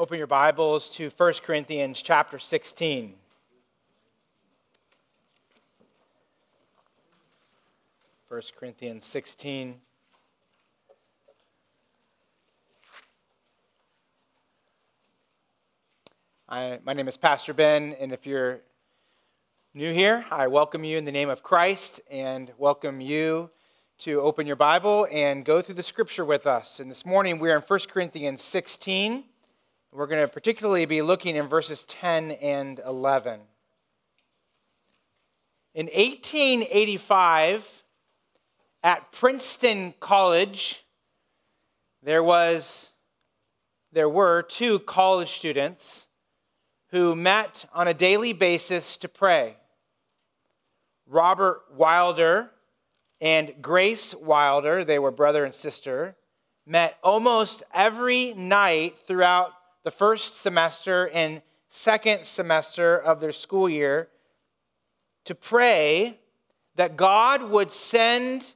Open 0.00 0.16
your 0.16 0.26
Bibles 0.26 0.88
to 0.92 1.10
1 1.14 1.32
Corinthians 1.44 2.00
chapter 2.00 2.38
16. 2.38 3.12
First 8.26 8.56
Corinthians 8.56 9.04
16. 9.04 9.74
I, 16.48 16.78
my 16.82 16.94
name 16.94 17.06
is 17.06 17.18
Pastor 17.18 17.52
Ben, 17.52 17.94
and 18.00 18.10
if 18.10 18.26
you're 18.26 18.60
new 19.74 19.92
here, 19.92 20.24
I 20.30 20.46
welcome 20.46 20.82
you 20.82 20.96
in 20.96 21.04
the 21.04 21.12
name 21.12 21.28
of 21.28 21.42
Christ 21.42 22.00
and 22.10 22.50
welcome 22.56 23.02
you 23.02 23.50
to 23.98 24.18
open 24.22 24.46
your 24.46 24.56
Bible 24.56 25.06
and 25.12 25.44
go 25.44 25.60
through 25.60 25.74
the 25.74 25.82
scripture 25.82 26.24
with 26.24 26.46
us. 26.46 26.80
And 26.80 26.90
this 26.90 27.04
morning 27.04 27.38
we 27.38 27.50
are 27.50 27.56
in 27.56 27.62
1 27.62 27.80
Corinthians 27.90 28.40
16. 28.40 29.24
We're 29.92 30.06
going 30.06 30.22
to 30.22 30.28
particularly 30.28 30.84
be 30.84 31.02
looking 31.02 31.34
in 31.34 31.48
verses 31.48 31.84
10 31.84 32.30
and 32.30 32.80
11. 32.86 33.40
In 35.74 35.86
1885, 35.86 37.82
at 38.84 39.10
Princeton 39.10 39.94
College, 39.98 40.84
there 42.04 42.22
was 42.22 42.92
there 43.92 44.08
were 44.08 44.42
two 44.42 44.78
college 44.78 45.32
students 45.32 46.06
who 46.92 47.16
met 47.16 47.64
on 47.74 47.88
a 47.88 47.94
daily 47.94 48.32
basis 48.32 48.96
to 48.98 49.08
pray. 49.08 49.56
Robert 51.08 51.62
Wilder 51.74 52.52
and 53.20 53.54
Grace 53.60 54.14
Wilder, 54.14 54.84
they 54.84 55.00
were 55.00 55.10
brother 55.10 55.44
and 55.44 55.52
sister, 55.52 56.14
met 56.64 56.96
almost 57.02 57.64
every 57.74 58.32
night 58.34 58.96
throughout 59.04 59.50
the 59.82 59.90
first 59.90 60.40
semester 60.40 61.08
and 61.08 61.42
second 61.70 62.24
semester 62.26 62.96
of 62.96 63.20
their 63.20 63.32
school 63.32 63.68
year 63.68 64.08
to 65.24 65.34
pray 65.34 66.18
that 66.76 66.96
God 66.96 67.50
would 67.50 67.72
send 67.72 68.52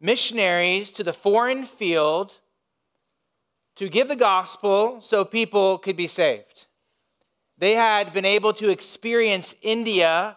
missionaries 0.00 0.90
to 0.92 1.04
the 1.04 1.12
foreign 1.12 1.64
field 1.64 2.32
to 3.76 3.88
give 3.88 4.08
the 4.08 4.16
gospel 4.16 5.00
so 5.00 5.24
people 5.24 5.78
could 5.78 5.96
be 5.96 6.06
saved. 6.06 6.66
They 7.58 7.74
had 7.74 8.12
been 8.12 8.24
able 8.24 8.52
to 8.54 8.70
experience 8.70 9.54
India 9.62 10.36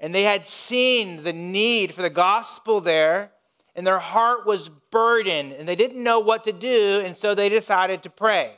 and 0.00 0.14
they 0.14 0.24
had 0.24 0.46
seen 0.46 1.22
the 1.22 1.32
need 1.32 1.94
for 1.94 2.02
the 2.02 2.10
gospel 2.10 2.80
there, 2.80 3.32
and 3.74 3.86
their 3.86 3.98
heart 3.98 4.46
was 4.46 4.68
burdened 4.68 5.52
and 5.52 5.66
they 5.66 5.76
didn't 5.76 6.02
know 6.02 6.20
what 6.20 6.44
to 6.44 6.52
do, 6.52 7.00
and 7.04 7.16
so 7.16 7.34
they 7.34 7.48
decided 7.48 8.02
to 8.02 8.10
pray. 8.10 8.56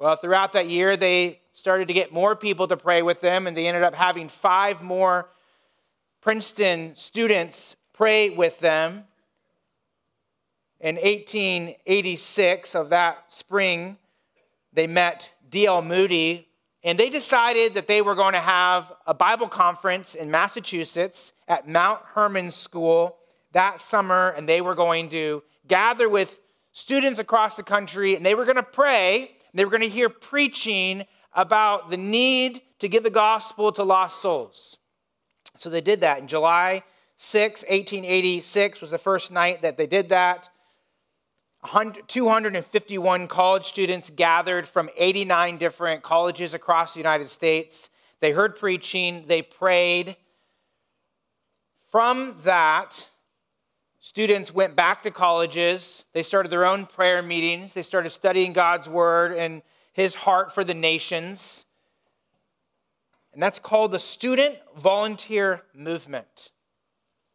Well, 0.00 0.14
throughout 0.14 0.52
that 0.52 0.68
year, 0.68 0.96
they 0.96 1.40
started 1.54 1.88
to 1.88 1.94
get 1.94 2.12
more 2.12 2.36
people 2.36 2.68
to 2.68 2.76
pray 2.76 3.02
with 3.02 3.20
them, 3.20 3.48
and 3.48 3.56
they 3.56 3.66
ended 3.66 3.82
up 3.82 3.96
having 3.96 4.28
five 4.28 4.80
more 4.80 5.28
Princeton 6.20 6.94
students 6.94 7.74
pray 7.92 8.30
with 8.30 8.60
them. 8.60 9.04
In 10.78 10.94
1886 10.94 12.76
of 12.76 12.90
that 12.90 13.24
spring, 13.26 13.98
they 14.72 14.86
met 14.86 15.30
D.L. 15.50 15.82
Moody, 15.82 16.46
and 16.84 16.96
they 16.96 17.10
decided 17.10 17.74
that 17.74 17.88
they 17.88 18.00
were 18.00 18.14
going 18.14 18.34
to 18.34 18.40
have 18.40 18.92
a 19.04 19.14
Bible 19.14 19.48
conference 19.48 20.14
in 20.14 20.30
Massachusetts 20.30 21.32
at 21.48 21.68
Mount 21.68 22.02
Hermon 22.14 22.52
School 22.52 23.16
that 23.50 23.80
summer, 23.80 24.28
and 24.28 24.48
they 24.48 24.60
were 24.60 24.76
going 24.76 25.08
to 25.08 25.42
gather 25.66 26.08
with 26.08 26.38
students 26.70 27.18
across 27.18 27.56
the 27.56 27.64
country, 27.64 28.14
and 28.14 28.24
they 28.24 28.36
were 28.36 28.44
going 28.44 28.54
to 28.54 28.62
pray 28.62 29.32
they 29.58 29.64
were 29.64 29.70
going 29.72 29.80
to 29.80 29.88
hear 29.88 30.08
preaching 30.08 31.04
about 31.32 31.90
the 31.90 31.96
need 31.96 32.62
to 32.78 32.88
give 32.88 33.02
the 33.02 33.10
gospel 33.10 33.72
to 33.72 33.82
lost 33.82 34.22
souls. 34.22 34.76
So 35.58 35.68
they 35.68 35.80
did 35.80 36.00
that. 36.02 36.20
In 36.20 36.28
July 36.28 36.84
6, 37.16 37.62
1886 37.62 38.80
was 38.80 38.92
the 38.92 38.98
first 38.98 39.32
night 39.32 39.62
that 39.62 39.76
they 39.76 39.88
did 39.88 40.10
that. 40.10 40.48
251 42.06 43.26
college 43.26 43.66
students 43.66 44.10
gathered 44.10 44.68
from 44.68 44.88
89 44.96 45.58
different 45.58 46.04
colleges 46.04 46.54
across 46.54 46.94
the 46.94 47.00
United 47.00 47.28
States. 47.28 47.90
They 48.20 48.30
heard 48.30 48.54
preaching, 48.54 49.24
they 49.26 49.42
prayed. 49.42 50.16
From 51.90 52.36
that, 52.44 53.08
Students 54.00 54.54
went 54.54 54.76
back 54.76 55.02
to 55.02 55.10
colleges. 55.10 56.04
They 56.12 56.22
started 56.22 56.50
their 56.50 56.64
own 56.64 56.86
prayer 56.86 57.22
meetings. 57.22 57.72
They 57.72 57.82
started 57.82 58.10
studying 58.10 58.52
God's 58.52 58.88
word 58.88 59.32
and 59.36 59.62
his 59.92 60.14
heart 60.14 60.54
for 60.54 60.62
the 60.62 60.74
nations. 60.74 61.66
And 63.32 63.42
that's 63.42 63.58
called 63.58 63.90
the 63.90 63.98
Student 63.98 64.56
Volunteer 64.76 65.62
Movement. 65.74 66.50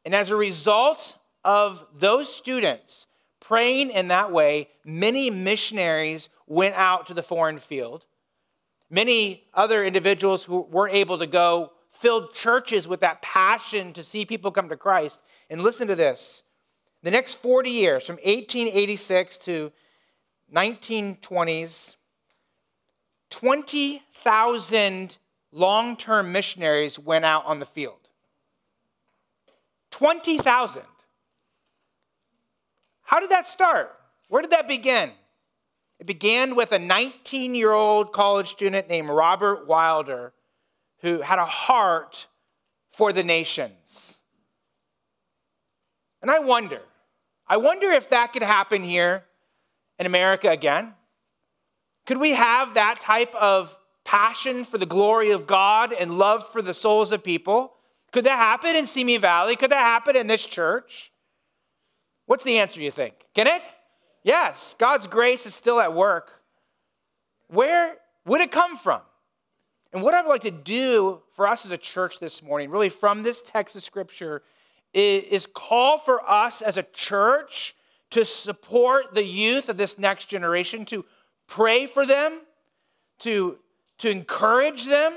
And 0.05 0.15
as 0.15 0.29
a 0.29 0.35
result 0.35 1.17
of 1.43 1.85
those 1.93 2.33
students 2.33 3.07
praying 3.39 3.91
in 3.91 4.07
that 4.07 4.31
way, 4.31 4.69
many 4.85 5.29
missionaries 5.29 6.29
went 6.47 6.75
out 6.75 7.05
to 7.07 7.13
the 7.13 7.23
foreign 7.23 7.59
field. 7.59 8.05
Many 8.89 9.43
other 9.53 9.83
individuals 9.83 10.45
who 10.45 10.61
weren't 10.61 10.95
able 10.95 11.17
to 11.19 11.27
go 11.27 11.71
filled 11.91 12.33
churches 12.33 12.87
with 12.87 13.01
that 13.01 13.21
passion 13.21 13.93
to 13.93 14.03
see 14.03 14.25
people 14.25 14.51
come 14.51 14.69
to 14.69 14.77
Christ. 14.77 15.21
And 15.49 15.61
listen 15.61 15.87
to 15.87 15.95
this 15.95 16.43
the 17.03 17.11
next 17.11 17.35
40 17.35 17.69
years, 17.69 18.05
from 18.05 18.15
1886 18.15 19.37
to 19.39 19.71
1920s, 20.55 21.97
20,000 23.29 25.17
long 25.51 25.97
term 25.97 26.31
missionaries 26.31 26.97
went 26.97 27.25
out 27.25 27.45
on 27.45 27.59
the 27.59 27.65
field. 27.65 28.07
20,000. 29.91 30.83
How 33.03 33.19
did 33.19 33.29
that 33.31 33.47
start? 33.47 33.95
Where 34.29 34.41
did 34.41 34.51
that 34.51 34.67
begin? 34.67 35.11
It 35.99 36.07
began 36.07 36.55
with 36.55 36.71
a 36.71 36.79
19 36.79 37.53
year 37.53 37.73
old 37.73 38.13
college 38.13 38.49
student 38.49 38.87
named 38.87 39.09
Robert 39.09 39.67
Wilder 39.67 40.33
who 41.01 41.21
had 41.21 41.37
a 41.37 41.45
heart 41.45 42.27
for 42.89 43.11
the 43.11 43.23
nations. 43.23 44.19
And 46.21 46.31
I 46.31 46.39
wonder 46.39 46.79
I 47.47 47.57
wonder 47.57 47.91
if 47.91 48.09
that 48.09 48.33
could 48.33 48.43
happen 48.43 48.83
here 48.83 49.25
in 49.99 50.05
America 50.05 50.49
again. 50.49 50.93
Could 52.05 52.17
we 52.17 52.31
have 52.31 52.73
that 52.73 52.99
type 52.99 53.33
of 53.35 53.77
passion 54.03 54.63
for 54.63 54.77
the 54.77 54.85
glory 54.85 55.31
of 55.31 55.47
God 55.47 55.93
and 55.93 56.17
love 56.17 56.47
for 56.47 56.61
the 56.61 56.73
souls 56.73 57.11
of 57.11 57.23
people? 57.23 57.73
Could 58.11 58.25
that 58.25 58.37
happen 58.37 58.75
in 58.75 58.85
Simi 58.85 59.17
Valley? 59.17 59.55
Could 59.55 59.71
that 59.71 59.85
happen 59.85 60.15
in 60.15 60.27
this 60.27 60.45
church? 60.45 61.11
What's 62.25 62.43
the 62.43 62.59
answer, 62.59 62.81
you 62.81 62.91
think? 62.91 63.15
Can 63.33 63.47
it? 63.47 63.61
Yes, 64.23 64.75
God's 64.77 65.07
grace 65.07 65.45
is 65.45 65.53
still 65.53 65.79
at 65.79 65.93
work. 65.93 66.41
Where 67.47 67.95
would 68.25 68.41
it 68.41 68.51
come 68.51 68.77
from? 68.77 69.01
And 69.91 70.01
what 70.01 70.13
I'd 70.13 70.25
like 70.25 70.41
to 70.41 70.51
do 70.51 71.21
for 71.35 71.47
us 71.47 71.65
as 71.65 71.71
a 71.71 71.77
church 71.77 72.19
this 72.19 72.41
morning, 72.41 72.69
really 72.69 72.89
from 72.89 73.23
this 73.23 73.41
text 73.41 73.75
of 73.75 73.83
scripture, 73.83 74.41
is 74.93 75.47
call 75.47 75.97
for 75.97 76.27
us 76.29 76.61
as 76.61 76.77
a 76.77 76.83
church 76.83 77.75
to 78.11 78.23
support 78.25 79.15
the 79.15 79.25
youth 79.25 79.69
of 79.69 79.77
this 79.77 79.97
next 79.97 80.25
generation, 80.25 80.85
to 80.85 81.03
pray 81.47 81.87
for 81.87 82.05
them, 82.05 82.41
to, 83.19 83.57
to 83.97 84.09
encourage 84.09 84.85
them, 84.85 85.13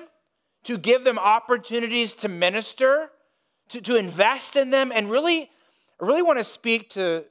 to 0.65 0.79
give 0.79 1.05
them 1.05 1.19
opportunities 1.19 2.15
to 2.15 2.29
minister, 2.29 3.11
to, 3.69 3.81
to 3.83 3.97
invest 3.97 4.57
in 4.57 4.71
them, 4.71 4.93
and 4.95 5.11
really, 5.11 5.51
I 6.01 6.07
really 6.07 6.23
want 6.23 6.39
to 6.39 6.45
speak 6.45 6.91
to 6.91 7.25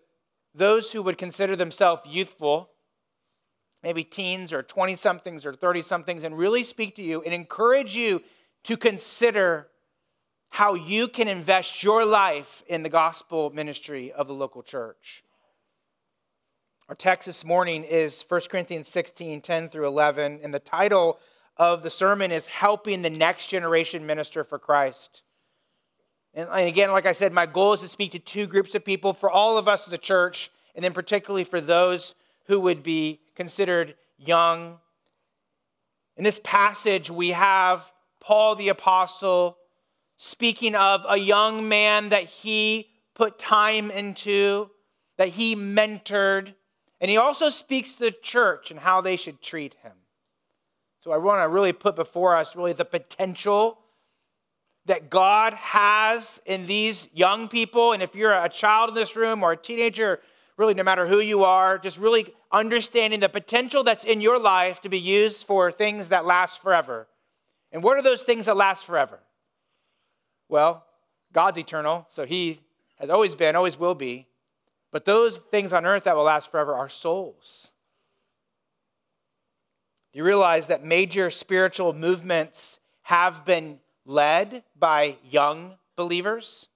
those 0.54 0.92
who 0.92 1.02
would 1.02 1.18
consider 1.18 1.56
themselves 1.56 2.02
youthful, 2.08 2.70
maybe 3.84 4.04
teens 4.04 4.54
or 4.54 4.62
20 4.64 4.96
somethings 4.96 5.46
or 5.46 5.54
30 5.54 5.82
somethings, 5.82 6.24
and 6.24 6.38
really 6.38 6.64
speak 6.64 6.96
to 6.96 7.02
you 7.02 7.22
and 7.24 7.34
encourage 7.34 7.96
you 7.96 8.22
to 8.64 8.78
consider 8.78 9.68
how 10.56 10.74
you 10.74 11.10
can 11.10 11.28
invest 11.28 11.84
your 11.84 12.06
life 12.06 12.64
in 12.68 12.82
the 12.82 12.88
gospel 12.88 13.50
ministry 13.50 14.10
of 14.14 14.26
the 14.26 14.34
local 14.34 14.64
church. 14.64 15.22
Our 16.88 16.96
text 16.96 17.26
this 17.26 17.44
morning 17.44 17.84
is 17.84 18.24
1 18.26 18.42
Corinthians 18.50 18.88
16 18.88 19.42
10 19.42 19.68
through 19.68 19.86
11, 19.86 20.40
and 20.42 20.54
the 20.54 20.60
title 20.60 21.20
of 21.58 21.84
the 21.84 21.90
sermon 21.90 22.32
is 22.32 22.46
Helping 22.46 23.02
the 23.02 23.10
Next 23.10 23.48
Generation 23.48 24.06
Minister 24.06 24.46
for 24.46 24.58
Christ. 24.58 25.24
And 26.34 26.48
again, 26.50 26.90
like 26.94 27.06
I 27.06 27.12
said, 27.12 27.34
my 27.34 27.48
goal 27.48 27.74
is 27.74 27.82
to 27.82 27.90
speak 27.90 28.14
to 28.14 28.20
two 28.20 28.48
groups 28.48 28.76
of 28.76 28.86
people 28.86 29.12
for 29.12 29.30
all 29.30 29.58
of 29.58 29.68
us 29.68 29.88
as 29.88 29.94
a 29.94 29.98
church, 29.98 30.50
and 30.74 30.86
then 30.86 30.94
particularly 30.94 31.44
for 31.44 31.60
those 31.60 32.16
who 32.46 32.62
would 32.62 32.82
be 32.82 33.20
considered 33.36 33.96
young. 34.18 34.78
In 36.16 36.24
this 36.24 36.40
passage, 36.42 37.12
we 37.12 37.32
have 37.32 37.92
Paul 38.22 38.56
the 38.56 38.70
Apostle 38.70 39.58
speaking 40.18 40.76
of 40.76 41.06
a 41.08 41.18
young 41.18 41.68
man 41.68 42.10
that 42.10 42.26
he 42.26 42.90
put 43.14 43.40
time 43.40 43.92
into, 43.92 44.70
that 45.18 45.30
he 45.30 45.56
mentored, 45.56 46.54
And 47.02 47.12
he 47.12 47.18
also 47.18 47.50
speaks 47.50 47.96
to 47.96 48.06
the 48.06 48.12
church 48.12 48.72
and 48.72 48.80
how 48.80 49.02
they 49.02 49.16
should 49.16 49.42
treat 49.42 49.76
him. 49.84 49.92
So 51.04 51.12
I 51.12 51.18
want 51.18 51.44
to 51.44 51.48
really 51.48 51.74
put 51.74 51.96
before 51.96 52.36
us 52.36 52.56
really 52.56 52.74
the 52.74 52.86
potential 52.86 53.80
that 54.86 55.10
God 55.10 55.54
has 55.54 56.42
in 56.46 56.66
these 56.66 57.10
young 57.14 57.48
people. 57.48 57.92
And 57.92 58.02
if 58.02 58.16
you're 58.16 58.34
a 58.34 58.50
child 58.50 58.90
in 58.90 58.96
this 58.96 59.16
room 59.16 59.44
or 59.44 59.52
a 59.52 59.58
teenager, 59.58 60.20
really 60.58 60.74
no 60.74 60.84
matter 60.84 61.06
who 61.06 61.20
you 61.20 61.44
are, 61.44 61.78
just 61.78 61.98
really 61.98 62.34
understanding 62.52 63.20
the 63.20 63.30
potential 63.30 63.84
that's 63.84 64.04
in 64.04 64.22
your 64.22 64.40
life 64.40 64.82
to 64.82 64.90
be 64.90 65.00
used 65.00 65.46
for 65.46 65.72
things 65.72 66.10
that 66.10 66.26
last 66.26 66.62
forever. 66.62 67.08
And 67.72 67.84
what 67.84 67.98
are 67.98 68.04
those 68.04 68.24
things 68.24 68.46
that 68.46 68.56
last 68.56 68.86
forever? 68.86 69.20
Well, 70.50 70.86
God's 71.34 71.58
eternal, 71.58 72.08
so 72.10 72.26
He 72.26 72.62
has 72.98 73.10
always 73.10 73.36
been, 73.36 73.56
always 73.56 73.78
will 73.78 73.96
be. 73.96 74.28
But 74.92 75.06
those 75.06 75.38
things 75.38 75.74
on 75.74 75.86
earth 75.86 76.06
that 76.06 76.16
will 76.16 76.24
last 76.24 76.50
forever 76.50 76.74
are 76.74 76.90
souls. 76.90 77.72
You 80.14 80.24
realize 80.24 80.68
that 80.68 80.86
major 80.86 81.30
spiritual 81.30 81.92
movements 81.92 82.80
have 83.04 83.44
been 83.44 83.80
led 84.06 84.64
by 84.78 85.18
young 85.30 85.76
believers. 85.98 86.68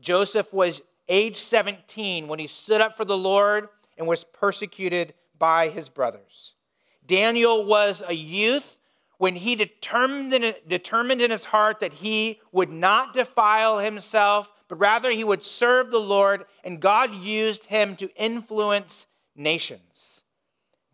Joseph 0.00 0.52
was 0.52 0.82
age 1.08 1.38
17 1.38 2.28
when 2.28 2.38
he 2.38 2.46
stood 2.46 2.80
up 2.80 2.96
for 2.96 3.04
the 3.04 3.16
Lord 3.16 3.68
and 3.96 4.06
was 4.06 4.24
persecuted 4.24 5.14
by 5.38 5.70
his 5.70 5.88
brothers. 5.88 6.54
Daniel 7.06 7.64
was 7.64 8.02
a 8.06 8.14
youth 8.14 8.76
when 9.18 9.36
he 9.36 9.54
determined 9.54 10.32
in, 10.32 10.54
determined 10.66 11.20
in 11.20 11.30
his 11.30 11.46
heart 11.46 11.80
that 11.80 11.94
he 11.94 12.40
would 12.52 12.70
not 12.70 13.12
defile 13.12 13.80
himself, 13.80 14.50
but 14.68 14.78
rather 14.78 15.10
he 15.10 15.24
would 15.24 15.44
serve 15.44 15.90
the 15.90 16.00
Lord, 16.00 16.44
and 16.64 16.80
God 16.80 17.14
used 17.14 17.66
him 17.66 17.96
to 17.96 18.08
influence 18.16 19.06
nations. 19.36 20.22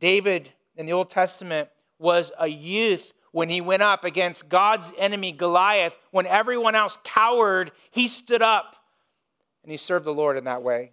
David 0.00 0.52
in 0.76 0.86
the 0.86 0.92
Old 0.92 1.10
Testament 1.10 1.68
was 1.98 2.32
a 2.38 2.48
youth 2.48 3.12
when 3.30 3.48
he 3.48 3.60
went 3.60 3.82
up 3.82 4.04
against 4.04 4.48
God's 4.48 4.92
enemy, 4.96 5.32
Goliath. 5.32 5.96
When 6.10 6.26
everyone 6.26 6.74
else 6.74 6.98
cowered, 7.04 7.72
he 7.90 8.08
stood 8.08 8.42
up 8.42 8.76
and 9.62 9.70
he 9.70 9.76
served 9.76 10.04
the 10.04 10.14
Lord 10.14 10.36
in 10.36 10.44
that 10.44 10.62
way. 10.62 10.92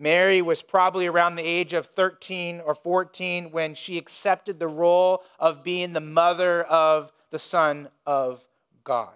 Mary 0.00 0.40
was 0.40 0.62
probably 0.62 1.06
around 1.06 1.36
the 1.36 1.42
age 1.42 1.74
of 1.74 1.84
13 1.84 2.62
or 2.64 2.74
14 2.74 3.50
when 3.50 3.74
she 3.74 3.98
accepted 3.98 4.58
the 4.58 4.66
role 4.66 5.22
of 5.38 5.62
being 5.62 5.92
the 5.92 6.00
mother 6.00 6.62
of 6.64 7.12
the 7.30 7.38
Son 7.38 7.86
of 8.06 8.46
God. 8.82 9.12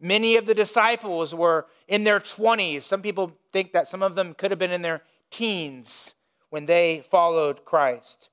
Many 0.00 0.36
of 0.36 0.46
the 0.46 0.54
disciples 0.54 1.34
were 1.34 1.66
in 1.86 2.04
their 2.04 2.20
20s. 2.20 2.84
Some 2.84 3.02
people 3.02 3.32
think 3.52 3.72
that 3.72 3.86
some 3.86 4.02
of 4.02 4.14
them 4.14 4.32
could 4.32 4.50
have 4.50 4.58
been 4.58 4.72
in 4.72 4.80
their 4.80 5.02
teens 5.30 6.14
when 6.48 6.64
they 6.64 7.04
followed 7.10 7.66
Christ. 7.66 8.30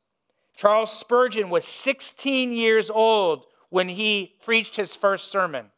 Charles 0.56 0.98
Spurgeon 0.98 1.50
was 1.50 1.66
16 1.66 2.54
years 2.54 2.90
old 2.90 3.48
when 3.70 3.90
he 3.90 4.36
preached 4.46 4.78
his 4.78 4.96
first 4.96 5.30
sermon. 5.30 5.72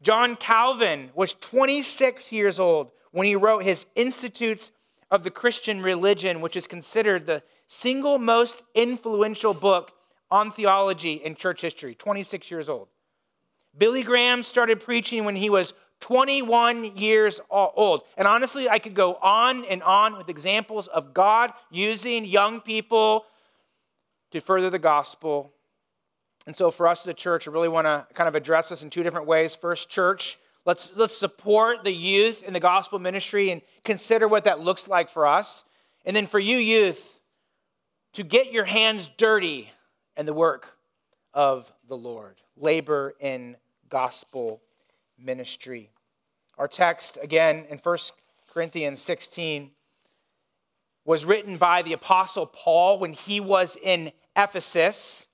John 0.00 0.36
Calvin 0.36 1.10
was 1.14 1.34
26 1.34 2.32
years 2.32 2.58
old 2.58 2.90
when 3.10 3.26
he 3.26 3.36
wrote 3.36 3.64
his 3.64 3.86
Institutes 3.94 4.70
of 5.10 5.22
the 5.22 5.30
Christian 5.30 5.80
religion, 5.80 6.40
which 6.40 6.56
is 6.56 6.66
considered 6.66 7.26
the 7.26 7.42
single 7.66 8.18
most 8.18 8.62
influential 8.74 9.54
book 9.54 9.92
on 10.30 10.50
theology 10.50 11.14
in 11.14 11.34
church 11.34 11.60
history, 11.60 11.94
26 11.94 12.50
years 12.50 12.68
old. 12.68 12.88
Billy 13.76 14.02
Graham 14.02 14.42
started 14.42 14.80
preaching 14.80 15.24
when 15.24 15.36
he 15.36 15.50
was 15.50 15.74
21 16.00 16.96
years 16.96 17.40
old. 17.50 18.02
And 18.16 18.28
honestly, 18.28 18.68
I 18.68 18.78
could 18.78 18.94
go 18.94 19.14
on 19.14 19.64
and 19.64 19.82
on 19.82 20.16
with 20.18 20.28
examples 20.28 20.86
of 20.88 21.14
God 21.14 21.52
using 21.70 22.24
young 22.24 22.60
people 22.60 23.24
to 24.30 24.40
further 24.40 24.70
the 24.70 24.78
gospel. 24.78 25.52
And 26.46 26.56
so, 26.56 26.70
for 26.70 26.86
us 26.86 27.02
as 27.02 27.08
a 27.08 27.14
church, 27.14 27.48
I 27.48 27.50
really 27.50 27.68
want 27.68 27.86
to 27.86 28.06
kind 28.14 28.28
of 28.28 28.34
address 28.34 28.68
this 28.68 28.82
in 28.82 28.90
two 28.90 29.02
different 29.02 29.26
ways. 29.26 29.54
First, 29.54 29.88
church, 29.88 30.38
Let's, 30.64 30.92
let's 30.96 31.16
support 31.16 31.84
the 31.84 31.92
youth 31.92 32.42
in 32.42 32.54
the 32.54 32.60
gospel 32.60 32.98
ministry 32.98 33.50
and 33.50 33.60
consider 33.84 34.26
what 34.26 34.44
that 34.44 34.60
looks 34.60 34.88
like 34.88 35.10
for 35.10 35.26
us. 35.26 35.64
And 36.06 36.16
then 36.16 36.26
for 36.26 36.38
you, 36.38 36.56
youth, 36.56 37.20
to 38.14 38.22
get 38.22 38.50
your 38.50 38.64
hands 38.64 39.10
dirty 39.16 39.70
in 40.16 40.24
the 40.24 40.32
work 40.32 40.78
of 41.34 41.70
the 41.86 41.96
Lord. 41.96 42.36
Labor 42.56 43.14
in 43.20 43.56
gospel 43.90 44.62
ministry. 45.18 45.90
Our 46.56 46.68
text, 46.68 47.18
again, 47.20 47.66
in 47.68 47.78
1 47.78 47.98
Corinthians 48.50 49.02
16, 49.02 49.70
was 51.04 51.26
written 51.26 51.58
by 51.58 51.82
the 51.82 51.92
Apostle 51.92 52.46
Paul 52.46 52.98
when 52.98 53.12
he 53.12 53.38
was 53.38 53.76
in 53.82 54.12
Ephesus. 54.34 55.26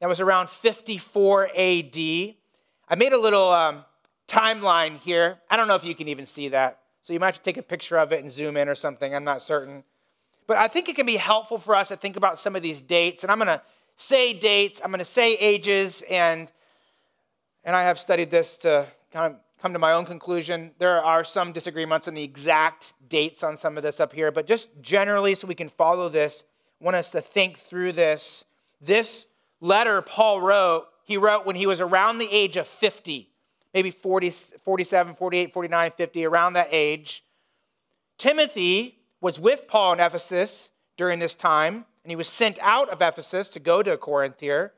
That 0.00 0.08
was 0.08 0.20
around 0.20 0.48
54 0.48 1.48
AD. 1.48 1.96
I 2.88 2.94
made 2.96 3.12
a 3.12 3.18
little. 3.18 3.50
Um, 3.50 3.84
timeline 4.28 4.98
here. 4.98 5.38
I 5.50 5.56
don't 5.56 5.68
know 5.68 5.74
if 5.74 5.84
you 5.84 5.94
can 5.94 6.08
even 6.08 6.26
see 6.26 6.48
that. 6.48 6.80
So 7.02 7.12
you 7.12 7.20
might 7.20 7.26
have 7.26 7.36
to 7.36 7.42
take 7.42 7.56
a 7.56 7.62
picture 7.62 7.98
of 7.98 8.12
it 8.12 8.22
and 8.22 8.32
zoom 8.32 8.56
in 8.56 8.68
or 8.68 8.74
something. 8.74 9.14
I'm 9.14 9.24
not 9.24 9.42
certain. 9.42 9.84
But 10.46 10.56
I 10.56 10.68
think 10.68 10.88
it 10.88 10.96
can 10.96 11.06
be 11.06 11.16
helpful 11.16 11.58
for 11.58 11.74
us 11.74 11.88
to 11.88 11.96
think 11.96 12.16
about 12.16 12.38
some 12.38 12.56
of 12.56 12.62
these 12.62 12.80
dates. 12.80 13.22
And 13.22 13.30
I'm 13.30 13.38
going 13.38 13.48
to 13.48 13.62
say 13.96 14.32
dates, 14.32 14.80
I'm 14.82 14.90
going 14.90 14.98
to 14.98 15.04
say 15.04 15.34
ages, 15.34 16.02
and, 16.10 16.50
and 17.62 17.76
I 17.76 17.84
have 17.84 17.98
studied 18.00 18.30
this 18.30 18.58
to 18.58 18.86
kind 19.12 19.34
of 19.34 19.40
come 19.60 19.72
to 19.72 19.78
my 19.78 19.92
own 19.92 20.04
conclusion. 20.04 20.72
There 20.78 21.02
are 21.02 21.24
some 21.24 21.52
disagreements 21.52 22.08
on 22.08 22.14
the 22.14 22.22
exact 22.22 22.94
dates 23.08 23.42
on 23.42 23.56
some 23.56 23.76
of 23.76 23.82
this 23.82 24.00
up 24.00 24.12
here, 24.12 24.30
but 24.30 24.46
just 24.46 24.68
generally, 24.80 25.34
so 25.34 25.46
we 25.46 25.54
can 25.54 25.68
follow 25.68 26.08
this, 26.08 26.44
want 26.80 26.96
us 26.96 27.10
to 27.12 27.20
think 27.20 27.58
through 27.58 27.92
this. 27.92 28.44
This 28.80 29.26
letter 29.60 30.02
Paul 30.02 30.40
wrote, 30.40 30.86
he 31.04 31.16
wrote 31.16 31.46
when 31.46 31.56
he 31.56 31.66
was 31.66 31.80
around 31.80 32.18
the 32.18 32.28
age 32.30 32.56
of 32.56 32.66
50 32.66 33.30
maybe 33.74 33.90
40, 33.90 34.30
47, 34.30 35.14
48, 35.14 35.52
49, 35.52 35.92
50, 35.96 36.24
around 36.24 36.52
that 36.54 36.68
age. 36.70 37.24
Timothy 38.16 38.98
was 39.20 39.38
with 39.38 39.66
Paul 39.66 39.94
in 39.94 40.00
Ephesus 40.00 40.70
during 40.96 41.18
this 41.18 41.34
time, 41.34 41.84
and 42.04 42.10
he 42.10 42.16
was 42.16 42.28
sent 42.28 42.58
out 42.62 42.88
of 42.88 43.02
Ephesus 43.02 43.48
to 43.50 43.60
go 43.60 43.82
to 43.82 43.96
Corinth 43.96 44.38
here. 44.38 44.72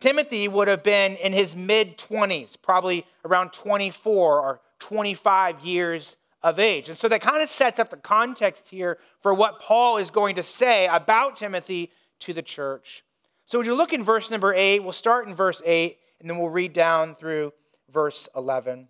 Timothy 0.00 0.48
would 0.48 0.68
have 0.68 0.82
been 0.82 1.16
in 1.16 1.32
his 1.32 1.56
mid 1.56 1.96
20s, 1.96 2.56
probably 2.60 3.06
around 3.24 3.52
24 3.52 4.40
or 4.40 4.60
25 4.78 5.60
years 5.60 6.16
of 6.42 6.58
age. 6.58 6.88
And 6.88 6.96
so 6.96 7.08
that 7.08 7.20
kind 7.20 7.42
of 7.42 7.48
sets 7.48 7.80
up 7.80 7.90
the 7.90 7.96
context 7.96 8.68
here 8.68 8.98
for 9.20 9.34
what 9.34 9.60
Paul 9.60 9.96
is 9.96 10.10
going 10.10 10.36
to 10.36 10.42
say 10.42 10.86
about 10.86 11.36
Timothy 11.36 11.90
to 12.20 12.32
the 12.32 12.42
church. 12.42 13.04
So, 13.46 13.58
would 13.58 13.66
you 13.66 13.74
look 13.74 13.92
in 13.92 14.04
verse 14.04 14.30
number 14.30 14.52
8? 14.52 14.80
We'll 14.80 14.92
start 14.92 15.26
in 15.26 15.34
verse 15.34 15.62
8, 15.64 15.98
and 16.20 16.28
then 16.28 16.38
we'll 16.38 16.50
read 16.50 16.72
down 16.72 17.14
through 17.14 17.52
verse 17.90 18.28
11. 18.36 18.88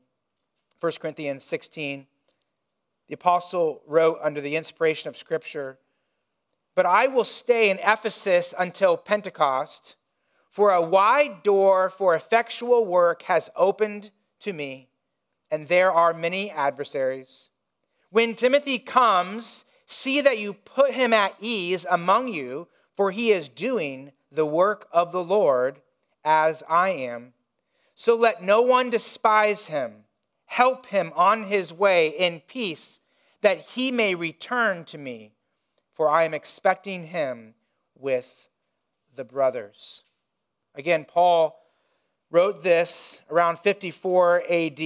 1 0.81 0.93
Corinthians 1.01 1.45
16. 1.45 2.07
The 3.09 3.15
apostle 3.15 3.83
wrote 3.87 4.19
under 4.23 4.41
the 4.41 4.57
inspiration 4.57 5.09
of 5.09 5.17
Scripture, 5.17 5.79
But 6.75 6.87
I 6.87 7.07
will 7.07 7.25
stay 7.25 7.71
in 7.71 7.79
Ephesus 7.79 8.55
until 8.59 8.97
Pentecost, 8.97 9.97
for 10.51 10.73
a 10.73 10.83
wide 10.83 11.43
door 11.43 11.91
for 11.91 12.15
effectual 12.15 12.85
work 12.85 13.23
has 13.23 13.51
opened 13.57 14.11
to 14.41 14.53
me, 14.53 14.89
and 15.51 15.67
there 15.67 15.91
are 15.91 16.13
many 16.13 16.51
adversaries. 16.51 17.51
When 18.11 18.35
Timothy 18.35 18.79
comes, 18.79 19.65
see 19.87 20.21
that 20.21 20.39
you 20.39 20.55
put 20.55 20.93
him 20.93 21.13
at 21.13 21.35
ease 21.41 21.87
among 21.91 22.29
you, 22.29 22.69
for 22.97 23.11
he 23.11 23.33
is 23.33 23.49
doing 23.49 24.13
the 24.31 24.47
work 24.47 24.87
of 24.93 25.13
the 25.13 25.23
Lord 25.23 25.81
as 26.25 26.63
I 26.69 26.91
am. 26.91 27.33
So 27.99 28.15
let 28.15 28.45
no 28.45 28.63
one 28.63 28.91
despise 28.91 29.67
him. 29.67 30.05
Help 30.47 30.87
him 30.87 31.13
on 31.17 31.43
his 31.43 31.73
way 31.73 32.09
in 32.09 32.43
peace, 32.47 33.01
that 33.43 33.59
he 33.59 33.91
may 33.91 34.15
return 34.15 34.85
to 34.85 34.97
me, 34.97 35.33
for 35.95 36.09
I 36.09 36.23
am 36.23 36.33
expecting 36.33 37.09
him 37.09 37.55
with 37.97 38.49
the 39.17 39.25
brothers. 39.25 40.05
Again, 40.77 41.07
Paul 41.07 41.61
wrote 42.31 42.63
this 42.63 43.21
around 43.29 43.59
54 43.59 44.45
AD, 44.49 44.79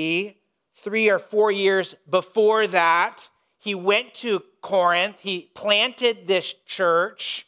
three 0.75 1.11
or 1.11 1.19
four 1.19 1.53
years 1.53 1.95
before 2.09 2.67
that. 2.67 3.29
He 3.59 3.75
went 3.75 4.15
to 4.15 4.43
Corinth, 4.63 5.21
he 5.21 5.51
planted 5.55 6.27
this 6.27 6.55
church. 6.65 7.47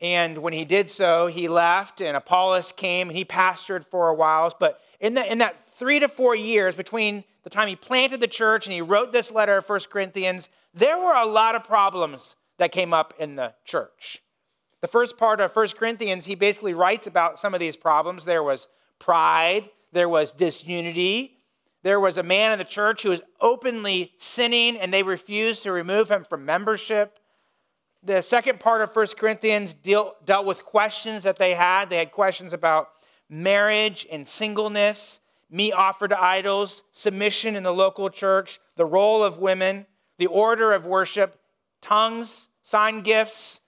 And 0.00 0.38
when 0.38 0.52
he 0.52 0.64
did 0.64 0.90
so, 0.90 1.26
he 1.26 1.48
left, 1.48 2.00
and 2.00 2.16
Apollos 2.16 2.72
came, 2.72 3.08
and 3.08 3.16
he 3.16 3.24
pastored 3.24 3.84
for 3.84 4.08
a 4.08 4.14
while. 4.14 4.54
But 4.58 4.80
in 5.00 5.14
that, 5.14 5.28
in 5.28 5.38
that 5.38 5.58
three 5.78 6.00
to 6.00 6.08
four 6.08 6.34
years 6.34 6.74
between 6.74 7.24
the 7.44 7.50
time 7.50 7.68
he 7.68 7.76
planted 7.76 8.20
the 8.20 8.26
church 8.26 8.66
and 8.66 8.74
he 8.74 8.82
wrote 8.82 9.12
this 9.12 9.30
letter 9.30 9.58
of 9.58 9.68
1 9.68 9.80
Corinthians, 9.90 10.48
there 10.74 10.98
were 10.98 11.14
a 11.14 11.26
lot 11.26 11.54
of 11.54 11.64
problems 11.64 12.36
that 12.58 12.72
came 12.72 12.92
up 12.92 13.14
in 13.18 13.36
the 13.36 13.54
church. 13.64 14.22
The 14.80 14.88
first 14.88 15.16
part 15.16 15.40
of 15.40 15.54
1 15.54 15.68
Corinthians, 15.78 16.26
he 16.26 16.34
basically 16.34 16.74
writes 16.74 17.06
about 17.06 17.40
some 17.40 17.54
of 17.54 17.60
these 17.60 17.76
problems. 17.76 18.24
There 18.24 18.42
was 18.42 18.68
pride, 18.98 19.70
there 19.92 20.08
was 20.08 20.32
disunity, 20.32 21.38
there 21.82 22.00
was 22.00 22.18
a 22.18 22.22
man 22.22 22.52
in 22.52 22.58
the 22.58 22.64
church 22.64 23.02
who 23.02 23.10
was 23.10 23.20
openly 23.40 24.12
sinning, 24.18 24.76
and 24.76 24.92
they 24.92 25.02
refused 25.02 25.62
to 25.62 25.72
remove 25.72 26.10
him 26.10 26.24
from 26.24 26.44
membership. 26.44 27.18
The 28.06 28.22
second 28.22 28.60
part 28.60 28.80
of 28.82 28.94
1 28.94 29.06
Corinthians 29.18 29.74
deal, 29.74 30.14
dealt 30.24 30.46
with 30.46 30.64
questions 30.64 31.24
that 31.24 31.36
they 31.36 31.54
had. 31.54 31.90
They 31.90 31.98
had 31.98 32.12
questions 32.12 32.52
about 32.52 32.88
marriage 33.28 34.06
and 34.10 34.26
singleness, 34.26 35.20
meat 35.50 35.72
offered 35.72 36.10
to 36.10 36.22
idols, 36.22 36.84
submission 36.92 37.56
in 37.56 37.62
the 37.62 37.72
local 37.72 38.08
church, 38.08 38.60
the 38.76 38.86
role 38.86 39.24
of 39.24 39.38
women, 39.38 39.86
the 40.18 40.26
order 40.26 40.72
of 40.72 40.86
worship, 40.86 41.38
tongues, 41.80 42.48
sign 42.62 43.02
gifts, 43.02 43.60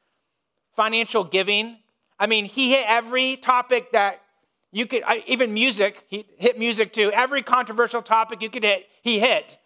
financial 0.74 1.24
giving. 1.24 1.78
I 2.18 2.26
mean, 2.26 2.44
he 2.44 2.70
hit 2.70 2.84
every 2.86 3.36
topic 3.36 3.92
that 3.92 4.22
you 4.70 4.86
could, 4.86 5.02
even 5.26 5.52
music, 5.52 6.04
he 6.08 6.26
hit 6.36 6.58
music 6.58 6.92
too. 6.92 7.10
Every 7.12 7.42
controversial 7.42 8.02
topic 8.02 8.42
you 8.42 8.50
could 8.50 8.64
hit, 8.64 8.86
he 9.02 9.18
hit. 9.18 9.58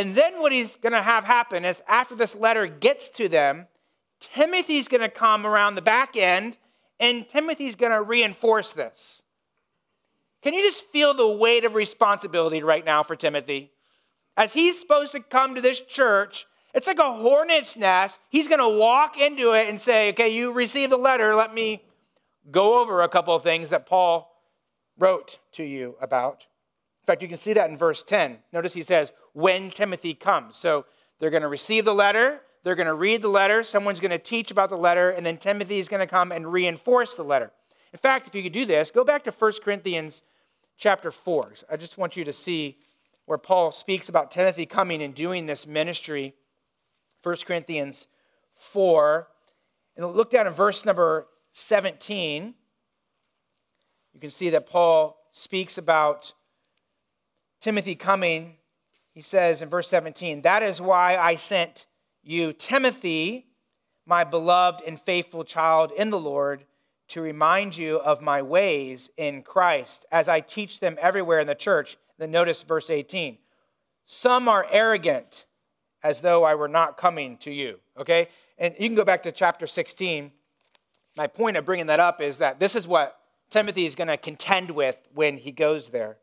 And 0.00 0.14
then 0.14 0.40
what 0.40 0.50
he's 0.50 0.76
going 0.76 0.94
to 0.94 1.02
have 1.02 1.26
happen 1.26 1.66
is 1.66 1.82
after 1.86 2.14
this 2.14 2.34
letter 2.34 2.66
gets 2.66 3.10
to 3.10 3.28
them, 3.28 3.66
Timothy's 4.18 4.88
going 4.88 5.02
to 5.02 5.10
come 5.10 5.44
around 5.44 5.74
the 5.74 5.82
back 5.82 6.16
end 6.16 6.56
and 6.98 7.28
Timothy's 7.28 7.74
going 7.74 7.92
to 7.92 8.00
reinforce 8.00 8.72
this. 8.72 9.22
Can 10.42 10.54
you 10.54 10.62
just 10.62 10.86
feel 10.86 11.12
the 11.12 11.28
weight 11.28 11.66
of 11.66 11.74
responsibility 11.74 12.62
right 12.62 12.82
now 12.82 13.02
for 13.02 13.14
Timothy? 13.14 13.72
As 14.38 14.54
he's 14.54 14.80
supposed 14.80 15.12
to 15.12 15.20
come 15.20 15.54
to 15.54 15.60
this 15.60 15.80
church, 15.80 16.46
it's 16.72 16.86
like 16.86 16.98
a 16.98 17.12
hornet's 17.12 17.76
nest. 17.76 18.20
He's 18.30 18.48
going 18.48 18.60
to 18.60 18.78
walk 18.78 19.18
into 19.18 19.52
it 19.52 19.68
and 19.68 19.78
say, 19.78 20.08
Okay, 20.08 20.30
you 20.30 20.50
received 20.50 20.92
the 20.92 20.96
letter. 20.96 21.34
Let 21.34 21.52
me 21.52 21.84
go 22.50 22.80
over 22.80 23.02
a 23.02 23.08
couple 23.10 23.34
of 23.34 23.42
things 23.42 23.68
that 23.68 23.84
Paul 23.84 24.34
wrote 24.98 25.40
to 25.52 25.62
you 25.62 25.96
about. 26.00 26.46
In 27.02 27.06
fact, 27.06 27.20
you 27.20 27.28
can 27.28 27.36
see 27.36 27.52
that 27.52 27.68
in 27.68 27.76
verse 27.76 28.02
10. 28.02 28.38
Notice 28.50 28.72
he 28.72 28.82
says, 28.82 29.12
When 29.32 29.70
Timothy 29.70 30.14
comes. 30.14 30.56
So 30.56 30.86
they're 31.18 31.30
going 31.30 31.42
to 31.42 31.48
receive 31.48 31.84
the 31.84 31.94
letter. 31.94 32.40
They're 32.62 32.74
going 32.74 32.86
to 32.86 32.94
read 32.94 33.22
the 33.22 33.28
letter. 33.28 33.62
Someone's 33.62 34.00
going 34.00 34.10
to 34.10 34.18
teach 34.18 34.50
about 34.50 34.68
the 34.68 34.76
letter, 34.76 35.10
and 35.10 35.24
then 35.24 35.38
Timothy 35.38 35.78
is 35.78 35.88
going 35.88 36.00
to 36.00 36.06
come 36.06 36.30
and 36.32 36.52
reinforce 36.52 37.14
the 37.14 37.22
letter. 37.22 37.52
In 37.92 37.98
fact, 37.98 38.26
if 38.26 38.34
you 38.34 38.42
could 38.42 38.52
do 38.52 38.66
this, 38.66 38.90
go 38.90 39.04
back 39.04 39.24
to 39.24 39.30
1 39.30 39.52
Corinthians 39.64 40.22
chapter 40.76 41.10
4. 41.10 41.52
I 41.70 41.76
just 41.76 41.98
want 41.98 42.16
you 42.16 42.24
to 42.24 42.32
see 42.32 42.78
where 43.26 43.38
Paul 43.38 43.72
speaks 43.72 44.08
about 44.08 44.30
Timothy 44.30 44.66
coming 44.66 45.02
and 45.02 45.14
doing 45.14 45.46
this 45.46 45.66
ministry. 45.66 46.34
1 47.22 47.36
Corinthians 47.46 48.06
4. 48.54 49.28
And 49.96 50.06
look 50.06 50.30
down 50.30 50.46
in 50.46 50.52
verse 50.52 50.84
number 50.84 51.28
17. 51.52 52.54
You 54.12 54.20
can 54.20 54.30
see 54.30 54.50
that 54.50 54.68
Paul 54.68 55.16
speaks 55.32 55.78
about 55.78 56.32
Timothy 57.60 57.94
coming. 57.94 58.56
He 59.20 59.24
says 59.24 59.60
in 59.60 59.68
verse 59.68 59.86
17, 59.88 60.40
That 60.40 60.62
is 60.62 60.80
why 60.80 61.18
I 61.18 61.36
sent 61.36 61.84
you, 62.22 62.54
Timothy, 62.54 63.48
my 64.06 64.24
beloved 64.24 64.80
and 64.86 64.98
faithful 64.98 65.44
child 65.44 65.92
in 65.92 66.08
the 66.08 66.18
Lord, 66.18 66.64
to 67.08 67.20
remind 67.20 67.76
you 67.76 67.98
of 67.98 68.22
my 68.22 68.40
ways 68.40 69.10
in 69.18 69.42
Christ 69.42 70.06
as 70.10 70.26
I 70.26 70.40
teach 70.40 70.80
them 70.80 70.96
everywhere 70.98 71.38
in 71.38 71.46
the 71.46 71.54
church. 71.54 71.98
Then 72.16 72.30
notice 72.30 72.62
verse 72.62 72.88
18. 72.88 73.36
Some 74.06 74.48
are 74.48 74.66
arrogant 74.70 75.44
as 76.02 76.22
though 76.22 76.44
I 76.44 76.54
were 76.54 76.66
not 76.66 76.96
coming 76.96 77.36
to 77.40 77.50
you. 77.50 77.78
Okay? 77.98 78.28
And 78.56 78.74
you 78.78 78.88
can 78.88 78.96
go 78.96 79.04
back 79.04 79.24
to 79.24 79.32
chapter 79.32 79.66
16. 79.66 80.32
My 81.18 81.26
point 81.26 81.58
of 81.58 81.66
bringing 81.66 81.88
that 81.88 82.00
up 82.00 82.22
is 82.22 82.38
that 82.38 82.58
this 82.58 82.74
is 82.74 82.88
what 82.88 83.20
Timothy 83.50 83.84
is 83.84 83.94
going 83.94 84.08
to 84.08 84.16
contend 84.16 84.70
with 84.70 84.96
when 85.12 85.36
he 85.36 85.52
goes 85.52 85.90
there. 85.90 86.16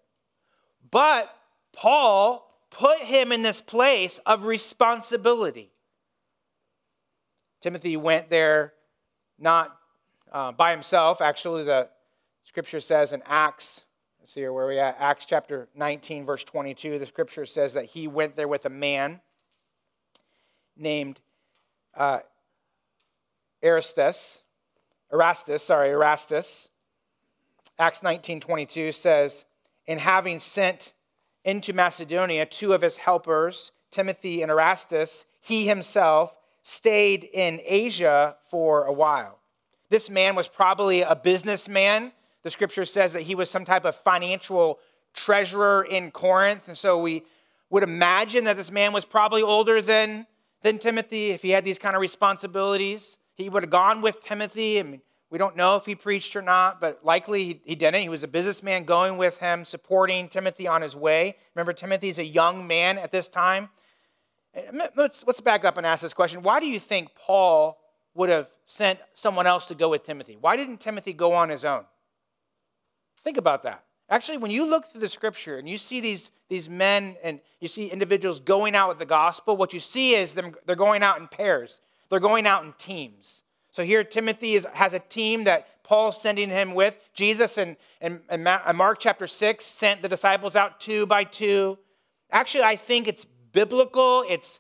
But 0.90 1.30
Paul 1.74 2.47
put 2.70 3.00
him 3.00 3.32
in 3.32 3.42
this 3.42 3.62
place 3.62 4.20
of 4.26 4.46
responsibility. 4.46 5.72
Timothy 7.62 7.98
went 7.98 8.30
there 8.30 8.74
not 9.40 9.78
uh, 10.32 10.52
by 10.52 10.72
himself. 10.72 11.22
Actually, 11.22 11.64
the 11.64 11.90
scripture 12.44 12.82
says 12.82 13.14
in 13.14 13.22
Acts, 13.26 13.86
let's 14.20 14.34
see 14.34 14.42
here 14.42 14.54
where 14.54 14.68
we 14.68 14.80
at, 14.80 14.96
Acts 15.00 15.26
chapter 15.26 15.68
19, 15.76 16.26
verse 16.26 16.44
22, 16.44 17.00
the 17.00 17.06
scripture 17.06 17.46
says 17.46 17.74
that 17.74 17.86
he 17.86 18.08
went 18.08 18.36
there 18.36 18.48
with 18.48 18.66
a 18.66 18.70
man 18.70 19.22
named 20.76 21.20
uh, 21.96 22.20
Erastus, 23.62 24.44
Erastus, 25.12 25.64
sorry, 25.64 25.90
Erastus. 25.90 26.70
Acts 27.80 28.02
19, 28.02 28.40
22 28.40 28.92
says, 28.92 29.46
in 29.86 30.00
having 30.00 30.40
sent 30.40 30.94
into 31.48 31.72
Macedonia 31.72 32.46
two 32.46 32.74
of 32.74 32.82
his 32.82 32.98
helpers, 32.98 33.72
Timothy 33.90 34.42
and 34.42 34.52
Erastus, 34.52 35.26
he 35.40 35.66
himself 35.66 36.36
stayed 36.62 37.24
in 37.24 37.62
Asia 37.66 38.36
for 38.52 38.84
a 38.84 38.92
while. 38.92 39.40
This 39.90 40.10
man 40.10 40.36
was 40.36 40.50
probably 40.50 41.02
a 41.02 41.16
businessman. 41.16 42.12
The 42.44 42.52
scripture 42.52 42.84
says 42.84 43.14
that 43.14 43.24
he 43.24 43.34
was 43.34 43.50
some 43.50 43.64
type 43.64 43.86
of 43.86 43.96
financial 43.96 44.80
treasurer 45.14 45.88
in 45.90 46.12
Corinth. 46.12 46.68
And 46.68 46.78
so 46.78 47.00
we 47.00 47.24
would 47.70 47.84
imagine 47.84 48.44
that 48.44 48.58
this 48.58 48.70
man 48.70 48.92
was 48.92 49.06
probably 49.06 49.42
older 49.42 49.82
than, 49.82 50.28
than 50.64 50.78
Timothy 50.78 51.30
if 51.30 51.42
he 51.42 51.52
had 51.52 51.64
these 51.64 51.80
kind 51.80 51.96
of 51.96 52.02
responsibilities. 52.02 53.18
He 53.36 53.48
would 53.48 53.64
have 53.64 53.70
gone 53.70 54.02
with 54.02 54.22
Timothy. 54.22 54.80
I 54.80 54.84
mean, 54.84 55.02
we 55.30 55.38
don't 55.38 55.58
know 55.58 55.76
if 55.76 55.86
he 55.86 55.94
preached 55.94 56.36
or 56.36 56.42
not, 56.42 56.80
but 56.80 57.04
likely 57.04 57.62
he, 57.66 57.76
didn't. 57.76 58.02
He 58.02 58.10
was 58.10 58.24
a 58.24 58.28
businessman 58.28 58.86
going 58.86 59.18
with 59.18 59.40
him, 59.40 59.66
supporting 59.66 60.30
Timothy 60.30 60.68
on 60.68 60.82
his 60.82 60.96
way. 60.96 61.36
Remember, 61.54 61.74
Timothy's 61.74 62.18
a 62.18 62.26
young 62.26 62.66
man 62.66 62.98
at 62.98 63.12
this 63.12 63.28
time. 63.28 63.70
Let's, 64.96 65.26
let's 65.28 65.42
back 65.42 65.66
up 65.66 65.78
and 65.78 65.86
ask 65.86 66.02
this 66.02 66.14
question. 66.14 66.44
Why 66.44 66.60
do 66.60 66.68
you 66.68 66.80
think 66.80 67.10
Paul 67.14 67.78
would 68.16 68.30
have 68.30 68.48
sent 68.66 69.00
someone 69.14 69.46
else 69.46 69.68
to 69.68 69.76
go 69.76 69.90
with 69.90 70.04
Timothy? 70.04 70.38
Why 70.40 70.56
didn't 70.56 70.80
Timothy 70.80 71.14
go 71.14 71.34
on 71.34 71.50
his 71.50 71.66
own? 71.66 71.84
Think 73.24 73.38
about 73.38 73.64
that. 73.64 73.84
Actually, 74.10 74.38
when 74.38 74.52
you 74.52 74.66
look 74.66 74.90
through 74.90 75.02
the 75.02 75.10
scripture 75.10 75.58
and 75.58 75.68
you 75.68 75.78
see 75.78 76.00
these, 76.00 76.32
these 76.48 76.70
men 76.70 77.18
and 77.22 77.42
you 77.60 77.68
see 77.68 77.88
individuals 77.88 78.40
going 78.40 78.74
out 78.74 78.88
with 78.88 79.00
the 79.00 79.06
gospel, 79.06 79.58
what 79.58 79.74
you 79.74 79.82
see 79.82 80.16
is 80.16 80.34
them, 80.34 80.56
they're 80.66 80.78
going 80.78 81.04
out 81.04 81.20
in 81.20 81.28
pairs, 81.28 81.82
they're 82.10 82.22
going 82.22 82.48
out 82.48 82.64
in 82.64 82.74
teams. 82.78 83.44
So 83.78 83.84
here, 83.84 84.04
Timothy 84.04 84.56
is, 84.56 84.66
has 84.74 84.96
a 84.96 85.00
team 85.00 85.44
that 85.44 85.68
Paul's 85.84 86.20
sending 86.20 86.50
him 86.50 86.74
with. 86.74 86.98
Jesus 87.14 87.60
and 87.60 87.76
in, 88.02 88.22
in, 88.28 88.48
in 88.48 88.76
Mark 88.76 88.98
chapter 89.00 89.28
6 89.28 89.64
sent 89.64 90.02
the 90.02 90.10
disciples 90.10 90.56
out 90.56 90.80
two 90.80 91.06
by 91.06 91.24
two. 91.24 91.78
Actually, 92.32 92.64
I 92.64 92.76
think 92.76 93.08
it's 93.08 93.24
biblical, 93.24 94.26
it's, 94.28 94.60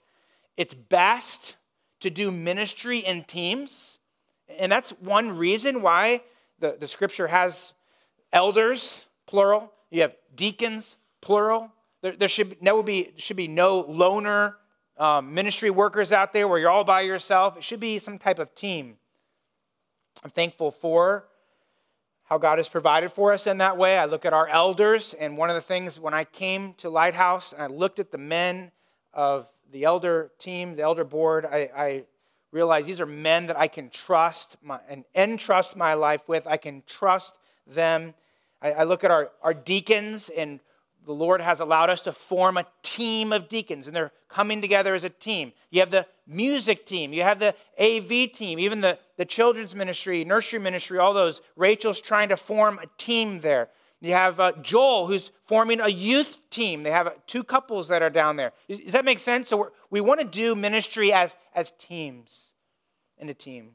it's 0.56 0.76
best 0.76 1.56
to 2.02 2.12
do 2.12 2.30
ministry 2.30 3.00
in 3.00 3.24
teams. 3.24 3.98
And 4.60 4.72
that's 4.72 4.92
one 4.92 5.36
reason 5.36 5.82
why 5.82 6.22
the, 6.60 6.78
the 6.80 6.88
scripture 6.88 7.26
has 7.26 7.74
elders, 8.32 9.08
plural. 9.26 9.74
You 9.90 10.04
have 10.04 10.14
deacons, 10.36 10.96
plural. 11.22 11.72
There, 12.04 12.16
there 12.16 12.30
should, 12.30 12.56
there 12.62 12.84
be, 12.84 13.14
should 13.18 13.36
be 13.36 13.48
no 13.48 13.80
loner 13.80 14.58
um, 15.00 15.34
ministry 15.34 15.72
workers 15.72 16.12
out 16.12 16.34
there 16.34 16.48
where 16.48 16.60
you're 16.60 16.70
all 16.70 16.84
by 16.84 17.02
yourself. 17.02 17.58
It 17.58 17.64
should 17.64 17.80
be 17.80 17.98
some 17.98 18.20
type 18.20 18.38
of 18.38 18.54
team. 18.54 18.98
I'm 20.24 20.32
thankful 20.32 20.72
for 20.72 21.26
how 22.24 22.38
God 22.38 22.58
has 22.58 22.68
provided 22.68 23.12
for 23.12 23.32
us 23.32 23.48
in 23.48 23.60
that 23.60 23.78
way. 23.78 23.98
I 23.98 24.06
look 24.06 24.26
at 24.26 24.34
our 24.34 24.48
elders, 24.48 25.14
and 25.14 25.38
one 25.38 25.50
of 25.50 25.56
the 25.56 25.62
things 25.62 26.00
when 26.00 26.14
I 26.14 26.24
came 26.24 26.74
to 26.76 26.90
Lighthouse 26.90 27.54
and 27.54 27.62
I 27.62 27.68
looked 27.68 28.00
at 28.00 28.12
the 28.12 28.18
men 28.18 28.72
of 29.14 29.48
the 29.72 29.84
elder 29.84 30.32
team, 30.38 30.76
the 30.76 30.82
elder 30.82 31.04
board, 31.04 31.46
I, 31.46 31.70
I 31.76 32.04
realized 32.52 32.88
these 32.88 33.00
are 33.02 33.06
men 33.06 33.48
that 33.48 33.58
I 33.58 33.68
can 33.68 33.90
trust 33.90 34.58
my, 34.62 34.80
and 34.90 35.06
entrust 35.16 35.76
my 35.76 35.94
life 35.94 36.28
with. 36.28 36.48
I 36.48 36.58
can 36.58 36.84
trust 36.88 37.38
them. 37.66 38.14
I, 38.62 38.72
I 38.72 38.84
look 38.84 39.04
at 39.04 39.12
our, 39.12 39.32
our 39.42 39.54
deacons, 39.54 40.30
and 40.36 40.60
the 41.08 41.14
Lord 41.14 41.40
has 41.40 41.62
allowed 41.62 41.90
us 41.90 42.02
to 42.04 42.12
form 42.12 42.58
a 42.58 42.68
team 42.84 43.32
of 43.32 43.48
deacons, 43.48 43.88
and 43.88 43.96
they're 43.96 44.12
coming 44.28 44.62
together 44.62 44.94
as 44.94 45.06
a 45.06 45.10
team. 45.10 45.54
You 45.72 45.80
have 45.80 45.90
the 45.90 46.06
music 46.28 46.86
team, 46.86 47.14
you 47.14 47.24
have 47.24 47.40
the 47.40 47.56
AV 47.80 48.32
team, 48.34 48.60
even 48.60 48.82
the, 48.82 49.00
the 49.16 49.26
children's 49.26 49.74
ministry, 49.74 50.26
nursery 50.26 50.60
ministry, 50.60 51.00
all 51.00 51.14
those. 51.14 51.42
Rachel's 51.56 52.02
trying 52.02 52.30
to 52.30 52.38
form 52.38 52.78
a 52.80 52.88
team 52.98 53.40
there. 53.40 53.70
You 54.02 54.14
have 54.14 54.40
uh, 54.40 54.52
Joel, 54.62 55.08
who's 55.08 55.32
forming 55.46 55.80
a 55.80 55.88
youth 55.88 56.38
team. 56.50 56.84
They 56.84 56.92
have 56.92 57.08
uh, 57.08 57.12
two 57.26 57.44
couples 57.44 57.88
that 57.88 58.02
are 58.02 58.10
down 58.10 58.36
there. 58.36 58.52
Does, 58.70 58.80
does 58.80 58.92
that 58.92 59.06
make 59.06 59.20
sense? 59.20 59.48
So 59.48 59.72
we 59.90 60.02
want 60.02 60.20
to 60.20 60.28
do 60.28 60.56
ministry 60.56 61.14
as, 61.14 61.36
as 61.56 61.72
teams 61.80 62.52
in 63.18 63.30
a 63.30 63.34
team. 63.34 63.72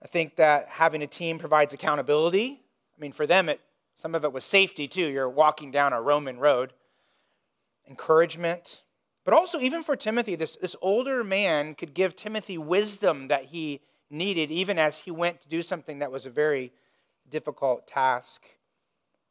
I 0.00 0.06
think 0.06 0.36
that 0.36 0.68
having 0.68 1.02
a 1.02 1.06
team 1.06 1.38
provides 1.38 1.74
accountability. 1.74 2.60
I 2.96 3.00
mean, 3.00 3.12
for 3.12 3.26
them, 3.26 3.48
it, 3.48 3.60
some 3.96 4.14
of 4.14 4.24
it 4.24 4.32
was 4.32 4.44
safety 4.44 4.88
too. 4.88 5.06
You're 5.06 5.28
walking 5.28 5.70
down 5.70 5.92
a 5.92 6.00
Roman 6.00 6.38
road. 6.38 6.72
Encouragement. 7.88 8.82
But 9.24 9.34
also, 9.34 9.58
even 9.60 9.82
for 9.82 9.96
Timothy, 9.96 10.36
this, 10.36 10.56
this 10.60 10.76
older 10.82 11.24
man 11.24 11.74
could 11.74 11.94
give 11.94 12.14
Timothy 12.14 12.58
wisdom 12.58 13.28
that 13.28 13.46
he 13.46 13.80
needed, 14.10 14.50
even 14.50 14.78
as 14.78 14.98
he 14.98 15.10
went 15.10 15.40
to 15.42 15.48
do 15.48 15.62
something 15.62 15.98
that 15.98 16.12
was 16.12 16.26
a 16.26 16.30
very 16.30 16.72
difficult 17.30 17.86
task. 17.86 18.42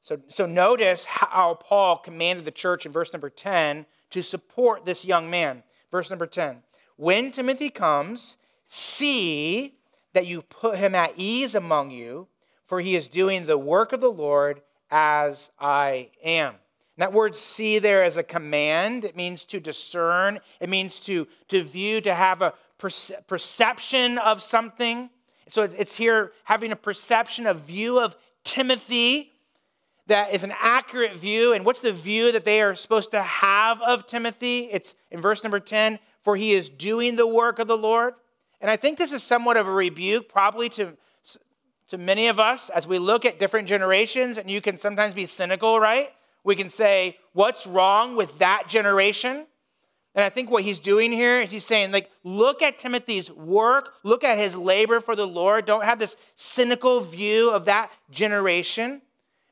So, 0.02 0.20
so 0.28 0.46
notice 0.46 1.06
how 1.06 1.56
Paul 1.56 1.98
commanded 1.98 2.46
the 2.46 2.52
church 2.52 2.86
in 2.86 2.92
verse 2.92 3.14
number 3.14 3.30
10 3.30 3.86
to 4.10 4.22
support 4.22 4.86
this 4.86 5.06
young 5.06 5.30
man. 5.30 5.64
Verse 5.92 6.10
number 6.10 6.28
10 6.28 6.64
when 6.96 7.32
Timothy 7.32 7.70
comes, 7.70 8.38
see 8.68 9.76
that 10.14 10.28
you 10.28 10.44
put 10.44 10.78
him 10.78 10.94
at 10.94 11.14
ease 11.18 11.56
among 11.56 11.90
you, 11.90 12.28
for 12.66 12.82
he 12.82 12.96
is 12.96 13.08
doing 13.08 13.46
the 13.46 13.58
work 13.58 13.94
of 13.94 14.02
the 14.02 14.12
Lord 14.12 14.62
as 14.90 15.52
I 15.60 16.10
am. 16.24 16.56
And 16.96 17.02
that 17.02 17.14
word 17.14 17.36
see 17.36 17.80
there 17.80 18.04
as 18.04 18.18
a 18.18 18.24
command. 18.24 19.04
It 19.04 19.16
means 19.16 19.46
to 19.46 19.60
discern, 19.60 20.40
it 20.60 20.70
means 20.70 21.00
to, 21.02 21.28
to 21.48 21.64
view, 21.64 22.02
to 22.02 22.14
have 22.14 22.42
a 22.42 22.54
perce- 22.78 23.12
perception 23.28 24.18
of 24.18 24.44
something. 24.44 25.10
So 25.50 25.64
it's 25.64 25.96
here 25.96 26.32
having 26.44 26.72
a 26.72 26.76
perception, 26.76 27.48
a 27.48 27.54
view 27.54 28.00
of 28.00 28.16
Timothy 28.44 29.32
that 30.08 30.34
is 30.34 30.44
an 30.44 30.54
accurate 30.60 31.18
view. 31.18 31.54
And 31.54 31.66
what's 31.66 31.80
the 31.80 31.94
view 31.94 32.32
that 32.32 32.46
they 32.46 32.62
are 32.62 32.76
supposed 32.76 33.12
to 33.12 33.22
have 33.22 33.82
of 33.82 34.06
Timothy? 34.06 34.70
It's 34.72 34.96
in 35.12 35.22
verse 35.22 35.44
number 35.44 35.60
10 35.60 36.00
for 36.24 36.38
he 36.38 36.54
is 36.54 36.70
doing 36.70 37.16
the 37.16 37.28
work 37.28 37.60
of 37.60 37.68
the 37.68 37.78
Lord. 37.78 38.16
And 38.62 38.72
I 38.72 38.78
think 38.78 38.98
this 38.98 39.12
is 39.12 39.22
somewhat 39.22 39.58
of 39.58 39.68
a 39.68 39.72
rebuke, 39.72 40.30
probably 40.30 40.70
to, 40.70 40.94
to 41.90 41.98
many 41.98 42.28
of 42.28 42.40
us 42.40 42.70
as 42.70 42.88
we 42.88 43.00
look 43.00 43.26
at 43.26 43.40
different 43.40 43.68
generations. 43.68 44.38
And 44.38 44.50
you 44.50 44.62
can 44.62 44.78
sometimes 44.78 45.14
be 45.14 45.26
cynical, 45.26 45.80
right? 45.80 46.10
We 46.44 46.56
can 46.56 46.70
say, 46.70 47.18
What's 47.34 47.66
wrong 47.66 48.16
with 48.16 48.40
that 48.40 48.66
generation? 48.68 49.46
And 50.16 50.24
I 50.24 50.30
think 50.30 50.52
what 50.52 50.64
he's 50.64 50.80
doing 50.80 51.12
here 51.12 51.42
is 51.42 51.50
he's 51.50 51.66
saying, 51.66 51.92
like, 51.92 52.10
look 52.24 52.62
at 52.62 52.78
Timothy's 52.78 53.32
work, 53.32 53.96
look 54.04 54.24
at 54.24 54.38
his 54.38 54.56
labor 54.56 55.00
for 55.00 55.16
the 55.16 55.26
Lord. 55.26 55.66
Don't 55.66 55.86
have 55.86 55.98
this 55.98 56.16
cynical 56.36 57.02
view 57.02 57.50
of 57.50 57.66
that 57.66 57.92
generation. 58.12 59.02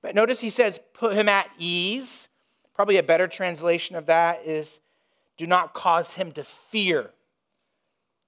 But 0.04 0.14
notice 0.14 0.40
he 0.40 0.52
says, 0.52 0.80
put 0.94 1.16
him 1.16 1.28
at 1.28 1.50
ease. 1.58 2.30
Probably 2.76 2.98
a 2.98 3.04
better 3.04 3.28
translation 3.28 3.96
of 3.96 4.06
that 4.06 4.46
is, 4.46 4.80
do 5.36 5.48
not 5.48 5.74
cause 5.74 6.14
him 6.14 6.32
to 6.34 6.44
fear. 6.44 7.12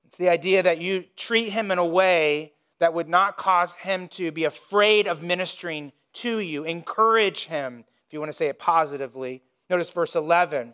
It's 0.06 0.18
the 0.18 0.30
idea 0.30 0.64
that 0.64 0.80
you 0.80 1.06
treat 1.16 1.50
him 1.50 1.70
in 1.70 1.78
a 1.78 1.86
way 1.86 2.53
that 2.84 2.94
would 2.94 3.08
not 3.08 3.38
cause 3.38 3.74
him 3.76 4.10
to 4.10 4.30
be 4.30 4.44
afraid 4.44 5.08
of 5.08 5.24
ministering 5.24 5.94
to 6.12 6.40
you. 6.40 6.66
Encourage 6.66 7.46
him, 7.46 7.86
if 8.06 8.12
you 8.12 8.20
want 8.20 8.30
to 8.30 8.38
say 8.38 8.48
it 8.48 8.60
positively. 8.60 9.42
Notice 9.70 9.90
verse 9.90 10.16
11. 10.16 10.74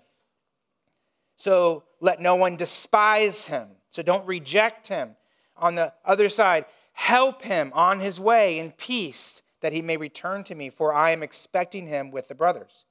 So 1.36 1.84
let 2.00 2.20
no 2.20 2.36
one 2.36 2.56
despise 2.56 3.48
him. 3.48 3.68
So 3.92 4.02
don't 4.02 4.26
reject 4.26 4.88
him. 4.88 5.16
On 5.56 5.76
the 5.76 5.94
other 6.04 6.30
side, 6.30 6.66
help 6.94 7.44
him 7.44 7.72
on 7.76 8.00
his 8.00 8.20
way 8.20 8.58
in 8.58 8.72
peace 8.72 9.44
that 9.62 9.72
he 9.72 9.82
may 9.82 9.96
return 9.96 10.44
to 10.46 10.56
me, 10.56 10.72
for 10.72 10.92
I 10.92 11.12
am 11.12 11.22
expecting 11.22 11.86
him 11.86 12.10
with 12.10 12.28
the 12.28 12.36
brothers. 12.36 12.86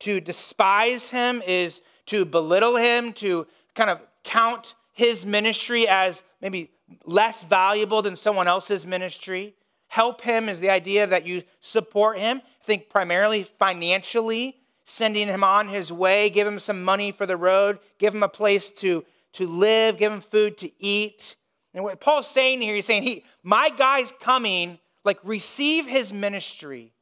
To 0.00 0.18
despise 0.18 1.10
him 1.10 1.42
is 1.46 1.82
to 2.06 2.24
belittle 2.24 2.76
him, 2.76 3.12
to 3.14 3.46
kind 3.74 3.90
of 3.90 4.00
count 4.24 4.76
his 4.92 5.26
ministry 5.26 5.86
as 5.86 6.22
maybe 6.40 6.70
less 7.04 7.44
valuable 7.44 8.02
than 8.02 8.16
someone 8.16 8.48
else's 8.48 8.86
ministry. 8.86 9.54
Help 9.88 10.20
him 10.22 10.48
is 10.48 10.60
the 10.60 10.70
idea 10.70 11.06
that 11.06 11.26
you 11.26 11.42
support 11.60 12.18
him, 12.18 12.42
think 12.62 12.88
primarily 12.88 13.42
financially 13.42 14.60
sending 14.90 15.28
him 15.28 15.44
on 15.44 15.68
his 15.68 15.92
way, 15.92 16.28
give 16.28 16.46
him 16.46 16.58
some 16.58 16.82
money 16.82 17.12
for 17.12 17.24
the 17.24 17.36
road, 17.36 17.78
give 17.98 18.14
him 18.14 18.22
a 18.22 18.28
place 18.28 18.70
to, 18.72 19.04
to 19.32 19.46
live, 19.46 19.96
give 19.96 20.12
him 20.12 20.20
food 20.20 20.58
to 20.58 20.70
eat. 20.82 21.36
And 21.72 21.84
what 21.84 22.00
Paul's 22.00 22.28
saying 22.28 22.60
here, 22.60 22.74
he's 22.74 22.86
saying, 22.86 23.04
he, 23.04 23.24
my 23.42 23.70
guy's 23.70 24.12
coming, 24.20 24.78
like 25.04 25.18
receive 25.22 25.86
his 25.86 26.12
ministry, 26.12 26.92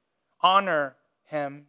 honor 0.42 0.97
him. 1.25 1.66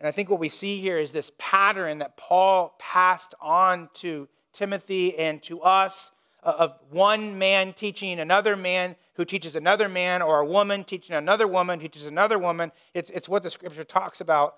And 0.00 0.08
I 0.08 0.10
think 0.10 0.30
what 0.30 0.40
we 0.40 0.48
see 0.48 0.80
here 0.80 0.98
is 0.98 1.12
this 1.12 1.32
pattern 1.38 1.98
that 1.98 2.16
Paul 2.16 2.74
passed 2.78 3.34
on 3.40 3.90
to 3.94 4.28
Timothy 4.52 5.18
and 5.18 5.42
to 5.44 5.60
us 5.60 6.10
Uh, 6.46 6.54
of 6.58 6.78
one 6.90 7.36
man 7.36 7.72
teaching 7.72 8.20
another 8.20 8.54
man 8.54 8.94
who 9.14 9.24
teaches 9.24 9.56
another 9.56 9.88
man, 9.88 10.22
or 10.22 10.38
a 10.38 10.46
woman 10.46 10.84
teaching 10.84 11.16
another 11.16 11.44
woman 11.48 11.80
who 11.80 11.88
teaches 11.88 12.06
another 12.06 12.38
woman. 12.38 12.70
It's, 12.94 13.10
it's 13.10 13.28
what 13.28 13.42
the 13.42 13.50
scripture 13.50 13.82
talks 13.82 14.20
about, 14.20 14.54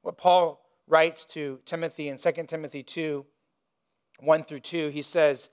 what 0.00 0.16
Paul 0.16 0.64
writes 0.86 1.26
to 1.26 1.60
Timothy 1.66 2.08
in 2.08 2.16
2 2.16 2.32
Timothy 2.46 2.82
2 2.82 3.26
1 4.20 4.44
through 4.44 4.60
2. 4.60 4.88
He 4.88 5.02
says, 5.02 5.50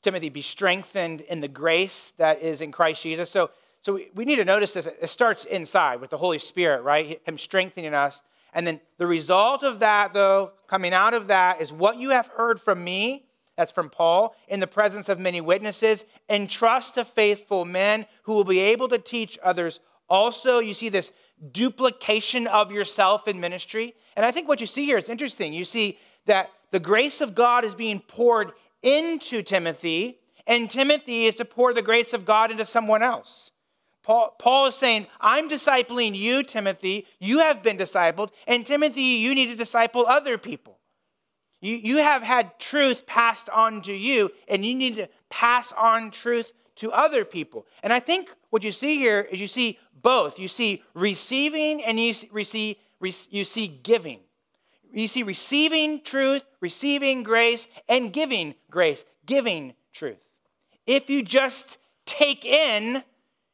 Timothy, 0.00 0.30
be 0.30 0.40
strengthened 0.40 1.20
in 1.20 1.40
the 1.40 1.48
grace 1.48 2.14
that 2.16 2.40
is 2.40 2.62
in 2.62 2.72
Christ 2.72 3.02
Jesus. 3.02 3.30
So, 3.30 3.50
so 3.82 3.92
we, 3.92 4.08
we 4.14 4.24
need 4.24 4.36
to 4.36 4.44
notice 4.46 4.72
this. 4.72 4.86
It 4.86 5.10
starts 5.10 5.44
inside 5.44 6.00
with 6.00 6.08
the 6.08 6.16
Holy 6.16 6.38
Spirit, 6.38 6.80
right? 6.80 7.20
Him 7.26 7.36
strengthening 7.36 7.92
us. 7.92 8.22
And 8.54 8.66
then 8.66 8.80
the 8.96 9.06
result 9.06 9.64
of 9.64 9.80
that, 9.80 10.14
though, 10.14 10.52
coming 10.66 10.94
out 10.94 11.12
of 11.12 11.26
that, 11.26 11.60
is 11.60 11.74
what 11.74 11.98
you 11.98 12.08
have 12.08 12.28
heard 12.28 12.58
from 12.58 12.82
me 12.82 13.26
that's 13.60 13.70
from 13.70 13.90
Paul. 13.90 14.34
In 14.48 14.60
the 14.60 14.66
presence 14.66 15.10
of 15.10 15.18
many 15.18 15.42
witnesses, 15.42 16.06
entrust 16.30 16.94
to 16.94 17.04
faithful 17.04 17.66
men 17.66 18.06
who 18.22 18.32
will 18.32 18.44
be 18.44 18.58
able 18.58 18.88
to 18.88 18.96
teach 18.96 19.38
others. 19.42 19.80
Also, 20.08 20.60
you 20.60 20.72
see 20.72 20.88
this 20.88 21.12
duplication 21.52 22.46
of 22.46 22.72
yourself 22.72 23.28
in 23.28 23.38
ministry. 23.38 23.94
And 24.16 24.24
I 24.24 24.30
think 24.30 24.48
what 24.48 24.62
you 24.62 24.66
see 24.66 24.86
here 24.86 24.96
is 24.96 25.10
interesting. 25.10 25.52
You 25.52 25.66
see 25.66 25.98
that 26.24 26.50
the 26.70 26.80
grace 26.80 27.20
of 27.20 27.34
God 27.34 27.66
is 27.66 27.74
being 27.74 28.00
poured 28.00 28.52
into 28.82 29.42
Timothy, 29.42 30.20
and 30.46 30.70
Timothy 30.70 31.26
is 31.26 31.34
to 31.34 31.44
pour 31.44 31.74
the 31.74 31.82
grace 31.82 32.14
of 32.14 32.24
God 32.24 32.50
into 32.50 32.64
someone 32.64 33.02
else. 33.02 33.50
Paul, 34.02 34.34
Paul, 34.38 34.68
is 34.68 34.74
saying, 34.74 35.06
I'm 35.20 35.50
discipling 35.50 36.16
you, 36.16 36.42
Timothy. 36.42 37.06
You 37.18 37.40
have 37.40 37.62
been 37.62 37.76
discipled. 37.76 38.30
And 38.46 38.64
Timothy, 38.64 39.02
you 39.02 39.34
need 39.34 39.48
to 39.48 39.54
disciple 39.54 40.06
other 40.06 40.38
people. 40.38 40.79
You, 41.60 41.76
you 41.76 41.96
have 41.98 42.22
had 42.22 42.58
truth 42.58 43.06
passed 43.06 43.48
on 43.50 43.82
to 43.82 43.92
you, 43.92 44.30
and 44.48 44.64
you 44.64 44.74
need 44.74 44.94
to 44.96 45.08
pass 45.28 45.72
on 45.72 46.10
truth 46.10 46.52
to 46.76 46.90
other 46.92 47.24
people. 47.24 47.66
And 47.82 47.92
I 47.92 48.00
think 48.00 48.34
what 48.48 48.64
you 48.64 48.72
see 48.72 48.96
here 48.96 49.20
is 49.20 49.40
you 49.40 49.46
see 49.46 49.78
both. 50.02 50.38
You 50.38 50.48
see 50.48 50.82
receiving 50.94 51.84
and 51.84 52.00
you 52.00 52.14
see, 52.14 52.78
you 53.30 53.44
see 53.44 53.68
giving. 53.68 54.20
You 54.92 55.06
see 55.06 55.22
receiving 55.22 56.02
truth, 56.02 56.44
receiving 56.60 57.22
grace, 57.22 57.68
and 57.88 58.12
giving 58.12 58.54
grace, 58.70 59.04
giving 59.26 59.74
truth. 59.92 60.18
If 60.86 61.10
you 61.10 61.22
just 61.22 61.78
take 62.06 62.44
in, 62.44 63.04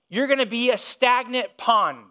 you're 0.08 0.28
going 0.28 0.38
to 0.38 0.46
be 0.46 0.70
a 0.70 0.78
stagnant 0.78 1.56
pond. 1.56 2.06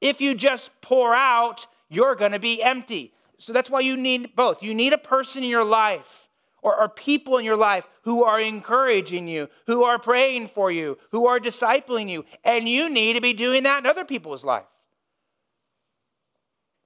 If 0.00 0.20
you 0.20 0.34
just 0.34 0.70
pour 0.80 1.14
out, 1.14 1.66
you're 1.90 2.14
going 2.14 2.32
to 2.32 2.38
be 2.38 2.62
empty. 2.62 3.12
So 3.38 3.52
that's 3.52 3.70
why 3.70 3.80
you 3.80 3.96
need 3.96 4.34
both. 4.34 4.62
You 4.62 4.74
need 4.74 4.92
a 4.92 4.98
person 4.98 5.44
in 5.44 5.48
your 5.48 5.64
life 5.64 6.28
or, 6.60 6.78
or 6.78 6.88
people 6.88 7.38
in 7.38 7.44
your 7.44 7.56
life 7.56 7.86
who 8.02 8.24
are 8.24 8.40
encouraging 8.40 9.28
you, 9.28 9.48
who 9.66 9.84
are 9.84 9.98
praying 9.98 10.48
for 10.48 10.70
you, 10.70 10.98
who 11.12 11.26
are 11.26 11.38
discipling 11.38 12.10
you. 12.10 12.24
And 12.44 12.68
you 12.68 12.90
need 12.90 13.14
to 13.14 13.20
be 13.20 13.32
doing 13.32 13.62
that 13.62 13.78
in 13.78 13.86
other 13.86 14.04
people's 14.04 14.44
life. 14.44 14.66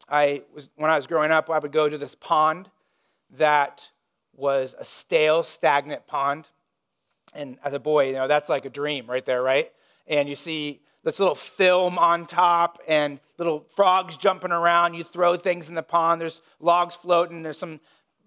I 0.08 0.42
was, 0.54 0.68
when 0.76 0.90
I 0.90 0.96
was 0.96 1.06
growing 1.06 1.30
up, 1.30 1.48
I 1.48 1.58
would 1.58 1.72
go 1.72 1.88
to 1.88 1.96
this 1.96 2.14
pond 2.14 2.68
that 3.30 3.88
was 4.34 4.74
a 4.78 4.84
stale, 4.84 5.42
stagnant 5.42 6.06
pond. 6.06 6.48
And 7.34 7.56
as 7.64 7.72
a 7.72 7.78
boy, 7.78 8.08
you 8.08 8.14
know, 8.14 8.28
that's 8.28 8.50
like 8.50 8.66
a 8.66 8.70
dream 8.70 9.06
right 9.06 9.24
there, 9.24 9.42
right? 9.42 9.72
And 10.06 10.28
you 10.28 10.36
see 10.36 10.82
this 11.04 11.18
little 11.18 11.34
film 11.34 11.98
on 11.98 12.26
top 12.26 12.80
and 12.86 13.18
little 13.38 13.66
frogs 13.74 14.16
jumping 14.16 14.52
around. 14.52 14.94
You 14.94 15.04
throw 15.04 15.36
things 15.36 15.68
in 15.68 15.74
the 15.74 15.82
pond. 15.82 16.20
There's 16.20 16.42
logs 16.60 16.94
floating. 16.94 17.42
There's 17.42 17.58
some 17.58 17.80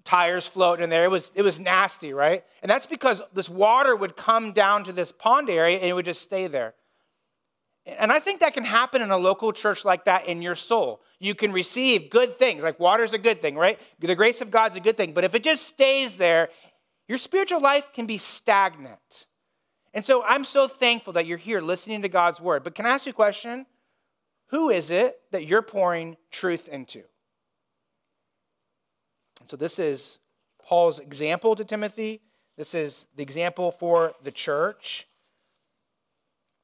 tires 0.03 0.45
floating 0.45 0.83
in 0.83 0.89
there. 0.89 1.05
It 1.05 1.11
was, 1.11 1.31
it 1.35 1.41
was 1.41 1.59
nasty, 1.59 2.13
right? 2.13 2.43
And 2.61 2.69
that's 2.69 2.85
because 2.85 3.21
this 3.33 3.49
water 3.49 3.95
would 3.95 4.15
come 4.15 4.51
down 4.51 4.83
to 4.85 4.93
this 4.93 5.11
pond 5.11 5.49
area 5.49 5.77
and 5.77 5.87
it 5.87 5.93
would 5.93 6.05
just 6.05 6.21
stay 6.21 6.47
there. 6.47 6.75
And 7.85 8.11
I 8.11 8.19
think 8.19 8.39
that 8.39 8.53
can 8.53 8.63
happen 8.63 9.01
in 9.01 9.11
a 9.11 9.17
local 9.17 9.53
church 9.53 9.85
like 9.85 10.05
that 10.05 10.25
in 10.25 10.41
your 10.41 10.55
soul. 10.55 11.01
You 11.19 11.35
can 11.35 11.51
receive 11.51 12.09
good 12.09 12.37
things, 12.37 12.63
like 12.63 12.79
water's 12.79 13.13
a 13.13 13.17
good 13.17 13.41
thing, 13.41 13.55
right? 13.55 13.79
The 13.99 14.15
grace 14.15 14.41
of 14.41 14.49
God's 14.49 14.75
a 14.75 14.79
good 14.79 14.97
thing. 14.97 15.13
But 15.13 15.23
if 15.23 15.35
it 15.35 15.43
just 15.43 15.67
stays 15.67 16.15
there, 16.15 16.49
your 17.07 17.19
spiritual 17.19 17.59
life 17.59 17.87
can 17.93 18.07
be 18.07 18.17
stagnant. 18.17 19.27
And 19.95 20.03
so 20.03 20.23
I'm 20.23 20.43
so 20.43 20.67
thankful 20.67 21.13
that 21.13 21.25
you're 21.25 21.37
here 21.37 21.61
listening 21.61 22.01
to 22.01 22.09
God's 22.09 22.41
word. 22.41 22.65
But 22.65 22.75
can 22.75 22.85
I 22.85 22.89
ask 22.89 23.05
you 23.05 23.11
a 23.11 23.13
question? 23.13 23.65
Who 24.47 24.69
is 24.69 24.91
it 24.91 25.21
that 25.31 25.47
you're 25.47 25.61
pouring 25.61 26.17
truth 26.31 26.67
into? 26.67 27.03
And 29.39 29.49
so 29.49 29.55
this 29.55 29.79
is 29.79 30.19
Paul's 30.61 30.99
example 30.99 31.55
to 31.55 31.63
Timothy. 31.63 32.21
This 32.57 32.75
is 32.75 33.07
the 33.15 33.23
example 33.23 33.71
for 33.71 34.13
the 34.21 34.31
church. 34.31 35.07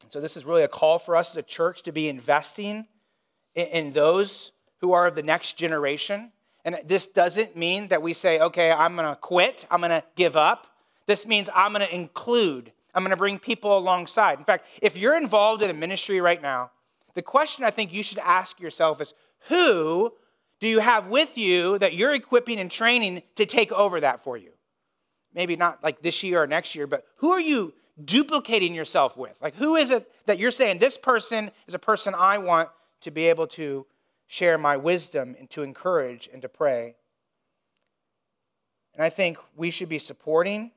And 0.03 0.11
So 0.11 0.19
this 0.19 0.35
is 0.35 0.43
really 0.43 0.63
a 0.63 0.67
call 0.67 0.99
for 0.99 1.15
us 1.15 1.31
as 1.31 1.37
a 1.37 1.41
church 1.41 1.83
to 1.83 1.93
be 1.93 2.09
investing 2.09 2.85
in, 3.55 3.67
in 3.67 3.93
those 3.93 4.51
who 4.81 4.91
are 4.91 5.07
of 5.07 5.15
the 5.15 5.23
next 5.23 5.55
generation. 5.55 6.33
And 6.65 6.79
this 6.85 7.07
doesn't 7.07 7.55
mean 7.55 7.87
that 7.87 8.01
we 8.01 8.13
say, 8.13 8.39
okay, 8.39 8.71
I'm 8.71 8.95
going 8.95 9.07
to 9.07 9.15
quit, 9.15 9.65
I'm 9.71 9.79
going 9.79 9.91
to 9.91 10.03
give 10.17 10.35
up. 10.35 10.67
This 11.07 11.25
means 11.25 11.49
I'm 11.55 11.71
going 11.71 11.87
to 11.87 11.95
include 11.95 12.73
I'm 12.93 13.03
going 13.03 13.11
to 13.11 13.17
bring 13.17 13.39
people 13.39 13.77
alongside. 13.77 14.39
In 14.39 14.45
fact, 14.45 14.65
if 14.81 14.97
you're 14.97 15.17
involved 15.17 15.61
in 15.61 15.69
a 15.69 15.73
ministry 15.73 16.19
right 16.21 16.41
now, 16.41 16.71
the 17.13 17.21
question 17.21 17.63
I 17.63 17.71
think 17.71 17.93
you 17.93 18.03
should 18.03 18.19
ask 18.19 18.59
yourself 18.59 19.01
is 19.01 19.13
who 19.47 20.13
do 20.59 20.67
you 20.67 20.79
have 20.79 21.07
with 21.07 21.37
you 21.37 21.77
that 21.79 21.93
you're 21.93 22.13
equipping 22.13 22.59
and 22.59 22.69
training 22.69 23.23
to 23.35 23.45
take 23.45 23.71
over 23.71 23.99
that 24.01 24.23
for 24.23 24.37
you? 24.37 24.51
maybe 25.33 25.55
not 25.55 25.83
like 25.83 26.01
this 26.01 26.23
year 26.23 26.43
or 26.43 26.47
next 26.47 26.75
year, 26.75 26.87
but 26.87 27.05
who 27.17 27.31
are 27.31 27.39
you 27.39 27.73
duplicating 28.03 28.73
yourself 28.73 29.17
with? 29.17 29.35
Like, 29.41 29.55
who 29.55 29.75
is 29.75 29.91
it 29.91 30.11
that 30.25 30.39
you're 30.39 30.51
saying, 30.51 30.79
this 30.79 30.97
person 30.97 31.51
is 31.67 31.73
a 31.73 31.79
person 31.79 32.13
I 32.15 32.37
want 32.37 32.69
to 33.01 33.11
be 33.11 33.27
able 33.27 33.47
to 33.47 33.85
share 34.27 34.57
my 34.57 34.77
wisdom 34.77 35.35
and 35.39 35.49
to 35.51 35.63
encourage 35.63 36.29
and 36.31 36.41
to 36.41 36.49
pray? 36.49 36.95
And 38.93 39.03
I 39.03 39.09
think 39.09 39.37
we 39.55 39.69
should 39.71 39.89
be 39.89 39.99
supporting 39.99 40.71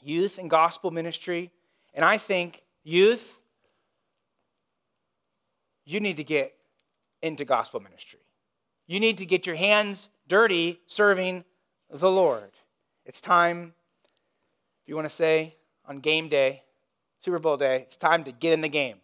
youth 0.00 0.38
and 0.38 0.50
gospel 0.50 0.90
ministry. 0.90 1.50
And 1.94 2.04
I 2.04 2.18
think 2.18 2.62
youth, 2.84 3.42
you 5.84 6.00
need 6.00 6.16
to 6.16 6.24
get 6.24 6.54
into 7.22 7.44
gospel 7.44 7.80
ministry. 7.80 8.20
You 8.86 9.00
need 9.00 9.18
to 9.18 9.26
get 9.26 9.46
your 9.46 9.56
hands 9.56 10.08
dirty 10.28 10.80
serving 10.86 11.44
the 11.90 12.10
Lord. 12.10 12.50
It's 13.04 13.20
time, 13.20 13.74
if 14.82 14.88
you 14.88 14.94
want 14.94 15.08
to 15.08 15.14
say, 15.14 15.56
on 15.86 16.00
game 16.00 16.28
day, 16.28 16.62
Super 17.20 17.38
Bowl 17.38 17.56
day, 17.56 17.82
it's 17.82 17.96
time 17.96 18.24
to 18.24 18.32
get 18.32 18.52
in 18.52 18.60
the 18.60 18.68
game. 18.68 18.96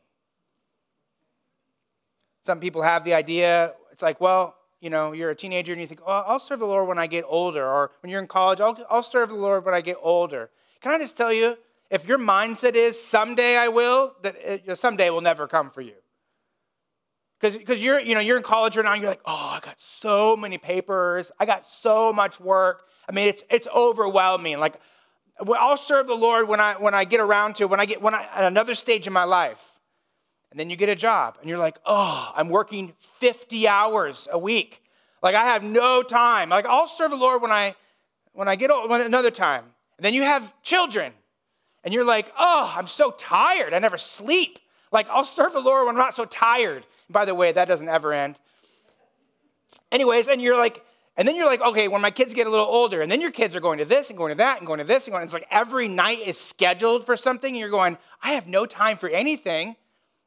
Some 2.45 2.59
people 2.61 2.83
have 2.83 3.05
the 3.05 3.15
idea, 3.15 3.73
it's 3.93 4.03
like, 4.03 4.21
well, 4.21 4.57
you 4.81 4.91
know, 4.91 5.13
you're 5.13 5.31
a 5.31 5.37
teenager 5.37 5.73
and 5.73 5.81
you 5.81 5.87
think, 5.87 6.01
oh, 6.05 6.25
I'll 6.27 6.41
serve 6.41 6.59
the 6.59 6.67
Lord 6.67 6.89
when 6.89 6.99
I 6.99 7.07
get 7.07 7.25
older. 7.29 7.65
Or 7.65 7.93
when 8.01 8.11
you're 8.11 8.21
in 8.21 8.27
college, 8.27 8.61
I'll, 8.61 8.77
I'll 8.91 9.05
serve 9.05 9.29
the 9.29 9.37
Lord 9.37 9.65
when 9.65 9.75
I 9.75 9.81
get 9.81 9.97
older. 10.03 10.51
Can 10.83 10.93
I 10.93 10.99
just 10.99 11.17
tell 11.17 11.33
you, 11.33 11.57
if 11.91 12.09
your 12.09 12.19
mindset 12.19 12.75
is 12.75 13.01
someday 13.01 13.57
I 13.57 13.69
will, 13.69 14.15
that 14.23 14.37
it, 14.37 14.79
someday 14.79 15.11
will 15.11 15.21
never 15.21 15.47
come 15.47 15.71
for 15.71 15.81
you. 15.81 15.95
Because 17.41 17.83
you're, 17.83 17.99
you 17.99 18.15
know, 18.15 18.21
you're 18.21 18.37
in 18.37 18.43
college 18.43 18.77
right 18.77 18.85
now, 18.85 18.95
you're 18.95 19.09
like, 19.09 19.23
oh, 19.25 19.57
I 19.57 19.61
got 19.61 19.77
so 19.79 20.37
many 20.37 20.59
papers, 20.59 21.33
I 21.41 21.47
got 21.47 21.67
so 21.67 22.13
much 22.13 22.39
work. 22.39 22.85
I 23.09 23.13
mean, 23.13 23.29
it's 23.29 23.43
it's 23.51 23.67
overwhelming. 23.75 24.61
Like, 24.61 24.81
I'll 25.45 25.77
serve 25.77 26.07
the 26.07 26.15
Lord 26.15 26.47
when 26.47 26.61
I 26.61 26.75
when 26.75 26.95
I 26.95 27.05
get 27.05 27.19
around 27.19 27.57
to 27.57 27.67
when 27.67 27.81
I 27.81 27.85
get 27.85 28.01
when 28.01 28.15
I 28.15 28.29
at 28.33 28.45
another 28.45 28.75
stage 28.77 29.09
in 29.09 29.13
my 29.13 29.25
life. 29.25 29.81
And 30.53 30.61
then 30.61 30.71
you 30.71 30.77
get 30.77 30.89
a 30.89 30.95
job 30.95 31.39
and 31.41 31.49
you're 31.49 31.59
like, 31.59 31.79
oh, 31.85 32.31
I'm 32.37 32.49
working 32.49 32.93
50 33.19 33.67
hours 33.67 34.29
a 34.31 34.39
week. 34.39 34.83
Like 35.23 35.35
I 35.35 35.45
have 35.47 35.65
no 35.65 36.03
time. 36.03 36.51
Like 36.51 36.67
I'll 36.67 36.87
serve 36.87 37.11
the 37.11 37.17
Lord 37.17 37.43
when 37.43 37.51
I 37.51 37.75
when 38.33 38.49
I 38.49 38.55
get 38.55 38.71
old, 38.71 38.89
when, 38.89 39.01
another 39.01 39.31
time. 39.31 39.72
Then 40.03 40.15
you 40.15 40.23
have 40.23 40.53
children 40.63 41.13
and 41.85 41.95
you're 41.95 42.05
like, 42.05 42.33
oh, 42.39 42.73
I'm 42.77 42.87
so 42.87 43.13
tired. 43.13 43.75
I 43.75 43.79
never 43.79 43.99
sleep. 43.99 44.59
Like 44.91 45.09
I'll 45.09 45.25
serve 45.25 45.53
the 45.53 45.61
Lord 45.61 45.87
when 45.87 45.95
I'm 45.97 46.01
not 46.01 46.15
so 46.15 46.25
tired. 46.25 46.87
And 47.09 47.13
by 47.13 47.25
the 47.25 47.35
way, 47.35 47.53
that 47.53 47.69
doesn't 47.69 47.89
ever 47.89 48.13
end. 48.13 48.39
Anyways, 49.91 50.29
and 50.29 50.41
you're 50.41 50.57
like, 50.57 50.85
and 51.17 51.29
then 51.29 51.37
you're 51.37 51.47
like, 51.47 51.61
okay, 51.61 51.89
when 51.89 52.01
my 52.01 52.11
kids 52.11 52.33
get 52.33 52.47
a 52.47 52.51
little 52.51 52.67
older, 52.67 53.03
and 53.03 53.13
then 53.13 53.21
your 53.21 53.31
kids 53.31 53.55
are 53.55 53.61
going 53.61 53.79
to 53.79 53.85
this 53.85 54.09
and 54.09 54.17
going 54.17 54.31
to 54.31 54.39
that 54.39 54.59
and 54.59 54.67
going 54.67 54.79
to 54.79 54.85
this 54.85 55.07
and 55.07 55.13
going, 55.13 55.25
it's 55.25 55.35
like 55.35 55.47
every 55.51 55.87
night 55.87 56.21
is 56.21 56.39
scheduled 56.39 57.05
for 57.05 57.17
something, 57.19 57.51
and 57.51 57.61
you're 57.61 57.69
going, 57.69 57.99
I 58.23 58.33
have 58.33 58.47
no 58.47 58.65
time 58.65 58.97
for 58.97 59.11
anything. 59.11 59.77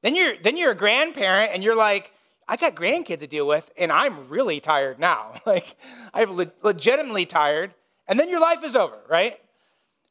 Then 0.03 0.15
you're, 0.15 0.35
then 0.39 0.55
you're 0.55 0.71
a 0.71 0.75
grandparent 0.75 1.51
and 1.51 1.63
you're 1.63 1.75
like, 1.75 2.11
I 2.47 2.57
got 2.57 2.75
grandkids 2.75 3.21
to 3.21 3.27
deal 3.27 3.47
with 3.47 3.71
and 3.75 3.91
I'm 3.91 4.29
really 4.29 4.59
tired 4.59 4.99
now. 4.99 5.33
like, 5.47 5.75
I'm 6.13 6.35
le- 6.35 6.51
legitimately 6.61 7.25
tired. 7.25 7.73
And 8.07 8.19
then 8.19 8.29
your 8.29 8.39
life 8.39 8.63
is 8.63 8.75
over, 8.75 8.99
right? 9.09 9.39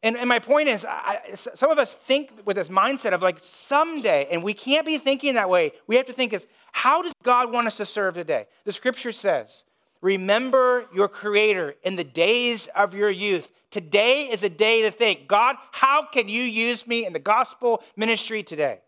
And, 0.04 0.18
and 0.18 0.28
my 0.28 0.38
point 0.38 0.68
is, 0.68 0.84
I, 0.86 1.20
some 1.34 1.70
of 1.70 1.78
us 1.78 1.94
think 1.94 2.42
with 2.44 2.56
this 2.56 2.68
mindset 2.68 3.14
of 3.14 3.22
like 3.22 3.38
someday, 3.40 4.28
and 4.30 4.42
we 4.42 4.52
can't 4.52 4.84
be 4.84 4.98
thinking 4.98 5.32
that 5.34 5.48
way. 5.48 5.72
We 5.86 5.96
have 5.96 6.04
to 6.06 6.12
think 6.12 6.34
is, 6.34 6.46
how 6.72 7.00
does 7.00 7.14
God 7.22 7.50
want 7.50 7.66
us 7.68 7.78
to 7.78 7.86
serve 7.86 8.12
today? 8.12 8.46
The 8.64 8.72
scripture 8.72 9.12
says, 9.12 9.64
remember 10.02 10.84
your 10.94 11.08
creator 11.08 11.76
in 11.82 11.96
the 11.96 12.04
days 12.04 12.68
of 12.76 12.94
your 12.94 13.08
youth. 13.08 13.50
Today 13.70 14.24
is 14.24 14.42
a 14.42 14.50
day 14.50 14.82
to 14.82 14.90
think, 14.90 15.26
God, 15.26 15.56
how 15.72 16.04
can 16.04 16.28
you 16.28 16.42
use 16.42 16.86
me 16.86 17.06
in 17.06 17.14
the 17.14 17.18
gospel 17.18 17.82
ministry 17.96 18.42
today? 18.42 18.80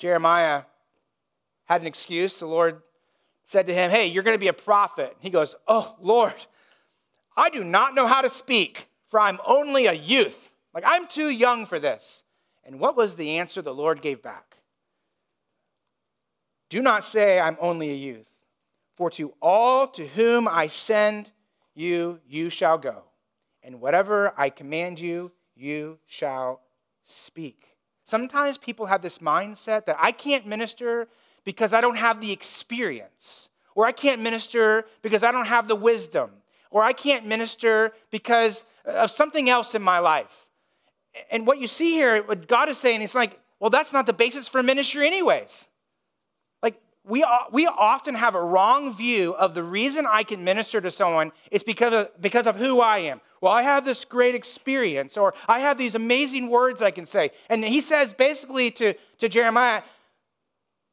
Jeremiah 0.00 0.62
had 1.66 1.80
an 1.80 1.86
excuse. 1.86 2.40
The 2.40 2.46
Lord 2.46 2.82
said 3.44 3.68
to 3.68 3.72
him, 3.72 3.92
Hey, 3.92 4.08
you're 4.08 4.24
going 4.24 4.34
to 4.34 4.38
be 4.38 4.48
a 4.48 4.52
prophet. 4.52 5.16
He 5.20 5.30
goes, 5.30 5.54
Oh, 5.68 5.94
Lord, 6.00 6.34
I 7.36 7.50
do 7.50 7.62
not 7.62 7.94
know 7.94 8.08
how 8.08 8.20
to 8.20 8.28
speak, 8.28 8.88
for 9.06 9.20
I'm 9.20 9.38
only 9.46 9.86
a 9.86 9.92
youth. 9.92 10.52
Like, 10.74 10.84
I'm 10.86 11.06
too 11.06 11.28
young 11.28 11.66
for 11.66 11.78
this. 11.78 12.22
And 12.64 12.80
what 12.80 12.96
was 12.96 13.14
the 13.14 13.38
answer 13.38 13.62
the 13.62 13.74
Lord 13.74 14.02
gave 14.02 14.22
back? 14.22 14.56
Do 16.68 16.82
not 16.82 17.04
say, 17.04 17.38
I'm 17.38 17.56
only 17.60 17.90
a 17.90 17.94
youth, 17.94 18.26
for 18.96 19.08
to 19.10 19.32
all 19.40 19.86
to 19.88 20.06
whom 20.06 20.48
I 20.48 20.68
send 20.68 21.30
you, 21.74 22.18
you 22.26 22.50
shall 22.50 22.78
go. 22.78 23.04
And 23.62 23.80
whatever 23.80 24.32
I 24.36 24.50
command 24.50 24.98
you, 24.98 25.30
you 25.54 25.98
shall 26.06 26.60
speak. 27.04 27.76
Sometimes 28.04 28.58
people 28.58 28.86
have 28.86 29.02
this 29.02 29.18
mindset 29.18 29.86
that 29.86 29.96
I 29.98 30.12
can't 30.12 30.46
minister 30.46 31.08
because 31.44 31.72
I 31.72 31.80
don't 31.80 31.96
have 31.96 32.20
the 32.20 32.32
experience, 32.32 33.48
or 33.74 33.86
I 33.86 33.92
can't 33.92 34.20
minister 34.20 34.86
because 35.02 35.22
I 35.22 35.30
don't 35.30 35.46
have 35.46 35.68
the 35.68 35.76
wisdom, 35.76 36.30
or 36.76 36.82
I 36.82 36.92
can't 36.92 37.24
minister 37.24 37.94
because 38.10 38.62
of 38.84 39.10
something 39.10 39.48
else 39.48 39.74
in 39.74 39.80
my 39.80 39.98
life. 39.98 40.46
And 41.30 41.46
what 41.46 41.58
you 41.58 41.68
see 41.68 41.92
here, 41.92 42.22
what 42.22 42.48
God 42.48 42.68
is 42.68 42.76
saying, 42.76 43.00
is 43.00 43.14
like, 43.14 43.40
well, 43.60 43.70
that's 43.70 43.94
not 43.94 44.04
the 44.04 44.12
basis 44.12 44.46
for 44.46 44.62
ministry, 44.62 45.06
anyways 45.06 45.70
Like, 46.62 46.78
we, 47.02 47.24
we 47.50 47.66
often 47.66 48.14
have 48.14 48.34
a 48.34 48.42
wrong 48.42 48.94
view 48.94 49.32
of 49.36 49.54
the 49.54 49.62
reason 49.62 50.04
I 50.06 50.22
can 50.22 50.44
minister 50.44 50.82
to 50.82 50.90
someone 50.90 51.32
is 51.50 51.62
because 51.62 51.94
of, 51.94 52.20
because 52.20 52.46
of 52.46 52.56
who 52.56 52.82
I 52.82 52.98
am. 52.98 53.22
Well, 53.40 53.54
I 53.54 53.62
have 53.62 53.86
this 53.86 54.04
great 54.04 54.34
experience, 54.34 55.16
or 55.16 55.32
I 55.48 55.60
have 55.60 55.78
these 55.78 55.94
amazing 55.94 56.50
words 56.50 56.82
I 56.82 56.90
can 56.90 57.06
say. 57.06 57.30
And 57.48 57.64
he 57.64 57.80
says 57.80 58.12
basically 58.12 58.70
to, 58.72 58.92
to 59.20 59.30
Jeremiah, 59.30 59.80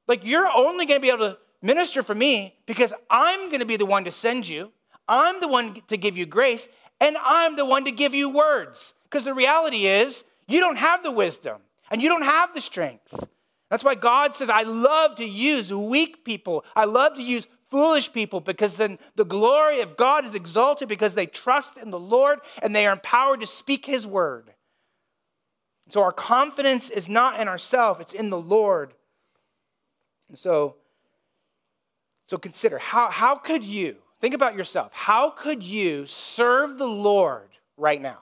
like, 0.08 0.22
you're 0.24 0.48
only 0.48 0.86
going 0.86 1.02
to 1.02 1.06
be 1.06 1.10
able 1.10 1.32
to 1.32 1.38
minister 1.62 2.04
for 2.04 2.16
me 2.16 2.56
because 2.68 2.94
I'm 3.10 3.50
going 3.50 3.60
to 3.60 3.66
be 3.66 3.76
the 3.76 3.86
one 3.86 4.06
to 4.06 4.12
send 4.12 4.48
you. 4.48 4.72
I'm 5.08 5.42
the 5.42 5.48
one 5.48 5.82
to 5.88 5.98
give 5.98 6.18
you 6.18 6.26
grace, 6.26 6.68
and 7.00 7.18
I'm 7.22 7.56
the 7.56 7.66
one 7.66 7.86
to 7.86 7.92
give 7.92 8.14
you 8.14 8.30
words. 8.30 8.94
Because 9.04 9.26
the 9.26 9.34
reality 9.34 9.86
is, 9.86 10.24
you 10.48 10.60
don't 10.60 10.78
have 10.78 11.04
the 11.04 11.12
wisdom 11.12 11.62
and 11.92 12.02
you 12.02 12.10
don't 12.10 12.24
have 12.24 12.54
the 12.54 12.62
strength. 12.62 13.14
That's 13.70 13.84
why 13.84 13.96
God 13.96 14.36
says, 14.36 14.50
I 14.50 14.64
love 14.64 15.16
to 15.16 15.26
use 15.26 15.74
weak 15.74 16.24
people. 16.24 16.66
I 16.76 16.86
love 16.86 17.16
to 17.16 17.24
use 17.24 17.48
foolish 17.72 18.14
people 18.14 18.40
because 18.40 18.78
then 18.78 19.00
the 19.16 19.26
glory 19.26 19.82
of 19.82 19.98
God 19.98 20.26
is 20.26 20.36
exalted 20.36 20.88
because 20.88 21.16
they 21.16 21.26
trust 21.26 21.78
in 21.78 21.90
the 21.90 22.00
Lord 22.00 22.40
and 22.62 22.76
they 22.76 22.86
are 22.86 22.94
empowered 22.94 23.40
to 23.40 23.48
speak 23.48 23.86
His 23.86 24.06
word. 24.06 24.54
So 25.90 26.04
our 26.04 26.12
confidence 26.12 26.90
is 26.90 27.10
not 27.10 27.40
in 27.40 27.48
ourselves, 27.48 28.00
it's 28.00 28.14
in 28.14 28.30
the 28.30 28.40
Lord. 28.40 28.94
And 30.30 30.38
so, 30.38 30.76
so 32.28 32.38
consider 32.38 32.78
how, 32.78 33.10
how 33.10 33.36
could 33.36 33.64
you, 33.64 33.98
think 34.24 34.34
about 34.34 34.56
yourself, 34.56 34.90
how 34.94 35.30
could 35.30 35.62
you 35.62 36.06
serve 36.06 36.78
the 36.78 36.88
Lord 36.88 37.50
right 37.76 38.02
now? 38.02 38.20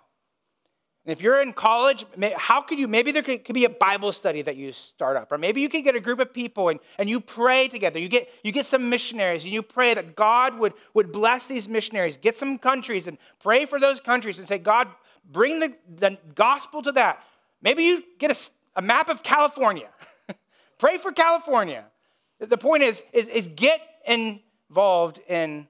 And 1.05 1.11
if 1.11 1.21
you're 1.21 1.39
in 1.39 1.53
college, 1.53 2.05
how 2.37 2.61
could 2.63 2.79
you, 2.79 2.87
maybe 2.87 3.11
there 3.11 3.21
could, 3.21 3.45
could, 3.45 3.53
be 3.53 3.65
a 3.65 3.69
Bible 3.69 4.11
study 4.11 4.41
that 4.41 4.55
you 4.55 4.71
start 4.71 5.15
up, 5.15 5.31
or 5.31 5.37
maybe 5.37 5.61
you 5.61 5.69
could 5.69 5.83
get 5.83 5.95
a 5.95 5.99
group 5.99 6.19
of 6.19 6.33
people 6.33 6.69
and, 6.69 6.79
and 6.97 7.07
you 7.07 7.21
pray 7.21 7.67
together. 7.67 7.99
You 7.99 8.07
get, 8.07 8.29
you 8.43 8.51
get 8.51 8.65
some 8.65 8.89
missionaries 8.89 9.43
and 9.43 9.53
you 9.53 9.61
pray 9.61 9.93
that 9.93 10.15
God 10.15 10.57
would, 10.57 10.73
would 10.95 11.11
bless 11.11 11.45
these 11.45 11.69
missionaries. 11.69 12.17
Get 12.17 12.35
some 12.35 12.57
countries 12.57 13.07
and 13.07 13.19
pray 13.39 13.67
for 13.67 13.79
those 13.79 13.99
countries 13.99 14.39
and 14.39 14.47
say, 14.47 14.57
God, 14.57 14.87
bring 15.31 15.59
the, 15.59 15.75
the 15.87 16.17
gospel 16.33 16.81
to 16.81 16.91
that. 16.93 17.23
Maybe 17.61 17.83
you 17.83 18.03
get 18.17 18.31
a, 18.31 18.79
a 18.79 18.81
map 18.81 19.07
of 19.07 19.21
California. 19.21 19.89
pray 20.79 20.97
for 20.97 21.11
California. 21.11 21.85
The 22.39 22.57
point 22.57 22.81
is, 22.81 23.03
is, 23.13 23.27
is 23.27 23.47
get 23.55 23.81
involved 24.07 25.19
in 25.29 25.67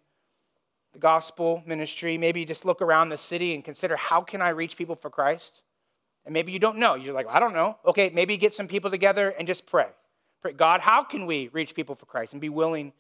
the 0.94 1.00
gospel 1.00 1.64
ministry. 1.66 2.18
Maybe 2.18 2.42
you 2.42 2.46
just 2.46 2.66
look 2.66 2.82
around 2.82 3.10
the 3.10 3.18
city 3.18 3.54
and 3.54 3.64
consider 3.64 3.96
how 3.96 4.22
can 4.22 4.42
I 4.42 4.50
reach 4.50 4.78
people 4.78 4.96
for 4.96 5.10
Christ? 5.10 5.64
And 6.26 6.34
maybe 6.34 6.52
you 6.52 6.60
don't 6.60 6.78
know. 6.78 6.96
You're 6.96 7.14
like, 7.14 7.28
I 7.30 7.40
don't 7.40 7.54
know. 7.54 7.78
Okay, 7.86 8.10
maybe 8.14 8.38
get 8.38 8.54
some 8.54 8.68
people 8.68 8.92
together 8.92 9.30
and 9.30 9.48
just 9.48 9.66
pray. 9.66 9.88
Pray, 10.42 10.54
God, 10.54 10.82
how 10.82 11.04
can 11.04 11.26
we 11.26 11.50
reach 11.50 11.76
people 11.76 11.96
for 11.96 12.06
Christ 12.06 12.34
and 12.34 12.42
be 12.42 12.50
willing 12.50 12.94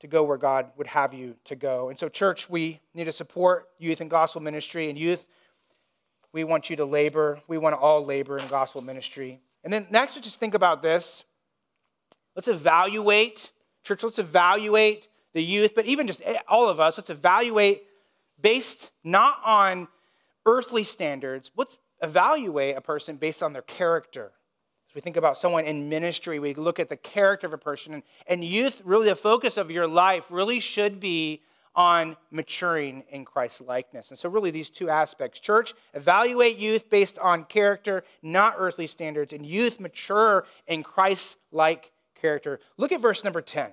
to 0.00 0.06
go 0.06 0.24
where 0.24 0.36
God 0.36 0.70
would 0.76 0.86
have 0.86 1.14
you 1.14 1.36
to 1.44 1.56
go? 1.56 1.88
And 1.88 1.98
so, 1.98 2.08
church, 2.08 2.50
we 2.50 2.80
need 2.94 3.04
to 3.04 3.12
support 3.12 3.68
youth 3.78 4.00
and 4.00 4.10
gospel 4.10 4.40
ministry. 4.40 4.88
And 4.88 4.98
youth, 4.98 5.26
we 6.32 6.44
want 6.44 6.68
you 6.68 6.76
to 6.76 6.84
labor. 6.84 7.40
We 7.46 7.58
want 7.58 7.74
to 7.74 7.78
all 7.78 8.04
labor 8.04 8.38
in 8.38 8.46
gospel 8.48 8.82
ministry. 8.82 9.40
And 9.64 9.72
then 9.72 9.86
next, 9.90 10.20
just 10.22 10.38
think 10.40 10.54
about 10.54 10.82
this. 10.82 11.24
Let's 12.34 12.48
evaluate, 12.48 13.50
church, 13.82 14.02
let's 14.02 14.18
evaluate 14.18 15.08
the 15.36 15.44
youth, 15.44 15.74
but 15.74 15.84
even 15.84 16.06
just 16.06 16.22
eh, 16.24 16.38
all 16.48 16.66
of 16.70 16.80
us, 16.80 16.96
let's 16.96 17.10
evaluate 17.10 17.82
based 18.40 18.90
not 19.04 19.38
on 19.44 19.86
earthly 20.46 20.82
standards, 20.82 21.50
let's 21.56 21.76
evaluate 22.02 22.74
a 22.74 22.80
person 22.80 23.16
based 23.16 23.42
on 23.42 23.52
their 23.52 23.60
character. 23.60 24.32
As 24.88 24.94
we 24.94 25.02
think 25.02 25.18
about 25.18 25.36
someone 25.36 25.66
in 25.66 25.90
ministry, 25.90 26.38
we 26.38 26.54
look 26.54 26.80
at 26.80 26.88
the 26.88 26.96
character 26.96 27.46
of 27.46 27.52
a 27.52 27.58
person. 27.58 27.92
And, 27.92 28.02
and 28.26 28.42
youth, 28.42 28.80
really, 28.82 29.10
the 29.10 29.14
focus 29.14 29.58
of 29.58 29.70
your 29.70 29.86
life 29.86 30.24
really 30.30 30.58
should 30.58 31.00
be 31.00 31.42
on 31.74 32.16
maturing 32.30 33.04
in 33.10 33.26
Christ's 33.26 33.60
likeness. 33.60 34.08
And 34.08 34.18
so, 34.18 34.30
really, 34.30 34.50
these 34.50 34.70
two 34.70 34.88
aspects 34.88 35.38
church, 35.38 35.74
evaluate 35.92 36.56
youth 36.56 36.88
based 36.88 37.18
on 37.18 37.44
character, 37.44 38.04
not 38.22 38.54
earthly 38.56 38.86
standards, 38.86 39.34
and 39.34 39.44
youth 39.44 39.80
mature 39.80 40.46
in 40.66 40.82
Christ 40.82 41.36
like 41.52 41.92
character. 42.18 42.58
Look 42.78 42.90
at 42.90 43.02
verse 43.02 43.22
number 43.22 43.42
10. 43.42 43.72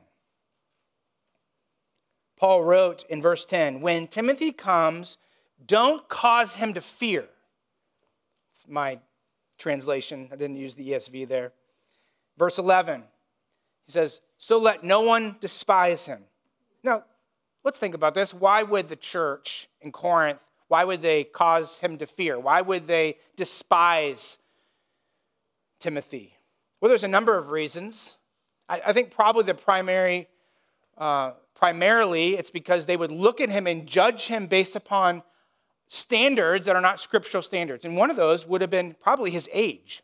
Paul 2.38 2.64
wrote 2.64 3.06
in 3.10 3.22
verse 3.22 3.46
10 3.46 3.82
When 3.82 4.08
Timothy 4.08 4.52
comes, 4.52 5.18
don't 5.66 6.08
cause 6.10 6.56
him 6.56 6.74
to 6.74 6.82
fear. 6.82 7.26
It's 8.52 8.66
my 8.68 9.00
translation. 9.58 10.30
I 10.32 10.36
didn't 10.36 10.58
use 10.58 10.76
the 10.76 10.92
ESV 10.92 11.28
there. 11.28 11.54
Verse 12.38 12.58
11, 12.58 13.04
he 13.86 13.92
says, 13.92 14.20
So 14.38 14.58
let 14.58 14.84
no 14.84 15.02
one 15.02 15.38
despise 15.40 16.06
him. 16.06 16.24
Now, 16.84 17.04
let's 17.64 17.78
think 17.78 17.96
about 17.96 18.16
this. 18.16 18.34
Why 18.34 18.64
would 18.64 18.90
the 18.90 18.96
church 18.96 19.70
in 19.82 19.92
Corinth, 19.92 20.46
why 20.68 20.84
would 20.84 21.02
they 21.02 21.24
cause 21.24 21.78
him 21.80 21.98
to 22.00 22.08
fear? 22.08 22.40
Why 22.40 22.62
would 22.62 22.88
they 22.88 23.18
despise 23.36 24.40
Timothy? 25.80 26.38
Well, 26.82 26.90
there's 26.90 27.04
a 27.04 27.08
number 27.08 27.38
of 27.38 27.52
reasons. 27.52 28.18
I, 28.68 28.82
I 28.88 28.94
think 28.94 29.12
probably 29.12 29.44
the 29.44 29.54
primary, 29.54 30.28
uh, 30.98 31.32
primarily, 31.56 32.36
it's 32.36 32.52
because 32.52 32.86
they 32.86 32.98
would 32.98 33.12
look 33.12 33.42
at 33.42 33.50
him 33.50 33.68
and 33.68 33.88
judge 33.88 34.28
him 34.28 34.48
based 34.48 34.76
upon 34.76 35.24
standards 35.88 36.66
that 36.66 36.76
are 36.76 36.82
not 36.82 37.00
scriptural 37.00 37.44
standards. 37.44 37.86
And 37.86 37.96
one 37.96 38.10
of 38.10 38.16
those 38.16 38.48
would 38.48 38.62
have 38.62 38.70
been 38.70 38.96
probably 39.02 39.32
his 39.32 39.48
age. 39.54 40.04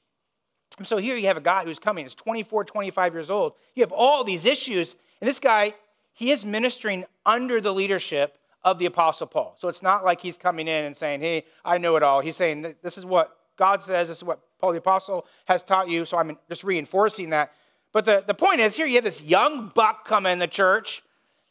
And 0.78 0.88
so 0.88 0.98
here 0.98 1.18
you 1.18 1.28
have 1.28 1.38
a 1.38 1.42
guy 1.42 1.64
who's 1.64 1.80
coming, 1.80 2.06
he's 2.06 2.16
24, 2.16 2.64
25 2.64 3.14
years 3.14 3.30
old. 3.30 3.54
You 3.76 3.84
have 3.84 3.92
all 3.92 4.24
these 4.24 4.46
issues, 4.46 4.96
and 5.20 5.28
this 5.28 5.40
guy, 5.40 5.74
he 6.14 6.32
is 6.32 6.46
ministering 6.46 7.06
under 7.26 7.60
the 7.60 7.74
leadership 7.74 8.38
of 8.64 8.78
the 8.78 8.86
Apostle 8.86 9.28
Paul. 9.28 9.56
So 9.58 9.68
it's 9.68 9.82
not 9.82 10.06
like 10.06 10.22
he's 10.22 10.38
coming 10.38 10.68
in 10.68 10.86
and 10.86 10.96
saying, 10.96 11.22
hey, 11.22 11.46
I 11.66 11.78
know 11.78 11.96
it 11.96 12.04
all. 12.04 12.22
He's 12.22 12.36
saying, 12.36 12.76
this 12.82 12.98
is 12.98 13.06
what 13.06 13.36
God 13.58 13.82
says, 13.82 14.08
this 14.08 14.18
is 14.18 14.24
what 14.24 14.40
Paul 14.60 14.72
the 14.72 14.78
Apostle 14.78 15.26
has 15.46 15.64
taught 15.64 15.90
you, 15.90 16.06
so 16.06 16.18
I'm 16.18 16.38
just 16.48 16.64
reinforcing 16.64 17.32
that. 17.32 17.52
But 17.92 18.06
the, 18.06 18.24
the 18.26 18.34
point 18.34 18.62
is, 18.62 18.76
here 18.76 18.86
you 18.86 18.96
have 18.96 19.04
this 19.04 19.22
young 19.22 19.72
buck 19.74 20.06
come 20.06 20.26
in 20.26 20.40
the 20.40 20.48
church. 20.48 21.04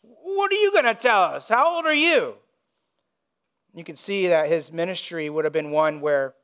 What 0.03 0.53
are 0.53 0.57
you 0.57 0.73
going 0.73 0.85
to 0.85 0.95
tell 0.95 1.23
us? 1.23 1.49
How 1.49 1.77
old 1.77 1.87
are 1.87 1.95
you? 1.95 2.35
You 3.75 3.85
can 3.85 3.97
see 3.97 4.29
that 4.29 4.49
his 4.49 4.73
ministry 4.73 5.29
would 5.29 5.45
have 5.45 5.53
been 5.53 5.71
one 5.71 6.01
where 6.01 6.35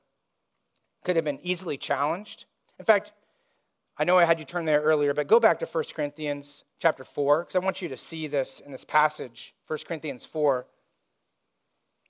could 1.04 1.16
have 1.16 1.24
been 1.24 1.40
easily 1.42 1.76
challenged. 1.76 2.46
In 2.78 2.84
fact, 2.84 3.12
I 3.96 4.04
know 4.04 4.18
I 4.18 4.24
had 4.24 4.40
you 4.40 4.44
turn 4.44 4.64
there 4.64 4.80
earlier, 4.80 5.14
but 5.14 5.28
go 5.28 5.38
back 5.38 5.60
to 5.60 5.66
1 5.66 5.84
Corinthians 5.94 6.64
chapter 6.80 7.04
4, 7.04 7.42
because 7.42 7.54
I 7.54 7.60
want 7.60 7.80
you 7.80 7.88
to 7.88 7.96
see 7.96 8.26
this 8.26 8.60
in 8.64 8.72
this 8.72 8.84
passage, 8.84 9.54
1 9.68 9.78
Corinthians 9.86 10.24
4. 10.24 10.66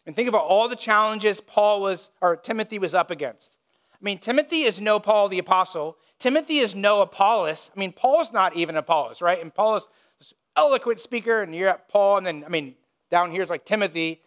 And 0.07 0.17
think 0.17 0.29
about 0.29 0.45
all 0.45 0.69
the 0.69 0.77
challenges 0.77 1.41
Paul 1.41 1.83
was, 1.83 2.11
or 2.21 2.37
Timothy 2.37 2.79
was 2.79 2.95
up 2.95 3.11
against. 3.11 3.57
I 3.93 3.99
mean, 4.01 4.19
Timothy 4.19 4.63
is 4.63 4.81
no 4.81 4.99
Paul 4.99 5.29
the 5.29 5.39
apostle. 5.39 5.97
Timothy 6.25 6.61
is 6.61 6.75
no 6.75 7.03
Apollos. 7.03 7.71
I 7.77 7.79
mean, 7.79 7.93
Paul's 7.93 8.33
not 8.33 8.57
even 8.57 8.79
Apollos, 8.79 9.21
right? 9.21 9.43
And 9.43 9.55
Paul 9.55 9.77
is 9.77 9.89
this 10.19 10.33
eloquent 10.57 10.99
speaker, 10.99 11.43
and 11.43 11.55
you're 11.55 11.69
at 11.69 11.87
Paul, 11.91 12.17
and 12.17 12.27
then, 12.27 12.45
I 12.47 12.49
mean, 12.49 12.77
down 13.11 13.31
here 13.31 13.43
is 13.43 13.51
like 13.51 13.67
Timothy. 13.67 14.23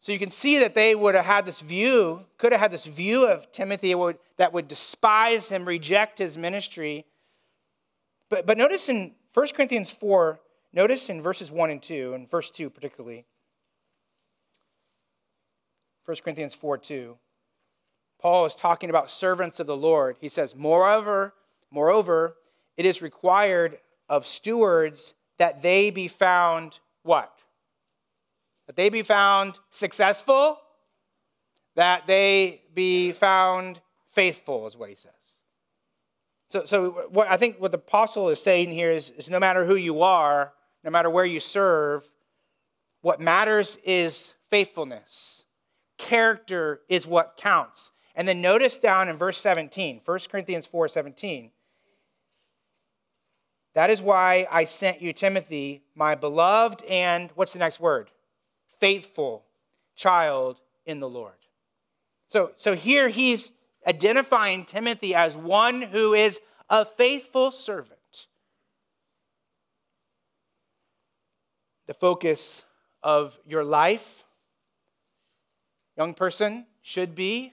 So 0.00 0.10
you 0.10 0.18
can 0.18 0.30
see 0.30 0.58
that 0.58 0.74
they 0.74 0.94
would 0.94 1.14
have 1.14 1.26
had 1.26 1.44
this 1.44 1.60
view, 1.60 2.24
could 2.38 2.52
have 2.52 2.62
had 2.62 2.70
this 2.70 2.86
view 2.86 3.26
of 3.26 3.52
Timothy 3.52 3.94
that 4.38 4.54
would 4.54 4.68
despise 4.68 5.50
him, 5.50 5.66
reject 5.66 6.18
his 6.18 6.38
ministry. 6.38 7.04
But, 8.30 8.46
but 8.46 8.56
notice 8.56 8.88
in 8.88 9.16
1 9.34 9.48
Corinthians 9.48 9.90
4, 9.90 10.40
notice 10.72 11.10
in 11.10 11.20
verses 11.20 11.50
1 11.50 11.68
and 11.68 11.82
2, 11.82 12.14
and 12.14 12.30
verse 12.30 12.50
2 12.50 12.70
particularly. 12.70 13.26
1 16.06 16.16
Corinthians 16.24 16.54
4 16.54 16.78
2. 16.78 17.18
Paul 18.26 18.44
is 18.44 18.56
talking 18.56 18.90
about 18.90 19.08
servants 19.08 19.60
of 19.60 19.68
the 19.68 19.76
Lord. 19.76 20.16
He 20.20 20.28
says, 20.28 20.56
Moreover, 20.56 21.32
moreover, 21.70 22.34
it 22.76 22.84
is 22.84 23.00
required 23.00 23.78
of 24.08 24.26
stewards 24.26 25.14
that 25.38 25.62
they 25.62 25.90
be 25.90 26.08
found 26.08 26.80
what? 27.04 27.32
That 28.66 28.74
they 28.74 28.88
be 28.88 29.04
found 29.04 29.60
successful, 29.70 30.58
that 31.76 32.08
they 32.08 32.62
be 32.74 33.12
found 33.12 33.80
faithful, 34.10 34.66
is 34.66 34.76
what 34.76 34.88
he 34.88 34.96
says. 34.96 35.12
So, 36.48 36.64
so 36.64 37.06
what 37.10 37.30
I 37.30 37.36
think 37.36 37.60
what 37.60 37.70
the 37.70 37.78
apostle 37.78 38.28
is 38.30 38.42
saying 38.42 38.72
here 38.72 38.90
is, 38.90 39.10
is 39.10 39.30
no 39.30 39.38
matter 39.38 39.64
who 39.64 39.76
you 39.76 40.02
are, 40.02 40.52
no 40.82 40.90
matter 40.90 41.10
where 41.10 41.24
you 41.24 41.38
serve, 41.38 42.10
what 43.02 43.20
matters 43.20 43.78
is 43.84 44.34
faithfulness. 44.50 45.44
Character 45.96 46.80
is 46.88 47.06
what 47.06 47.36
counts. 47.36 47.92
And 48.16 48.26
then 48.26 48.40
notice 48.40 48.78
down 48.78 49.10
in 49.10 49.16
verse 49.18 49.38
17, 49.40 50.00
1 50.04 50.18
Corinthians 50.30 50.66
4 50.66 50.88
17. 50.88 51.50
That 53.74 53.90
is 53.90 54.00
why 54.00 54.46
I 54.50 54.64
sent 54.64 55.02
you 55.02 55.12
Timothy, 55.12 55.82
my 55.94 56.14
beloved, 56.14 56.82
and 56.84 57.30
what's 57.34 57.52
the 57.52 57.58
next 57.58 57.78
word? 57.78 58.10
Faithful 58.80 59.44
child 59.94 60.62
in 60.86 60.98
the 60.98 61.08
Lord. 61.08 61.34
So, 62.28 62.52
so 62.56 62.74
here 62.74 63.10
he's 63.10 63.52
identifying 63.86 64.64
Timothy 64.64 65.14
as 65.14 65.36
one 65.36 65.82
who 65.82 66.14
is 66.14 66.40
a 66.70 66.86
faithful 66.86 67.52
servant. 67.52 68.26
The 71.86 71.94
focus 71.94 72.64
of 73.02 73.38
your 73.46 73.62
life, 73.62 74.24
young 75.98 76.14
person, 76.14 76.64
should 76.80 77.14
be 77.14 77.52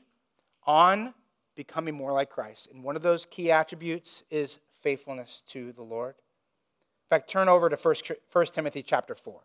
on 0.65 1.13
becoming 1.55 1.95
more 1.95 2.13
like 2.13 2.29
Christ. 2.29 2.69
And 2.71 2.83
one 2.83 2.95
of 2.95 3.01
those 3.01 3.25
key 3.25 3.51
attributes 3.51 4.23
is 4.29 4.59
faithfulness 4.81 5.43
to 5.47 5.71
the 5.71 5.83
Lord. 5.83 6.15
In 6.15 7.09
fact, 7.09 7.29
turn 7.29 7.47
over 7.47 7.69
to 7.69 7.75
1, 7.75 7.95
1 8.31 8.45
Timothy 8.47 8.83
chapter 8.83 9.15
4. 9.15 9.39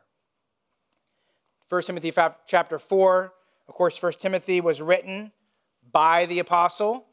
1 1.68 1.82
Timothy 1.82 2.12
chapter 2.46 2.78
4, 2.78 3.32
of 3.68 3.74
course, 3.74 4.02
1 4.02 4.12
Timothy 4.18 4.60
was 4.60 4.80
written 4.80 5.32
by 5.92 6.24
the 6.26 6.38
apostle 6.38 7.04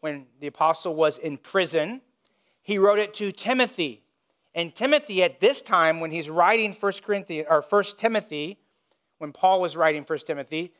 when 0.00 0.26
the 0.40 0.46
apostle 0.46 0.94
was 0.94 1.16
in 1.16 1.38
prison. 1.38 2.02
He 2.62 2.78
wrote 2.78 2.98
it 2.98 3.14
to 3.14 3.32
Timothy. 3.32 4.02
And 4.54 4.74
Timothy, 4.74 5.22
at 5.22 5.40
this 5.40 5.62
time, 5.62 6.00
when 6.00 6.10
he's 6.10 6.28
writing 6.28 6.74
1 6.74 6.92
Corinthians 7.02 7.46
or 7.48 7.64
1 7.66 7.84
Timothy, 7.96 8.58
when 9.18 9.32
Paul 9.32 9.60
was 9.60 9.76
writing 9.76 10.02
1 10.02 10.18
Timothy, 10.20 10.72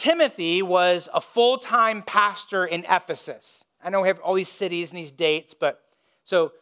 Timothy 0.00 0.62
was 0.62 1.10
a 1.12 1.20
full 1.20 1.58
time 1.58 2.02
pastor 2.02 2.64
in 2.64 2.86
Ephesus. 2.88 3.66
I 3.84 3.90
know 3.90 4.00
we 4.00 4.08
have 4.08 4.18
all 4.20 4.32
these 4.32 4.48
cities 4.48 4.88
and 4.88 4.98
these 4.98 5.12
dates, 5.12 5.52
but 5.52 5.82
so 6.24 6.52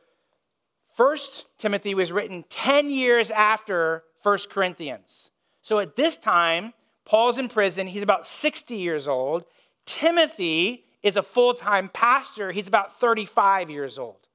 First 0.96 1.44
Timothy 1.56 1.94
was 1.94 2.10
written 2.10 2.44
10 2.50 2.90
years 2.90 3.30
after 3.30 4.02
1 4.24 4.38
Corinthians. 4.50 5.30
So 5.62 5.78
at 5.78 5.94
this 5.94 6.16
time, 6.16 6.72
Paul's 7.04 7.38
in 7.38 7.46
prison. 7.46 7.86
He's 7.86 8.02
about 8.02 8.26
60 8.26 8.74
years 8.74 9.06
old. 9.06 9.44
Timothy 9.86 10.82
is 11.04 11.16
a 11.16 11.22
full 11.22 11.54
time 11.54 11.90
pastor. 11.90 12.50
He's 12.50 12.66
about 12.66 12.98
35 12.98 13.70
years 13.70 14.00
old. 14.00 14.26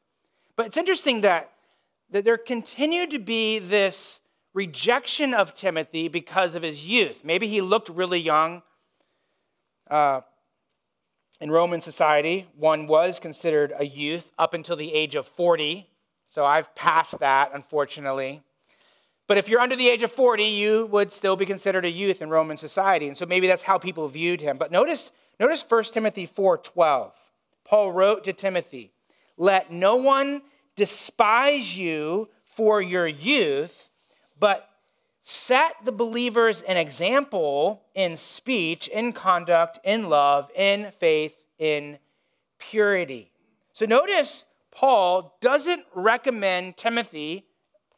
But 0.55 0.67
it's 0.67 0.77
interesting 0.77 1.19
that, 1.21 1.51
that 2.09 2.23
there 2.23 2.37
continued 2.37 3.11
to 3.11 3.19
be 3.19 3.59
this 3.59 4.21
rejection 4.53 5.33
of 5.33 5.53
Timothy 5.53 6.07
because 6.07 6.55
of 6.55 6.63
his 6.63 6.87
youth. 6.87 7.25
Maybe 7.25 7.49
he 7.49 7.59
looked 7.59 7.89
really 7.89 8.21
young. 8.21 8.61
Uh, 9.89 10.21
in 11.41 11.51
Roman 11.51 11.81
society, 11.81 12.47
one 12.55 12.87
was 12.87 13.19
considered 13.19 13.73
a 13.77 13.85
youth 13.85 14.31
up 14.37 14.53
until 14.53 14.75
the 14.75 14.93
age 14.93 15.15
of 15.15 15.27
40. 15.27 15.89
So 16.25 16.45
I've 16.45 16.73
passed 16.75 17.19
that, 17.19 17.51
unfortunately. 17.53 18.41
But 19.27 19.37
if 19.37 19.49
you're 19.49 19.59
under 19.59 19.75
the 19.75 19.89
age 19.89 20.03
of 20.03 20.11
40, 20.11 20.43
you 20.43 20.85
would 20.87 21.11
still 21.11 21.35
be 21.35 21.45
considered 21.45 21.85
a 21.85 21.89
youth 21.89 22.21
in 22.21 22.29
Roman 22.29 22.57
society. 22.57 23.07
And 23.07 23.17
so 23.17 23.25
maybe 23.25 23.47
that's 23.47 23.63
how 23.63 23.77
people 23.77 24.07
viewed 24.07 24.41
him. 24.41 24.57
But 24.57 24.71
notice, 24.71 25.11
notice 25.39 25.63
1 25.63 25.93
Timothy 25.93 26.25
4:12. 26.25 27.13
Paul 27.63 27.91
wrote 27.91 28.23
to 28.25 28.33
Timothy, 28.33 28.93
"Let 29.37 29.71
no 29.71 29.95
one 29.95 30.43
despise 30.75 31.77
you 31.77 32.29
for 32.43 32.81
your 32.81 33.07
youth, 33.07 33.89
but 34.39 34.69
set 35.23 35.75
the 35.83 35.91
believers 35.91 36.61
an 36.63 36.77
example 36.77 37.83
in 37.95 38.17
speech, 38.17 38.87
in 38.87 39.13
conduct, 39.13 39.79
in 39.83 40.09
love, 40.09 40.51
in 40.55 40.91
faith, 40.91 41.45
in 41.57 41.97
purity. 42.59 43.31
So 43.71 43.85
notice 43.85 44.45
Paul 44.71 45.37
doesn't 45.41 45.85
recommend 45.93 46.77
Timothy, 46.77 47.45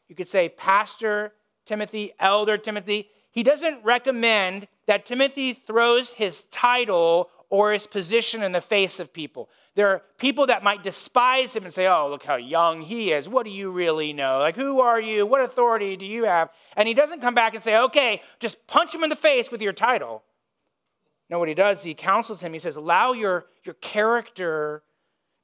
you 0.08 0.14
could 0.14 0.28
say 0.28 0.48
Pastor 0.48 1.32
Timothy, 1.64 2.12
Elder 2.18 2.56
Timothy. 2.56 3.10
He 3.30 3.42
doesn't 3.42 3.84
recommend 3.84 4.68
that 4.86 5.04
Timothy 5.04 5.52
throws 5.52 6.12
his 6.12 6.44
title 6.50 7.28
or 7.50 7.72
his 7.72 7.86
position 7.86 8.42
in 8.42 8.52
the 8.52 8.60
face 8.60 8.98
of 8.98 9.12
people. 9.12 9.50
There 9.76 9.88
are 9.90 10.02
people 10.16 10.46
that 10.46 10.64
might 10.64 10.82
despise 10.82 11.54
him 11.54 11.64
and 11.64 11.72
say, 11.72 11.86
Oh, 11.86 12.08
look 12.10 12.24
how 12.24 12.36
young 12.36 12.80
he 12.80 13.12
is. 13.12 13.28
What 13.28 13.44
do 13.44 13.50
you 13.50 13.70
really 13.70 14.14
know? 14.14 14.38
Like, 14.38 14.56
who 14.56 14.80
are 14.80 15.00
you? 15.00 15.26
What 15.26 15.42
authority 15.42 15.96
do 15.96 16.06
you 16.06 16.24
have? 16.24 16.48
And 16.76 16.88
he 16.88 16.94
doesn't 16.94 17.20
come 17.20 17.34
back 17.34 17.52
and 17.52 17.62
say, 17.62 17.76
Okay, 17.76 18.22
just 18.40 18.66
punch 18.66 18.94
him 18.94 19.04
in 19.04 19.10
the 19.10 19.16
face 19.16 19.50
with 19.50 19.60
your 19.60 19.74
title. 19.74 20.24
No, 21.28 21.38
what 21.38 21.48
he 21.48 21.54
does, 21.54 21.82
he 21.82 21.92
counsels 21.92 22.40
him. 22.40 22.54
He 22.54 22.58
says, 22.58 22.76
Allow 22.76 23.12
your, 23.12 23.44
your 23.64 23.74
character 23.74 24.82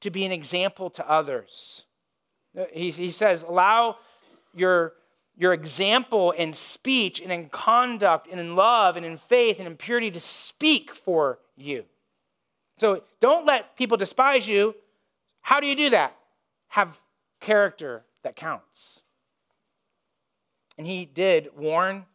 to 0.01 0.11
be 0.11 0.25
an 0.25 0.33
example 0.33 0.89
to 0.91 1.09
others. 1.09 1.85
Uh, 2.59 2.65
he, 2.73 2.91
he 2.91 3.11
says, 3.11 3.43
Allow 3.43 3.99
your 4.55 4.95
your 5.37 5.53
example 5.53 6.31
in 6.31 6.53
speech 6.53 7.21
and 7.21 7.33
in 7.33 7.49
conduct 7.49 8.29
and 8.31 8.39
in 8.39 8.55
love 8.55 8.97
and 8.97 9.05
in 9.05 9.17
faith 9.17 9.59
and 9.59 9.67
in 9.67 9.77
purity 9.77 10.11
to 10.11 10.21
speak 10.21 10.95
for 10.95 11.39
you. 11.57 11.85
So 12.83 13.05
don't 13.21 13.47
let 13.47 13.77
people 13.77 13.97
despise 13.97 14.49
you. 14.49 14.75
How 15.41 15.61
do 15.61 15.69
you 15.69 15.77
do 15.77 15.91
that? 15.91 16.17
Have 16.71 17.01
character 17.39 18.03
that 18.25 18.35
counts. 18.35 19.03
And 20.77 20.85
he 20.85 21.05
did 21.05 21.51
warn, 21.57 22.07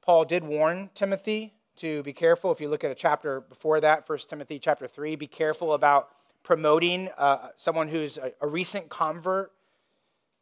Paul 0.00 0.26
did 0.26 0.44
warn 0.44 0.90
Timothy 0.94 1.54
to 1.78 2.04
be 2.04 2.12
careful. 2.12 2.52
If 2.52 2.60
you 2.60 2.68
look 2.68 2.84
at 2.84 2.92
a 2.92 2.94
chapter 2.94 3.40
before 3.40 3.80
that, 3.80 4.08
1 4.08 4.18
Timothy 4.28 4.60
chapter 4.60 4.86
3, 4.86 5.16
be 5.16 5.26
careful 5.26 5.74
about 5.74 6.10
promoting 6.44 7.08
uh, 7.18 7.48
someone 7.56 7.88
who's 7.88 8.16
a, 8.16 8.30
a 8.40 8.46
recent 8.46 8.90
convert 8.90 9.50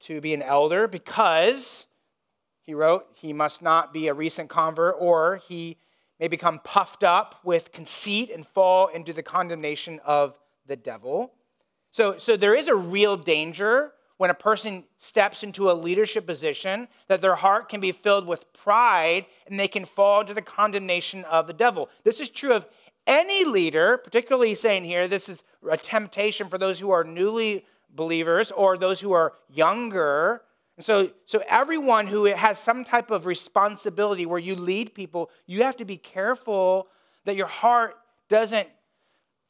to 0.00 0.20
be 0.20 0.34
an 0.34 0.42
elder 0.42 0.86
because, 0.86 1.86
he 2.60 2.74
wrote, 2.74 3.06
he 3.14 3.32
must 3.32 3.62
not 3.62 3.94
be 3.94 4.08
a 4.08 4.14
recent 4.14 4.50
convert 4.50 4.94
or 4.98 5.36
he 5.48 5.78
may 6.22 6.28
become 6.28 6.60
puffed 6.60 7.02
up 7.02 7.40
with 7.42 7.72
conceit 7.72 8.30
and 8.30 8.46
fall 8.46 8.86
into 8.86 9.12
the 9.12 9.24
condemnation 9.24 10.00
of 10.04 10.38
the 10.68 10.76
devil. 10.76 11.32
So, 11.90 12.16
so 12.16 12.36
there 12.36 12.54
is 12.54 12.68
a 12.68 12.76
real 12.76 13.16
danger 13.16 13.90
when 14.18 14.30
a 14.30 14.34
person 14.34 14.84
steps 15.00 15.42
into 15.42 15.68
a 15.68 15.72
leadership 15.74 16.24
position 16.24 16.86
that 17.08 17.22
their 17.22 17.34
heart 17.34 17.68
can 17.68 17.80
be 17.80 17.90
filled 17.90 18.28
with 18.28 18.52
pride 18.52 19.26
and 19.48 19.58
they 19.58 19.66
can 19.66 19.84
fall 19.84 20.20
into 20.20 20.32
the 20.32 20.42
condemnation 20.42 21.24
of 21.24 21.48
the 21.48 21.52
devil. 21.52 21.90
This 22.04 22.20
is 22.20 22.30
true 22.30 22.52
of 22.52 22.66
any 23.04 23.44
leader, 23.44 23.96
particularly 23.98 24.54
saying 24.54 24.84
here, 24.84 25.08
this 25.08 25.28
is 25.28 25.42
a 25.68 25.76
temptation 25.76 26.48
for 26.48 26.56
those 26.56 26.78
who 26.78 26.92
are 26.92 27.02
newly 27.02 27.66
believers 27.90 28.52
or 28.52 28.78
those 28.78 29.00
who 29.00 29.10
are 29.10 29.32
younger. 29.52 30.42
And 30.76 30.84
so, 30.84 31.10
so 31.26 31.42
everyone 31.48 32.06
who 32.06 32.24
has 32.24 32.58
some 32.58 32.84
type 32.84 33.10
of 33.10 33.26
responsibility 33.26 34.26
where 34.26 34.38
you 34.38 34.54
lead 34.54 34.94
people, 34.94 35.30
you 35.46 35.62
have 35.62 35.76
to 35.76 35.84
be 35.84 35.96
careful 35.96 36.88
that 37.24 37.36
your 37.36 37.46
heart 37.46 37.94
doesn't 38.28 38.68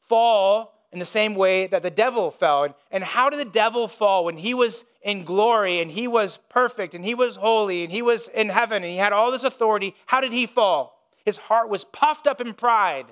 fall 0.07 0.73
in 0.91 0.99
the 0.99 1.05
same 1.05 1.33
way 1.33 1.65
that 1.67 1.81
the 1.81 1.89
devil 1.89 2.29
fell. 2.29 2.75
And 2.91 3.03
how 3.03 3.29
did 3.29 3.39
the 3.39 3.51
devil 3.51 3.87
fall 3.87 4.25
when 4.25 4.37
he 4.37 4.53
was 4.53 4.85
in 5.01 5.25
glory 5.25 5.81
and 5.81 5.89
he 5.89 6.07
was 6.07 6.37
perfect 6.49 6.93
and 6.93 7.03
he 7.03 7.15
was 7.15 7.37
holy 7.37 7.83
and 7.83 7.91
he 7.91 8.01
was 8.01 8.27
in 8.27 8.49
heaven 8.49 8.83
and 8.83 8.91
he 8.91 8.97
had 8.97 9.11
all 9.11 9.31
this 9.31 9.43
authority? 9.43 9.95
How 10.05 10.21
did 10.21 10.31
he 10.33 10.45
fall? 10.45 10.99
His 11.25 11.37
heart 11.37 11.69
was 11.69 11.85
puffed 11.85 12.27
up 12.27 12.41
in 12.41 12.53
pride. 12.53 13.07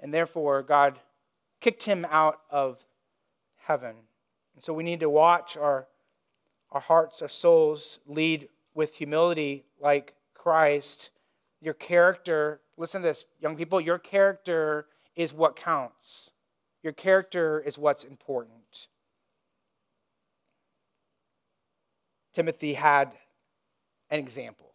And 0.00 0.14
therefore, 0.14 0.62
God 0.62 0.98
kicked 1.60 1.82
him 1.82 2.06
out 2.10 2.40
of 2.50 2.78
heaven. 3.56 3.96
And 4.54 4.64
so 4.64 4.72
we 4.72 4.84
need 4.84 5.00
to 5.00 5.10
watch 5.10 5.56
our, 5.56 5.88
our 6.70 6.80
hearts, 6.80 7.22
our 7.22 7.28
souls 7.28 7.98
lead 8.06 8.48
with 8.74 8.94
humility 8.94 9.64
like 9.80 10.14
Christ. 10.34 11.10
Your 11.60 11.74
character, 11.74 12.60
listen 12.76 13.02
to 13.02 13.08
this, 13.08 13.24
young 13.40 13.56
people, 13.56 13.80
your 13.80 13.98
character 13.98 14.86
is 15.16 15.32
what 15.32 15.56
counts. 15.56 16.30
Your 16.82 16.92
character 16.92 17.60
is 17.60 17.76
what's 17.76 18.04
important. 18.04 18.86
Timothy 22.32 22.74
had 22.74 23.12
an 24.10 24.20
example. 24.20 24.70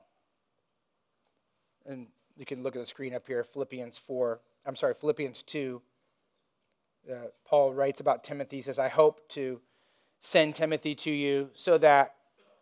And 1.85 2.07
you 2.35 2.45
can 2.45 2.63
look 2.63 2.75
at 2.75 2.81
the 2.81 2.87
screen 2.87 3.13
up 3.13 3.27
here, 3.27 3.43
Philippians 3.43 3.97
4, 3.97 4.39
I'm 4.65 4.75
sorry, 4.75 4.93
Philippians 4.93 5.43
2. 5.43 5.81
Uh, 7.09 7.15
Paul 7.45 7.73
writes 7.73 7.99
about 7.99 8.23
Timothy. 8.23 8.57
He 8.57 8.61
says, 8.61 8.79
I 8.79 8.87
hope 8.87 9.27
to 9.29 9.61
send 10.23 10.55
Timothy 10.55 10.95
to 10.95 11.11
you 11.11 11.49
so 11.53 11.77
that 11.77 12.15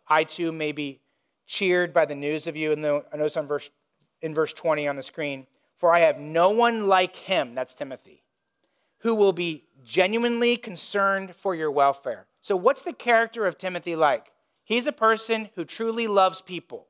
I 0.08 0.24
too 0.24 0.52
may 0.52 0.72
be 0.72 1.00
cheered 1.46 1.94
by 1.94 2.04
the 2.04 2.14
news 2.14 2.46
of 2.46 2.56
you. 2.56 2.72
And 2.72 2.84
I 2.84 3.16
notice 3.16 3.36
on 3.36 3.46
verse, 3.46 3.70
in 4.20 4.34
verse 4.34 4.52
20 4.52 4.86
on 4.88 4.96
the 4.96 5.02
screen, 5.02 5.46
for 5.76 5.94
I 5.94 6.00
have 6.00 6.18
no 6.18 6.50
one 6.50 6.86
like 6.86 7.16
him, 7.16 7.54
that's 7.54 7.74
Timothy, 7.74 8.24
who 8.98 9.14
will 9.14 9.32
be 9.32 9.64
genuinely 9.84 10.56
concerned 10.56 11.34
for 11.34 11.54
your 11.54 11.70
welfare. 11.70 12.26
So, 12.40 12.56
what's 12.56 12.82
the 12.82 12.92
character 12.92 13.46
of 13.46 13.58
Timothy 13.58 13.96
like? 13.96 14.32
He's 14.64 14.86
a 14.86 14.92
person 14.92 15.50
who 15.54 15.64
truly 15.64 16.06
loves 16.06 16.40
people. 16.40 16.86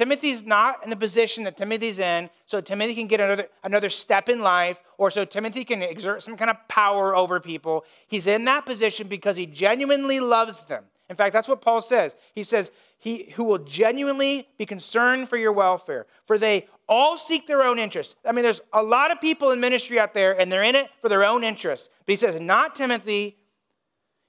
Timothy's 0.00 0.44
not 0.46 0.82
in 0.82 0.88
the 0.88 0.96
position 0.96 1.44
that 1.44 1.58
Timothy's 1.58 1.98
in, 1.98 2.30
so 2.46 2.62
Timothy 2.62 2.94
can 2.94 3.06
get 3.06 3.20
another, 3.20 3.48
another 3.62 3.90
step 3.90 4.30
in 4.30 4.40
life, 4.40 4.82
or 4.96 5.10
so 5.10 5.26
Timothy 5.26 5.62
can 5.62 5.82
exert 5.82 6.22
some 6.22 6.38
kind 6.38 6.50
of 6.50 6.56
power 6.68 7.14
over 7.14 7.38
people. 7.38 7.84
He's 8.08 8.26
in 8.26 8.46
that 8.46 8.64
position 8.64 9.08
because 9.08 9.36
he 9.36 9.44
genuinely 9.44 10.18
loves 10.18 10.62
them. 10.62 10.84
In 11.10 11.16
fact, 11.16 11.34
that's 11.34 11.48
what 11.48 11.60
Paul 11.60 11.82
says. 11.82 12.14
He 12.34 12.44
says, 12.44 12.70
He 12.98 13.32
who 13.34 13.44
will 13.44 13.58
genuinely 13.58 14.48
be 14.56 14.64
concerned 14.64 15.28
for 15.28 15.36
your 15.36 15.52
welfare, 15.52 16.06
for 16.24 16.38
they 16.38 16.66
all 16.88 17.18
seek 17.18 17.46
their 17.46 17.62
own 17.62 17.78
interests. 17.78 18.14
I 18.24 18.32
mean, 18.32 18.42
there's 18.42 18.62
a 18.72 18.82
lot 18.82 19.10
of 19.10 19.20
people 19.20 19.50
in 19.50 19.60
ministry 19.60 20.00
out 20.00 20.14
there, 20.14 20.32
and 20.32 20.50
they're 20.50 20.62
in 20.62 20.76
it 20.76 20.88
for 21.02 21.10
their 21.10 21.24
own 21.24 21.44
interests. 21.44 21.90
But 22.06 22.12
he 22.12 22.16
says, 22.16 22.40
not 22.40 22.74
Timothy. 22.74 23.36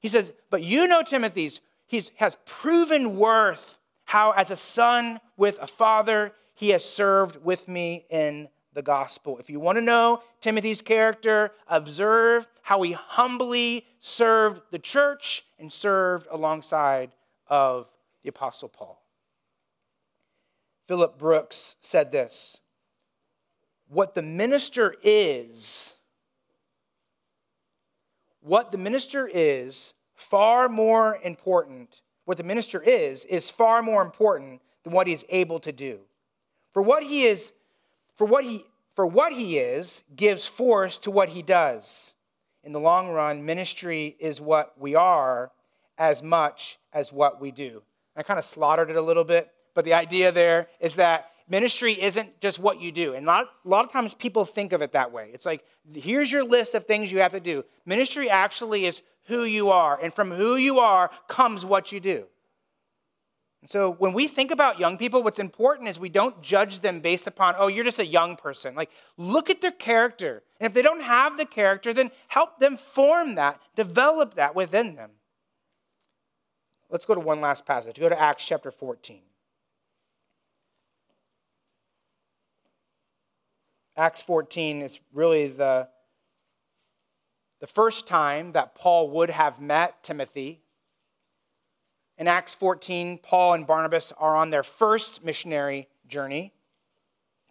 He 0.02 0.10
says, 0.10 0.34
but 0.50 0.64
you 0.64 0.86
know 0.86 1.02
Timothy's, 1.02 1.62
he 1.88 2.04
has 2.18 2.36
proven 2.46 3.16
worth 3.16 3.78
how, 4.12 4.32
as 4.32 4.52
a 4.52 4.58
son 4.58 5.22
with 5.38 5.58
a 5.62 5.68
father, 5.68 6.34
he 6.54 6.72
has 6.72 6.84
served 6.84 7.42
with 7.46 7.70
me 7.70 8.06
in 8.10 8.50
the 8.74 8.82
gospel. 8.82 9.38
If 9.38 9.50
you 9.50 9.58
want 9.58 9.78
to 9.78 9.82
know 9.82 10.22
Timothy's 10.42 10.82
character, 10.82 11.52
observe 11.66 12.46
how 12.62 12.82
he 12.82 12.92
humbly 12.92 13.86
served 14.02 14.64
the 14.70 14.80
church 14.80 15.46
and 15.58 15.72
served 15.72 16.28
alongside 16.30 17.12
of 17.48 17.90
the 18.22 18.28
Apostle 18.28 18.68
Paul. 18.68 19.02
Philip 20.90 21.18
Brooks 21.18 21.78
said 21.80 22.12
this 22.12 22.58
What 23.88 24.14
the 24.14 24.22
minister 24.22 24.94
is, 25.04 25.96
what 28.42 28.74
the 28.74 28.78
minister 28.78 29.26
is, 29.34 29.94
far 30.16 30.68
more 30.68 31.18
important 31.24 32.01
what 32.26 32.38
the 32.38 32.44
minister 32.44 32.82
is, 32.82 33.26
is 33.26 33.50
far 33.50 33.82
more 33.82 34.02
important 34.02 34.62
than 34.84 34.94
what 34.94 35.08
he's 35.08 35.24
able 35.30 35.60
to 35.60 35.72
do. 35.72 36.00
For 36.74 36.82
what 36.82 37.04
he 37.04 37.24
is, 37.24 37.54
for 38.16 38.26
what 38.26 38.44
he, 38.44 38.66
for 38.96 39.06
what 39.06 39.34
he 39.34 39.58
is, 39.58 40.04
gives 40.16 40.46
force 40.46 40.98
to 41.00 41.12
what 41.12 41.30
he 41.30 41.42
does. 41.42 42.14
In 42.64 42.72
the 42.72 42.80
long 42.80 43.10
run, 43.10 43.46
ministry 43.46 44.16
is 44.20 44.40
what 44.40 44.80
we 44.80 44.96
are 44.96 45.52
as 45.98 46.22
much 46.22 46.78
as 46.94 47.12
what 47.12 47.42
we 47.42 47.52
do. 47.52 47.82
I 48.16 48.24
kind 48.24 48.38
of 48.38 48.46
slaughtered 48.46 48.90
it 48.90 48.96
a 48.96 49.02
little 49.02 49.24
bit, 49.24 49.52
but 49.74 49.86
the 49.86 49.94
idea 49.94 50.32
there 50.32 50.68
is 50.80 50.96
that 50.96 51.32
ministry 51.48 52.02
isn't 52.02 52.40
just 52.40 52.60
what 52.60 52.80
you 52.82 52.92
do. 52.92 53.14
And 53.14 53.26
a 53.26 53.28
lot, 53.28 53.48
a 53.66 53.70
lot 53.70 53.86
of 53.86 53.92
times 53.92 54.14
people 54.14 54.46
think 54.46 54.74
of 54.74 54.82
it 54.82 54.92
that 54.94 55.12
way. 55.12 55.32
It's 55.34 55.46
like, 55.46 55.64
here's 55.94 56.32
your 56.32 56.44
list 56.44 56.76
of 56.76 56.86
things 56.86 57.12
you 57.12 57.20
have 57.20 57.32
to 57.32 57.40
do. 57.40 57.64
Ministry 57.86 58.30
actually 58.30 58.86
is 58.86 59.02
who 59.32 59.46
you 59.46 59.70
are, 59.70 59.98
and 60.02 60.14
from 60.14 60.30
who 60.30 60.58
you 60.58 60.80
are 60.80 61.10
comes 61.30 61.66
what 61.66 61.94
you 61.94 62.02
do. 62.02 62.26
And 63.62 63.70
so 63.70 63.92
when 63.92 64.12
we 64.12 64.28
think 64.28 64.52
about 64.52 64.80
young 64.80 64.98
people, 64.98 65.24
what's 65.24 65.40
important 65.40 65.88
is 65.88 65.98
we 65.98 66.10
don't 66.10 66.42
judge 66.42 66.80
them 66.80 67.00
based 67.00 67.28
upon, 67.28 67.56
oh, 67.58 67.68
you're 67.68 67.86
just 67.86 68.00
a 68.00 68.06
young 68.06 68.36
person. 68.36 68.76
Like, 68.76 68.90
look 69.18 69.50
at 69.50 69.62
their 69.62 69.72
character. 69.72 70.44
And 70.60 70.68
if 70.68 70.74
they 70.74 70.82
don't 70.82 71.02
have 71.02 71.38
the 71.38 71.46
character, 71.46 71.94
then 71.94 72.12
help 72.28 72.60
them 72.60 72.76
form 72.76 73.36
that, 73.36 73.62
develop 73.76 74.34
that 74.34 74.54
within 74.54 74.96
them. 74.96 75.12
Let's 76.90 77.06
go 77.06 77.16
to 77.16 77.22
one 77.22 77.40
last 77.40 77.66
passage. 77.66 77.98
Go 77.98 78.10
to 78.10 78.20
Acts 78.20 78.46
chapter 78.46 78.70
14. 78.70 79.22
Acts 83.96 84.22
14 84.24 84.82
is 84.82 85.00
really 85.14 85.48
the 85.48 85.88
the 87.62 87.68
first 87.68 88.08
time 88.08 88.52
that 88.54 88.76
Paul 88.76 89.10
would 89.12 89.30
have 89.30 89.62
met 89.62 90.04
Timothy. 90.04 90.62
In 92.18 92.28
Acts 92.28 92.56
14, 92.56 93.20
Paul 93.20 93.54
and 93.54 93.68
Barnabas 93.68 94.12
are 94.18 94.36
on 94.36 94.50
their 94.50 94.64
first 94.64 95.24
missionary 95.24 95.88
journey. 96.08 96.54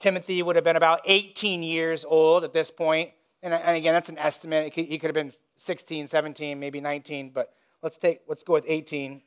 Timothy 0.01 0.43
would 0.43 0.57
have 0.57 0.65
been 0.65 0.77
about 0.77 1.01
18 1.05 1.63
years 1.63 2.05
old 2.05 2.43
at 2.43 2.53
this 2.53 2.71
point. 2.71 3.11
And, 3.43 3.55
and 3.55 3.77
again, 3.77 3.95
that's 3.95 4.09
an 4.09 4.19
estimate. 4.19 4.75
He 4.75 4.99
could 4.99 5.09
have 5.09 5.15
been 5.15 5.33
16, 5.59 6.09
17, 6.09 6.59
maybe 6.59 6.81
19, 6.81 7.31
but 7.31 7.55
let's, 7.83 7.97
take, 7.97 8.23
let's 8.27 8.43
go 8.43 8.55
with 8.55 8.65
18. 8.67 9.23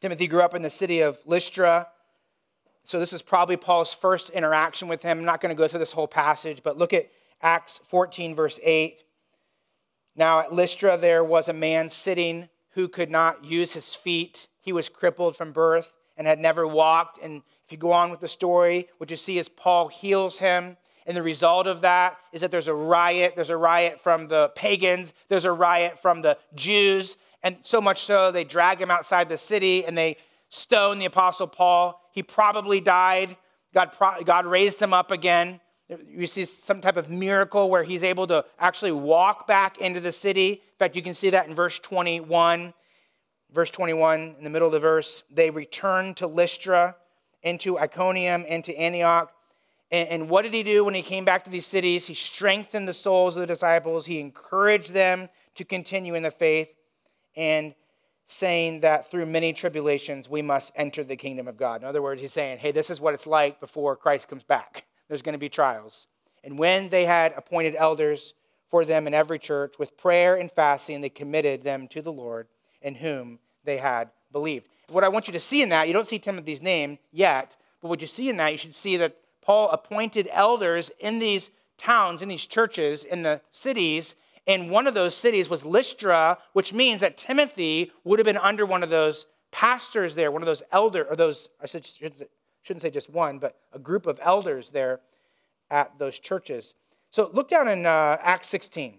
Timothy 0.00 0.28
grew 0.28 0.42
up 0.42 0.54
in 0.54 0.62
the 0.62 0.70
city 0.70 1.00
of 1.00 1.18
Lystra. 1.26 1.88
So 2.84 3.00
this 3.00 3.12
is 3.12 3.20
probably 3.20 3.56
Paul's 3.56 3.92
first 3.92 4.30
interaction 4.30 4.86
with 4.88 5.02
him. 5.02 5.18
I'm 5.18 5.24
not 5.24 5.40
going 5.40 5.54
to 5.54 5.58
go 5.58 5.66
through 5.66 5.80
this 5.80 5.92
whole 5.92 6.08
passage, 6.08 6.62
but 6.62 6.78
look 6.78 6.92
at 6.92 7.10
Acts 7.42 7.80
14, 7.88 8.34
verse 8.34 8.60
8. 8.62 9.02
Now 10.20 10.40
at 10.40 10.52
Lystra 10.52 10.98
there 10.98 11.24
was 11.24 11.48
a 11.48 11.54
man 11.54 11.88
sitting 11.88 12.50
who 12.72 12.88
could 12.88 13.10
not 13.10 13.42
use 13.42 13.72
his 13.72 13.94
feet. 13.94 14.48
He 14.60 14.70
was 14.70 14.90
crippled 14.90 15.34
from 15.34 15.50
birth 15.50 15.94
and 16.14 16.26
had 16.26 16.38
never 16.38 16.66
walked. 16.66 17.18
And 17.22 17.40
if 17.64 17.72
you 17.72 17.78
go 17.78 17.92
on 17.92 18.10
with 18.10 18.20
the 18.20 18.28
story, 18.28 18.90
what 18.98 19.10
you 19.10 19.16
see 19.16 19.38
is 19.38 19.48
Paul 19.48 19.88
heals 19.88 20.38
him. 20.38 20.76
And 21.06 21.16
the 21.16 21.22
result 21.22 21.66
of 21.66 21.80
that 21.80 22.18
is 22.34 22.42
that 22.42 22.50
there's 22.50 22.68
a 22.68 22.74
riot. 22.74 23.32
There's 23.34 23.48
a 23.48 23.56
riot 23.56 23.98
from 23.98 24.28
the 24.28 24.52
pagans, 24.54 25.14
there's 25.30 25.46
a 25.46 25.52
riot 25.52 25.98
from 25.98 26.20
the 26.20 26.36
Jews. 26.54 27.16
And 27.42 27.56
so 27.62 27.80
much 27.80 28.04
so, 28.04 28.30
they 28.30 28.44
drag 28.44 28.78
him 28.78 28.90
outside 28.90 29.30
the 29.30 29.38
city 29.38 29.86
and 29.86 29.96
they 29.96 30.18
stone 30.50 30.98
the 30.98 31.06
Apostle 31.06 31.46
Paul. 31.46 31.98
He 32.12 32.22
probably 32.22 32.82
died. 32.82 33.38
God, 33.72 33.96
God 34.26 34.44
raised 34.44 34.82
him 34.82 34.92
up 34.92 35.10
again. 35.12 35.60
You 36.08 36.26
see 36.26 36.44
some 36.44 36.80
type 36.80 36.96
of 36.96 37.10
miracle 37.10 37.68
where 37.68 37.82
he's 37.82 38.02
able 38.02 38.26
to 38.28 38.44
actually 38.58 38.92
walk 38.92 39.46
back 39.46 39.78
into 39.78 40.00
the 40.00 40.12
city. 40.12 40.50
In 40.50 40.78
fact, 40.78 40.94
you 40.94 41.02
can 41.02 41.14
see 41.14 41.30
that 41.30 41.48
in 41.48 41.54
verse 41.54 41.78
21. 41.78 42.74
Verse 43.52 43.70
21, 43.70 44.36
in 44.38 44.44
the 44.44 44.50
middle 44.50 44.68
of 44.68 44.72
the 44.72 44.78
verse, 44.78 45.24
they 45.28 45.50
returned 45.50 46.16
to 46.18 46.28
Lystra, 46.28 46.94
into 47.42 47.76
Iconium, 47.76 48.44
and 48.48 48.62
to 48.64 48.76
Antioch. 48.76 49.32
And, 49.90 50.08
and 50.08 50.30
what 50.30 50.42
did 50.42 50.54
he 50.54 50.62
do 50.62 50.84
when 50.84 50.94
he 50.94 51.02
came 51.02 51.24
back 51.24 51.42
to 51.44 51.50
these 51.50 51.66
cities? 51.66 52.06
He 52.06 52.14
strengthened 52.14 52.86
the 52.86 52.94
souls 52.94 53.34
of 53.34 53.40
the 53.40 53.48
disciples, 53.48 54.06
he 54.06 54.20
encouraged 54.20 54.92
them 54.92 55.28
to 55.56 55.64
continue 55.64 56.14
in 56.14 56.22
the 56.22 56.30
faith, 56.30 56.68
and 57.34 57.74
saying 58.26 58.80
that 58.80 59.10
through 59.10 59.26
many 59.26 59.52
tribulations 59.52 60.28
we 60.28 60.42
must 60.42 60.70
enter 60.76 61.02
the 61.02 61.16
kingdom 61.16 61.48
of 61.48 61.56
God. 61.56 61.82
In 61.82 61.88
other 61.88 62.00
words, 62.00 62.20
he's 62.20 62.32
saying, 62.32 62.58
hey, 62.58 62.70
this 62.70 62.88
is 62.88 63.00
what 63.00 63.14
it's 63.14 63.26
like 63.26 63.58
before 63.58 63.96
Christ 63.96 64.28
comes 64.28 64.44
back. 64.44 64.84
There's 65.10 65.22
going 65.22 65.34
to 65.34 65.38
be 65.38 65.48
trials. 65.48 66.06
And 66.44 66.56
when 66.56 66.88
they 66.88 67.04
had 67.04 67.34
appointed 67.36 67.74
elders 67.76 68.32
for 68.70 68.84
them 68.84 69.08
in 69.08 69.12
every 69.12 69.40
church, 69.40 69.74
with 69.76 69.98
prayer 69.98 70.36
and 70.36 70.50
fasting, 70.50 71.00
they 71.00 71.08
committed 71.08 71.64
them 71.64 71.88
to 71.88 72.00
the 72.00 72.12
Lord 72.12 72.46
in 72.80 72.94
whom 72.94 73.40
they 73.64 73.78
had 73.78 74.10
believed. 74.30 74.68
What 74.88 75.02
I 75.02 75.08
want 75.08 75.26
you 75.26 75.32
to 75.32 75.40
see 75.40 75.62
in 75.62 75.68
that, 75.70 75.88
you 75.88 75.92
don't 75.92 76.06
see 76.06 76.20
Timothy's 76.20 76.62
name 76.62 76.98
yet, 77.10 77.56
but 77.82 77.88
what 77.88 78.00
you 78.00 78.06
see 78.06 78.28
in 78.28 78.36
that, 78.36 78.52
you 78.52 78.58
should 78.58 78.74
see 78.74 78.96
that 78.98 79.16
Paul 79.42 79.68
appointed 79.70 80.28
elders 80.30 80.92
in 81.00 81.18
these 81.18 81.50
towns, 81.76 82.22
in 82.22 82.28
these 82.28 82.46
churches, 82.46 83.02
in 83.02 83.22
the 83.22 83.40
cities, 83.50 84.14
and 84.46 84.70
one 84.70 84.86
of 84.86 84.94
those 84.94 85.16
cities 85.16 85.50
was 85.50 85.64
Lystra, 85.64 86.38
which 86.52 86.72
means 86.72 87.00
that 87.00 87.16
Timothy 87.16 87.90
would 88.04 88.20
have 88.20 88.26
been 88.26 88.36
under 88.36 88.64
one 88.64 88.84
of 88.84 88.90
those 88.90 89.26
pastors 89.50 90.14
there, 90.14 90.30
one 90.30 90.42
of 90.42 90.46
those 90.46 90.62
elder, 90.70 91.04
or 91.04 91.16
those, 91.16 91.48
I 91.60 91.66
shouldn't 92.62 92.82
say 92.82 92.90
just 92.90 93.10
one, 93.10 93.38
but 93.38 93.58
a 93.72 93.78
group 93.78 94.06
of 94.06 94.18
elders 94.22 94.70
there 94.70 95.00
at 95.70 95.98
those 95.98 96.18
churches. 96.18 96.74
So 97.10 97.30
look 97.32 97.48
down 97.48 97.68
in 97.68 97.86
uh, 97.86 98.18
Acts 98.20 98.48
16, 98.48 98.98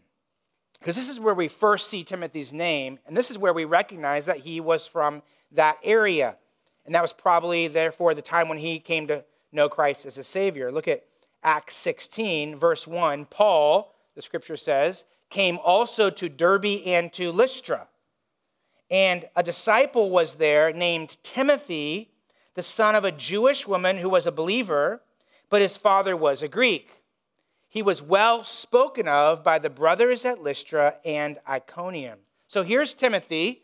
because 0.80 0.96
this 0.96 1.10
is 1.10 1.20
where 1.20 1.34
we 1.34 1.48
first 1.48 1.90
see 1.90 2.04
Timothy's 2.04 2.52
name, 2.52 3.00
and 3.06 3.16
this 3.16 3.32
is 3.32 3.38
where 3.38 3.54
we 3.54 3.66
recognize 3.66 4.26
that 4.26 4.40
he 4.40 4.60
was 4.60 4.88
from 4.88 5.22
that 5.52 5.78
area. 5.84 6.38
And 6.86 6.96
that 6.96 7.02
was 7.02 7.14
probably, 7.14 7.68
therefore, 7.68 8.14
the 8.14 8.22
time 8.22 8.50
when 8.50 8.58
he 8.58 8.80
came 8.80 9.08
to 9.08 9.24
know 9.52 9.70
Christ 9.70 10.06
as 10.06 10.18
a 10.18 10.24
Savior. 10.24 10.72
Look 10.72 10.88
at 10.88 11.04
Acts 11.44 11.76
16, 11.76 12.56
verse 12.56 12.88
1. 12.88 13.26
Paul, 13.26 13.94
the 14.16 14.22
scripture 14.22 14.58
says, 14.58 15.06
came 15.30 15.58
also 15.60 16.10
to 16.10 16.30
Derbe 16.30 16.82
and 16.86 17.12
to 17.14 17.32
Lystra. 17.32 17.88
And 18.90 19.30
a 19.36 19.44
disciple 19.44 20.10
was 20.10 20.36
there 20.36 20.74
named 20.74 21.18
Timothy, 21.24 22.11
the 22.56 22.64
son 22.64 22.96
of 22.96 23.04
a 23.04 23.12
Jewish 23.12 23.68
woman 23.68 23.98
who 23.98 24.10
was 24.10 24.28
a 24.28 24.32
believer, 24.32 25.02
but 25.50 25.62
his 25.62 25.78
father 25.78 26.16
was 26.16 26.42
a 26.42 26.48
Greek. 26.48 27.04
He 27.68 27.82
was 27.82 28.02
well 28.02 28.44
spoken 28.44 29.08
of 29.08 29.44
by 29.44 29.60
the 29.60 29.70
brothers 29.70 30.26
at 30.26 30.44
Lystra 30.44 30.96
and 31.06 31.40
Iconium. 31.48 32.20
So 32.48 32.64
here's 32.64 32.94
Timothy, 32.94 33.64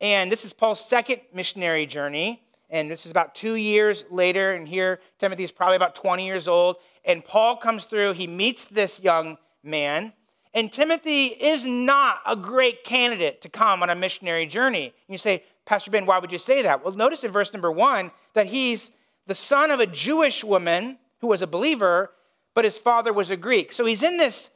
and 0.00 0.32
this 0.32 0.44
is 0.44 0.52
Paul's 0.52 0.84
second 0.84 1.20
missionary 1.32 1.86
journey. 1.86 2.42
And 2.70 2.90
this 2.90 3.04
is 3.04 3.10
about 3.10 3.34
two 3.34 3.54
years 3.54 4.04
later. 4.10 4.52
And 4.52 4.66
here, 4.66 5.00
Timothy 5.18 5.44
is 5.44 5.52
probably 5.52 5.76
about 5.76 5.94
20 5.94 6.24
years 6.24 6.48
old. 6.48 6.76
And 7.04 7.24
Paul 7.24 7.56
comes 7.56 7.84
through. 7.84 8.12
He 8.12 8.26
meets 8.26 8.64
this 8.64 9.00
young 9.00 9.38
man. 9.62 10.12
And 10.54 10.72
Timothy 10.72 11.26
is 11.26 11.64
not 11.64 12.20
a 12.26 12.34
great 12.34 12.84
candidate 12.84 13.40
to 13.42 13.48
come 13.48 13.82
on 13.82 13.90
a 13.90 13.94
missionary 13.94 14.46
journey. 14.46 14.94
You 15.08 15.18
say, 15.18 15.44
Pastor 15.70 15.92
Ben, 15.92 16.04
why 16.04 16.18
would 16.18 16.32
you 16.32 16.38
say 16.38 16.62
that? 16.62 16.82
Well, 16.82 16.94
notice 16.94 17.22
in 17.22 17.30
verse 17.30 17.52
number 17.52 17.70
one 17.70 18.10
that 18.34 18.46
he's 18.46 18.90
the 19.28 19.36
son 19.36 19.70
of 19.70 19.78
a 19.78 19.86
Jewish 19.86 20.42
woman 20.42 20.98
who 21.20 21.28
was 21.28 21.42
a 21.42 21.46
believer, 21.46 22.10
but 22.54 22.64
his 22.64 22.76
father 22.76 23.12
was 23.12 23.30
a 23.30 23.36
Greek. 23.36 23.70
So 23.70 23.86
he's 23.86 24.02
in 24.02 24.16
this 24.16 24.50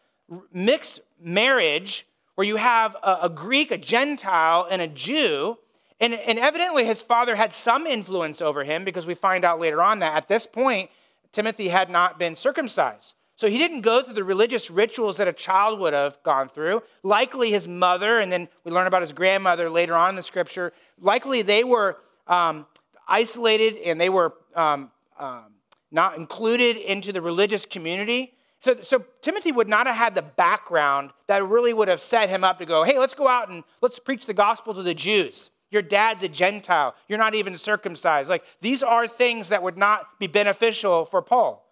mixed 0.53 1.03
marriage 1.21 2.05
where 2.35 2.45
you 2.45 2.57
have 2.57 2.97
a, 2.97 3.19
a 3.23 3.29
Greek, 3.29 3.71
a 3.71 3.79
Gentile, 3.79 4.67
and 4.69 4.83
a 4.83 4.89
Jew. 4.89 5.57
And, 6.01 6.15
and 6.15 6.37
evidently, 6.37 6.85
his 6.85 7.01
father 7.01 7.37
had 7.37 7.53
some 7.53 7.87
influence 7.87 8.43
over 8.43 8.65
him 8.65 8.85
because 8.85 9.07
we 9.07 9.15
find 9.15 9.45
out 9.45 9.61
later 9.61 9.81
on 9.81 10.01
that 10.01 10.17
at 10.17 10.27
this 10.27 10.49
point, 10.49 10.91
Timothy 11.31 11.69
had 11.69 11.91
not 11.91 12.19
been 12.19 12.35
circumcised. 12.35 13.15
So 13.37 13.49
he 13.49 13.59
didn't 13.59 13.81
go 13.81 14.03
through 14.03 14.15
the 14.15 14.25
religious 14.25 14.71
rituals 14.71 15.17
that 15.17 15.27
a 15.27 15.33
child 15.33 15.81
would 15.81 15.93
have 15.93 16.23
gone 16.23 16.49
through. 16.49 16.83
Likely 17.03 17.51
his 17.51 17.67
mother, 17.67 18.21
and 18.21 18.31
then 18.31 18.49
we 18.63 18.71
learn 18.71 18.87
about 18.87 19.03
his 19.03 19.13
grandmother 19.13 19.69
later 19.69 19.95
on 19.95 20.11
in 20.11 20.17
the 20.17 20.23
scripture, 20.23 20.73
likely 21.01 21.43
they 21.43 21.65
were 21.65 21.97
um, 22.29 22.67
isolated 23.09 23.77
and 23.79 24.01
they 24.01 24.09
were 24.09 24.35
um, 24.55 24.91
um, 25.19 25.47
not 25.91 26.17
included 26.17 26.77
into 26.77 27.13
the 27.13 27.21
religious 27.21 27.67
community. 27.67 28.35
So, 28.61 28.81
so 28.83 29.05
Timothy 29.21 29.53
would 29.53 29.69
not 29.69 29.87
have 29.87 29.97
had 29.97 30.15
the 30.15 30.23
background 30.23 31.11
that 31.27 31.47
really 31.47 31.73
would 31.75 31.89
have 31.89 32.01
set 32.01 32.31
him 32.31 32.45
up 32.45 32.59
to 32.61 32.67
go, 32.67 32.85
hey, 32.85 32.99
let's 32.99 33.15
go 33.15 33.29
out 33.29 33.49
and 33.49 33.65
let's 33.81 33.99
preach 33.99 34.27
the 34.27 34.35
gospel 34.35 34.75
to 34.75 34.83
the 34.83 34.95
Jews. 34.95 35.51
Your 35.71 35.83
dad's 35.83 36.23
a 36.23 36.29
Gentile. 36.29 36.95
You're 37.09 37.19
not 37.19 37.35
even 37.35 37.57
circumcised. 37.57 38.31
Like, 38.31 38.45
these 38.61 38.83
are 38.83 39.09
things 39.09 39.49
that 39.49 39.63
would 39.63 39.77
not 39.77 40.19
be 40.21 40.29
beneficial 40.29 41.05
for 41.05 41.21
Paul. 41.21 41.64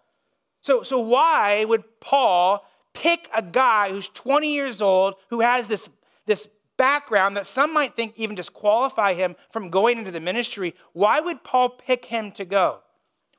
So, 0.63 0.81
so 0.81 0.97
why 0.97 1.65
would 1.65 1.83
Paul 1.99 2.65
pick 2.93 3.29
a 3.35 3.41
guy 3.41 3.91
who's 3.91 4.07
20 4.07 4.51
years 4.51 4.81
old, 4.81 5.15
who 5.29 5.41
has 5.41 5.67
this, 5.67 5.89
this 6.25 6.47
background 6.77 7.35
that 7.35 7.45
some 7.45 7.73
might 7.73 7.97
think 7.97 8.13
even 8.15 8.35
disqualify 8.35 9.13
him 9.13 9.35
from 9.51 9.69
going 9.69 9.97
into 9.97 10.09
the 10.09 10.21
ministry? 10.21 10.73
Why 10.93 11.19
would 11.19 11.43
Paul 11.43 11.69
pick 11.69 12.05
him 12.05 12.31
to 12.31 12.45
go? 12.45 12.79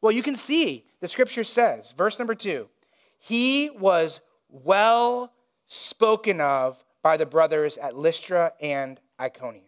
Well, 0.03 0.13
you 0.13 0.23
can 0.23 0.37
see 0.37 0.85
the 1.01 1.09
scripture 1.09 1.45
says, 1.45 1.95
verse 1.97 2.19
number 2.19 2.35
two, 2.35 2.69
he 3.19 3.71
was 3.71 4.21
well 4.51 5.33
spoken 5.67 6.43
of 6.43 6.85
by 7.03 7.17
the 7.17 7.27
brothers 7.27 7.79
at 7.79 7.97
Lystra 7.97 8.53
and 8.61 9.01
Iconium. 9.19 9.65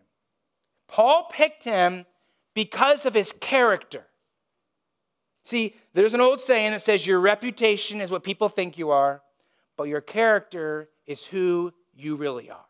Paul 0.89 1.27
picked 1.33 1.65
him 1.65 2.05
because 2.53 3.07
of 3.07 3.15
his 3.15 3.33
character. 3.33 4.09
See, 5.47 5.77
there's 5.95 6.13
an 6.13 6.21
old 6.21 6.41
saying 6.41 6.73
that 6.73 6.83
says 6.83 7.07
your 7.07 7.21
reputation 7.21 8.01
is 8.01 8.11
what 8.11 8.25
people 8.25 8.49
think 8.49 8.77
you 8.77 8.91
are, 8.91 9.23
but 9.77 9.85
your 9.85 10.01
character 10.01 10.89
is 11.07 11.25
who 11.25 11.73
you 11.95 12.17
really 12.17 12.51
are. 12.51 12.67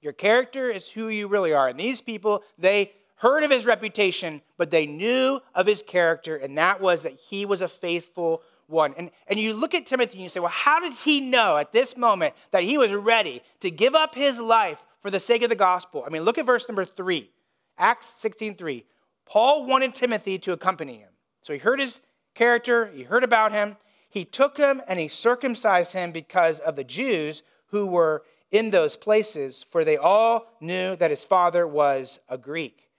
Your 0.00 0.12
character 0.12 0.70
is 0.70 0.88
who 0.88 1.08
you 1.08 1.26
really 1.26 1.52
are. 1.52 1.66
And 1.66 1.78
these 1.78 2.00
people, 2.00 2.44
they 2.58 2.92
heard 3.16 3.42
of 3.42 3.50
his 3.50 3.66
reputation, 3.66 4.40
but 4.56 4.70
they 4.70 4.86
knew 4.86 5.40
of 5.52 5.66
his 5.66 5.82
character, 5.82 6.36
and 6.36 6.56
that 6.56 6.80
was 6.80 7.02
that 7.02 7.14
he 7.14 7.44
was 7.44 7.60
a 7.60 7.66
faithful 7.66 8.42
one. 8.68 8.94
And, 8.96 9.10
and 9.26 9.40
you 9.40 9.52
look 9.52 9.74
at 9.74 9.84
Timothy 9.84 10.12
and 10.14 10.22
you 10.22 10.28
say, 10.28 10.38
well, 10.38 10.50
how 10.50 10.78
did 10.78 10.92
he 10.92 11.18
know 11.20 11.56
at 11.56 11.72
this 11.72 11.96
moment 11.96 12.34
that 12.52 12.62
he 12.62 12.78
was 12.78 12.92
ready 12.92 13.42
to 13.58 13.70
give 13.72 13.96
up 13.96 14.14
his 14.14 14.38
life 14.38 14.84
for 15.00 15.10
the 15.10 15.18
sake 15.18 15.42
of 15.42 15.48
the 15.48 15.56
gospel? 15.56 16.04
I 16.06 16.10
mean, 16.10 16.22
look 16.22 16.38
at 16.38 16.46
verse 16.46 16.68
number 16.68 16.84
three, 16.84 17.32
Acts 17.76 18.12
16 18.16 18.54
3. 18.54 18.84
Paul 19.26 19.66
wanted 19.66 19.92
Timothy 19.92 20.38
to 20.38 20.52
accompany 20.52 20.98
him. 20.98 21.08
So 21.48 21.54
he 21.54 21.60
heard 21.60 21.80
his 21.80 22.02
character, 22.34 22.90
he 22.94 23.04
heard 23.04 23.24
about 23.24 23.52
him. 23.52 23.78
He 24.10 24.26
took 24.26 24.58
him 24.58 24.82
and 24.86 25.00
he 25.00 25.08
circumcised 25.08 25.94
him 25.94 26.12
because 26.12 26.58
of 26.58 26.76
the 26.76 26.84
Jews 26.84 27.42
who 27.68 27.86
were 27.86 28.22
in 28.50 28.68
those 28.68 28.96
places, 28.96 29.64
for 29.70 29.82
they 29.82 29.96
all 29.96 30.52
knew 30.60 30.94
that 30.96 31.08
his 31.08 31.24
father 31.24 31.66
was 31.66 32.18
a 32.28 32.36
Greek. 32.36 32.90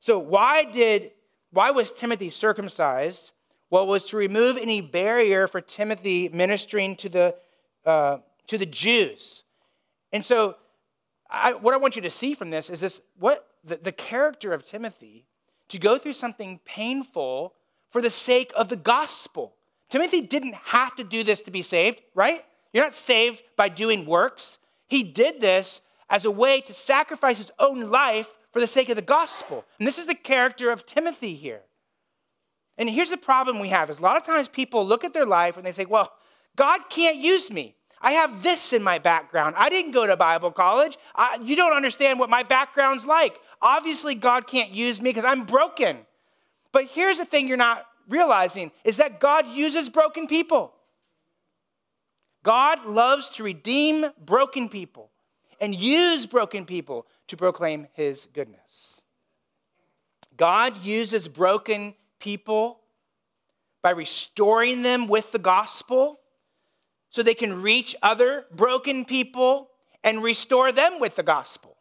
So 0.00 0.18
why 0.18 0.64
did 0.64 1.12
why 1.52 1.70
was 1.70 1.92
Timothy 1.92 2.28
circumcised? 2.28 3.30
Well, 3.70 3.86
was 3.86 4.08
to 4.08 4.16
remove 4.16 4.56
any 4.56 4.80
barrier 4.80 5.46
for 5.46 5.60
Timothy 5.60 6.28
ministering 6.28 6.96
to 6.96 7.08
the, 7.08 7.36
uh, 7.86 8.18
to 8.48 8.58
the 8.58 8.66
Jews. 8.66 9.44
And 10.10 10.24
so, 10.24 10.56
I, 11.30 11.52
what 11.52 11.72
I 11.72 11.76
want 11.76 11.94
you 11.94 12.02
to 12.02 12.10
see 12.10 12.34
from 12.34 12.50
this 12.50 12.68
is 12.68 12.80
this 12.80 13.00
what 13.16 13.46
the, 13.62 13.76
the 13.76 13.92
character 13.92 14.52
of 14.52 14.64
Timothy 14.64 15.24
to 15.68 15.78
go 15.78 15.98
through 15.98 16.14
something 16.14 16.58
painful 16.64 17.54
for 17.92 18.00
the 18.00 18.10
sake 18.10 18.52
of 18.56 18.68
the 18.68 18.76
gospel. 18.76 19.54
Timothy 19.90 20.22
didn't 20.22 20.54
have 20.54 20.96
to 20.96 21.04
do 21.04 21.22
this 21.22 21.42
to 21.42 21.50
be 21.50 21.62
saved, 21.62 22.00
right? 22.14 22.44
You're 22.72 22.84
not 22.84 22.94
saved 22.94 23.42
by 23.56 23.68
doing 23.68 24.06
works. 24.06 24.58
He 24.88 25.02
did 25.02 25.40
this 25.40 25.80
as 26.08 26.24
a 26.24 26.30
way 26.30 26.60
to 26.62 26.74
sacrifice 26.74 27.38
his 27.38 27.52
own 27.58 27.90
life 27.90 28.34
for 28.52 28.60
the 28.60 28.66
sake 28.66 28.88
of 28.88 28.96
the 28.96 29.02
gospel. 29.02 29.64
And 29.78 29.86
this 29.86 29.98
is 29.98 30.06
the 30.06 30.14
character 30.14 30.70
of 30.70 30.86
Timothy 30.86 31.34
here. 31.34 31.60
And 32.78 32.88
here's 32.88 33.10
the 33.10 33.18
problem 33.18 33.58
we 33.58 33.68
have 33.68 33.90
is 33.90 33.98
a 33.98 34.02
lot 34.02 34.16
of 34.16 34.24
times 34.24 34.48
people 34.48 34.86
look 34.86 35.04
at 35.04 35.12
their 35.12 35.26
life 35.26 35.56
and 35.58 35.66
they 35.66 35.72
say, 35.72 35.84
well, 35.84 36.10
God 36.56 36.88
can't 36.88 37.18
use 37.18 37.50
me. 37.50 37.76
I 38.00 38.12
have 38.12 38.42
this 38.42 38.72
in 38.72 38.82
my 38.82 38.98
background. 38.98 39.54
I 39.56 39.68
didn't 39.68 39.92
go 39.92 40.06
to 40.06 40.16
Bible 40.16 40.50
college. 40.50 40.98
I, 41.14 41.38
you 41.42 41.54
don't 41.54 41.72
understand 41.72 42.18
what 42.18 42.28
my 42.28 42.42
background's 42.42 43.06
like. 43.06 43.38
Obviously, 43.60 44.14
God 44.14 44.46
can't 44.48 44.70
use 44.70 45.00
me 45.00 45.10
because 45.10 45.24
I'm 45.24 45.44
broken. 45.44 45.98
But 46.72 46.86
here's 46.86 47.18
the 47.18 47.24
thing 47.24 47.46
you're 47.46 47.56
not 47.56 47.84
realizing 48.08 48.72
is 48.84 48.96
that 48.96 49.20
God 49.20 49.46
uses 49.48 49.88
broken 49.88 50.26
people. 50.26 50.72
God 52.42 52.86
loves 52.86 53.28
to 53.30 53.44
redeem 53.44 54.06
broken 54.24 54.68
people 54.68 55.10
and 55.60 55.74
use 55.74 56.26
broken 56.26 56.64
people 56.64 57.06
to 57.28 57.36
proclaim 57.36 57.86
his 57.92 58.26
goodness. 58.32 59.02
God 60.36 60.82
uses 60.82 61.28
broken 61.28 61.94
people 62.18 62.80
by 63.82 63.90
restoring 63.90 64.82
them 64.82 65.06
with 65.06 65.30
the 65.30 65.38
gospel 65.38 66.18
so 67.10 67.22
they 67.22 67.34
can 67.34 67.62
reach 67.62 67.94
other 68.02 68.46
broken 68.50 69.04
people 69.04 69.68
and 70.02 70.22
restore 70.22 70.72
them 70.72 70.98
with 70.98 71.14
the 71.16 71.22
gospel. 71.22 71.71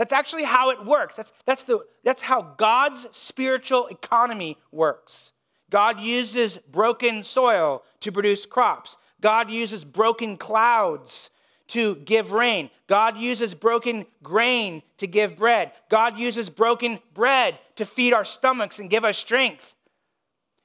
That's 0.00 0.14
actually 0.14 0.44
how 0.44 0.70
it 0.70 0.82
works. 0.86 1.16
That's, 1.16 1.30
that's, 1.44 1.64
the, 1.64 1.80
that's 2.04 2.22
how 2.22 2.54
God's 2.56 3.06
spiritual 3.12 3.86
economy 3.88 4.56
works. 4.72 5.32
God 5.68 6.00
uses 6.00 6.56
broken 6.56 7.22
soil 7.22 7.82
to 8.00 8.10
produce 8.10 8.46
crops. 8.46 8.96
God 9.20 9.50
uses 9.50 9.84
broken 9.84 10.38
clouds 10.38 11.28
to 11.66 11.96
give 11.96 12.32
rain. 12.32 12.70
God 12.86 13.18
uses 13.18 13.52
broken 13.52 14.06
grain 14.22 14.80
to 14.96 15.06
give 15.06 15.36
bread. 15.36 15.72
God 15.90 16.18
uses 16.18 16.48
broken 16.48 16.98
bread 17.12 17.58
to 17.76 17.84
feed 17.84 18.14
our 18.14 18.24
stomachs 18.24 18.78
and 18.78 18.88
give 18.88 19.04
us 19.04 19.18
strength. 19.18 19.74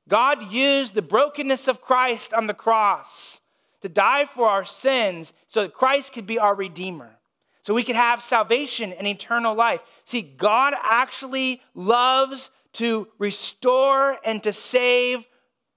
God 0.08 0.50
used 0.50 0.94
the 0.94 1.02
brokenness 1.02 1.68
of 1.68 1.82
Christ 1.82 2.34
on 2.34 2.48
the 2.48 2.54
cross 2.54 3.42
to 3.82 3.90
die 3.90 4.24
for 4.24 4.48
our 4.48 4.64
sins 4.64 5.34
so 5.50 5.64
that 5.64 5.74
Christ 5.74 6.14
could 6.14 6.26
be 6.26 6.40
our 6.40 6.56
Redeemer, 6.56 7.18
so 7.66 7.74
we 7.74 7.84
could 7.84 7.96
have 7.96 8.22
salvation 8.22 8.94
and 8.94 9.08
eternal 9.08 9.56
life. 9.56 9.82
See, 10.04 10.22
God 10.22 10.76
actually 10.84 11.64
loves 11.74 12.52
to 12.74 13.08
restore 13.18 14.20
and 14.24 14.44
to 14.44 14.54
save 14.54 15.26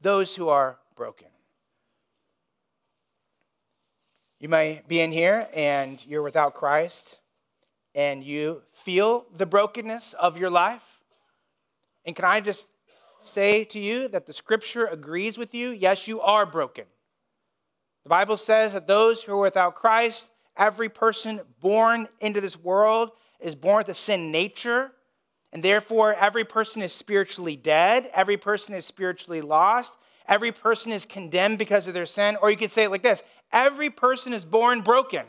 those 0.02 0.34
who 0.34 0.50
are 0.50 0.76
broken. 0.96 1.28
You 4.38 4.50
may 4.50 4.82
be 4.86 5.00
in 5.00 5.12
here 5.12 5.48
and 5.54 5.98
you're 6.06 6.22
without 6.22 6.52
Christ 6.52 7.20
and 7.94 8.22
you 8.22 8.60
feel 8.74 9.24
the 9.34 9.46
brokenness 9.46 10.12
of 10.12 10.38
your 10.38 10.50
life. 10.50 11.00
And 12.04 12.14
can 12.14 12.26
I 12.26 12.40
just 12.40 12.68
say 13.22 13.64
to 13.64 13.80
you 13.80 14.08
that 14.08 14.26
the 14.26 14.34
scripture 14.34 14.84
agrees 14.84 15.38
with 15.38 15.54
you? 15.54 15.70
Yes, 15.70 16.06
you 16.06 16.20
are 16.20 16.44
broken. 16.44 16.84
The 18.02 18.10
Bible 18.10 18.36
says 18.36 18.74
that 18.74 18.86
those 18.86 19.22
who 19.22 19.32
are 19.32 19.40
without 19.40 19.74
Christ, 19.74 20.28
every 20.58 20.88
person 20.88 21.40
born 21.60 22.08
into 22.20 22.40
this 22.40 22.58
world 22.58 23.10
is 23.40 23.54
born 23.54 23.78
with 23.78 23.88
a 23.88 23.94
sin 23.94 24.30
nature, 24.30 24.92
and 25.52 25.62
therefore 25.62 26.14
every 26.14 26.44
person 26.44 26.82
is 26.82 26.92
spiritually 26.92 27.56
dead, 27.56 28.10
every 28.12 28.36
person 28.36 28.74
is 28.74 28.84
spiritually 28.84 29.40
lost, 29.40 29.96
every 30.26 30.52
person 30.52 30.92
is 30.92 31.04
condemned 31.04 31.58
because 31.58 31.88
of 31.88 31.94
their 31.94 32.06
sin. 32.06 32.36
Or 32.42 32.50
you 32.50 32.56
could 32.56 32.70
say 32.70 32.84
it 32.84 32.90
like 32.90 33.02
this 33.02 33.22
every 33.52 33.90
person 33.90 34.32
is 34.32 34.44
born 34.44 34.82
broken. 34.82 35.24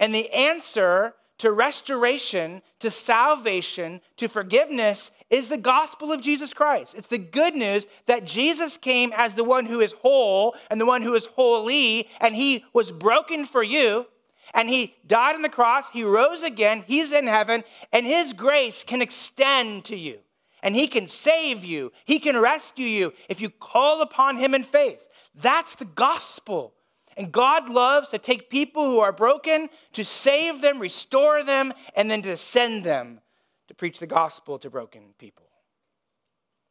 And 0.00 0.14
the 0.14 0.30
answer 0.30 1.14
to 1.38 1.50
restoration, 1.50 2.62
to 2.78 2.90
salvation, 2.90 4.00
to 4.16 4.28
forgiveness 4.28 5.10
is 5.28 5.48
the 5.48 5.56
gospel 5.56 6.12
of 6.12 6.20
Jesus 6.20 6.54
Christ. 6.54 6.94
It's 6.94 7.08
the 7.08 7.18
good 7.18 7.54
news 7.56 7.84
that 8.06 8.24
Jesus 8.24 8.76
came 8.76 9.12
as 9.16 9.34
the 9.34 9.42
one 9.42 9.66
who 9.66 9.80
is 9.80 9.92
whole 9.92 10.54
and 10.70 10.80
the 10.80 10.86
one 10.86 11.02
who 11.02 11.14
is 11.14 11.26
holy, 11.26 12.08
and 12.20 12.36
he 12.36 12.64
was 12.72 12.92
broken 12.92 13.44
for 13.44 13.62
you. 13.62 14.06
And 14.54 14.68
he 14.68 14.94
died 15.06 15.34
on 15.34 15.42
the 15.42 15.48
cross, 15.48 15.90
he 15.90 16.04
rose 16.04 16.42
again, 16.42 16.84
he's 16.86 17.12
in 17.12 17.26
heaven, 17.26 17.64
and 17.90 18.04
his 18.04 18.32
grace 18.32 18.84
can 18.84 19.00
extend 19.00 19.84
to 19.86 19.96
you. 19.96 20.18
And 20.62 20.76
he 20.76 20.86
can 20.86 21.06
save 21.06 21.64
you, 21.64 21.90
he 22.04 22.18
can 22.18 22.38
rescue 22.38 22.86
you 22.86 23.14
if 23.28 23.40
you 23.40 23.50
call 23.50 24.02
upon 24.02 24.36
him 24.36 24.54
in 24.54 24.62
faith. 24.62 25.08
That's 25.34 25.74
the 25.74 25.86
gospel. 25.86 26.74
And 27.16 27.32
God 27.32 27.68
loves 27.68 28.08
to 28.10 28.18
take 28.18 28.48
people 28.48 28.84
who 28.84 29.00
are 29.00 29.12
broken, 29.12 29.68
to 29.92 30.04
save 30.04 30.60
them, 30.60 30.78
restore 30.78 31.42
them, 31.42 31.72
and 31.94 32.10
then 32.10 32.22
to 32.22 32.36
send 32.36 32.84
them 32.84 33.20
to 33.68 33.74
preach 33.74 33.98
the 33.98 34.06
gospel 34.06 34.58
to 34.58 34.70
broken 34.70 35.14
people. 35.18 35.46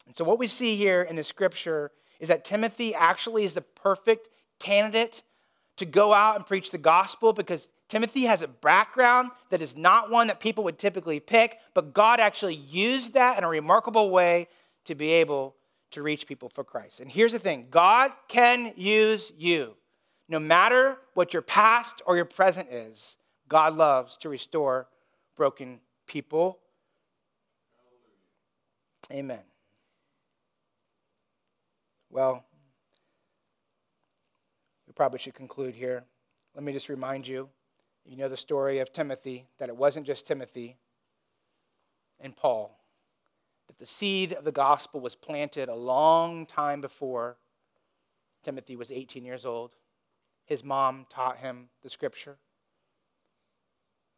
And 0.08 0.16
so, 0.16 0.24
what 0.24 0.40
we 0.40 0.48
see 0.48 0.76
here 0.76 1.02
in 1.02 1.16
the 1.16 1.24
scripture 1.24 1.92
is 2.20 2.28
that 2.28 2.46
Timothy 2.46 2.94
actually 2.96 3.44
is 3.44 3.54
the 3.54 3.62
perfect 3.62 4.30
candidate 4.60 5.24
to 5.82 5.86
go 5.86 6.14
out 6.14 6.36
and 6.36 6.46
preach 6.46 6.70
the 6.70 6.78
gospel 6.78 7.34
because 7.34 7.68
Timothy 7.90 8.24
has 8.24 8.44
a 8.44 8.48
background 8.48 9.32
that 9.50 9.62
is 9.62 9.76
not 9.76 10.12
one 10.12 10.28
that 10.28 10.40
people 10.40 10.64
would 10.64 10.78
typically 10.78 11.20
pick, 11.20 11.58
but 11.74 11.94
God 11.94 12.20
actually 12.20 12.56
used 12.56 13.16
that 13.16 13.38
in 13.38 13.44
a 13.44 13.50
remarkable 13.50 14.12
way 14.12 14.48
to 14.86 14.94
be 14.94 15.12
able 15.12 15.56
to 15.90 16.04
reach 16.04 16.28
people 16.28 16.50
for 16.50 16.64
Christ. 16.64 17.00
And 17.00 17.12
here's 17.12 17.32
the 17.32 17.40
thing 17.40 17.68
God 17.72 18.12
can 18.28 18.74
use 18.78 19.32
you. 19.36 19.74
No 20.30 20.40
matter 20.40 21.00
what 21.16 21.34
your 21.34 21.42
past 21.42 22.02
or 22.06 22.16
your 22.16 22.26
present 22.26 22.70
is, 22.72 23.18
God 23.50 23.76
loves 23.76 24.18
to 24.18 24.30
restore 24.30 24.88
broken 25.36 25.80
people. 26.06 26.60
Amen. 29.12 29.42
Well, 32.12 32.46
we 34.92 34.94
probably 34.94 35.20
should 35.20 35.36
conclude 35.36 35.74
here. 35.74 36.04
Let 36.54 36.66
me 36.66 36.74
just 36.74 36.89
remind 36.89 37.26
you 37.26 37.48
you 38.04 38.18
know 38.18 38.28
the 38.28 38.36
story 38.36 38.80
of 38.80 38.92
Timothy, 38.92 39.46
that 39.58 39.70
it 39.70 39.78
wasn't 39.78 40.06
just 40.06 40.28
Timothy 40.28 40.76
and 42.20 42.36
Paul, 42.36 42.78
that 43.68 43.80
the 43.80 43.88
seed 43.88 44.34
of 44.34 44.44
the 44.44 44.52
gospel 44.52 45.00
was 45.00 45.16
planted 45.16 45.70
a 45.70 45.76
long 45.76 46.46
time 46.46 46.82
before 46.82 47.38
Timothy 48.44 48.76
was 48.76 48.92
18 48.92 49.24
years 49.24 49.46
old. 49.46 49.72
His 50.44 50.62
mom 50.62 51.06
taught 51.10 51.38
him 51.38 51.70
the 51.84 51.89
scripture. 51.89 52.36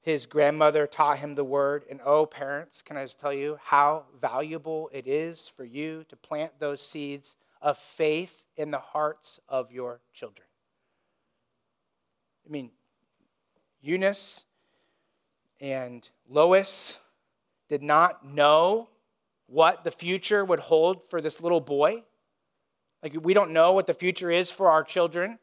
His 0.01 0.25
grandmother 0.25 0.87
taught 0.87 1.19
him 1.19 1.35
the 1.35 1.43
word. 1.43 1.85
And 1.87 1.99
oh, 2.03 2.25
parents, 2.25 2.81
can 2.81 2.97
I 2.97 3.03
just 3.03 3.19
tell 3.19 3.33
you 3.33 3.59
how 3.63 4.05
valuable 4.19 4.89
it 4.91 5.05
is 5.05 5.51
for 5.55 5.65
you 5.65 6.03
to 6.09 6.15
plant 6.15 6.53
those 6.57 6.81
seeds 6.81 7.35
of 7.61 7.77
faith 7.77 8.47
in 8.57 8.71
the 8.71 8.79
hearts 8.79 9.39
of 9.47 9.71
your 9.71 9.99
children? 10.11 10.47
I 12.45 12.51
mean, 12.51 12.71
Eunice 13.81 14.43
and 15.59 16.07
Lois 16.29 16.97
did 17.69 17.81
not 17.81 18.25
know 18.25 18.89
what 19.47 19.83
the 19.83 19.91
future 19.91 20.43
would 20.43 20.59
hold 20.59 21.09
for 21.09 21.21
this 21.21 21.41
little 21.41 21.61
boy. 21.61 22.03
Like, 23.01 23.15
we 23.21 23.33
don't 23.33 23.51
know 23.51 23.73
what 23.73 23.87
the 23.87 23.93
future 23.93 24.31
is 24.31 24.49
for 24.49 24.69
our 24.69 24.83
children. 24.83 25.39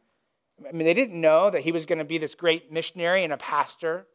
I 0.66 0.72
mean, 0.72 0.86
they 0.86 0.94
didn't 0.94 1.20
know 1.20 1.50
that 1.50 1.62
he 1.62 1.72
was 1.72 1.86
going 1.86 1.98
to 1.98 2.04
be 2.04 2.18
this 2.18 2.34
great 2.34 2.72
missionary 2.72 3.24
and 3.24 3.32
a 3.32 3.36
pastor, 3.36 4.06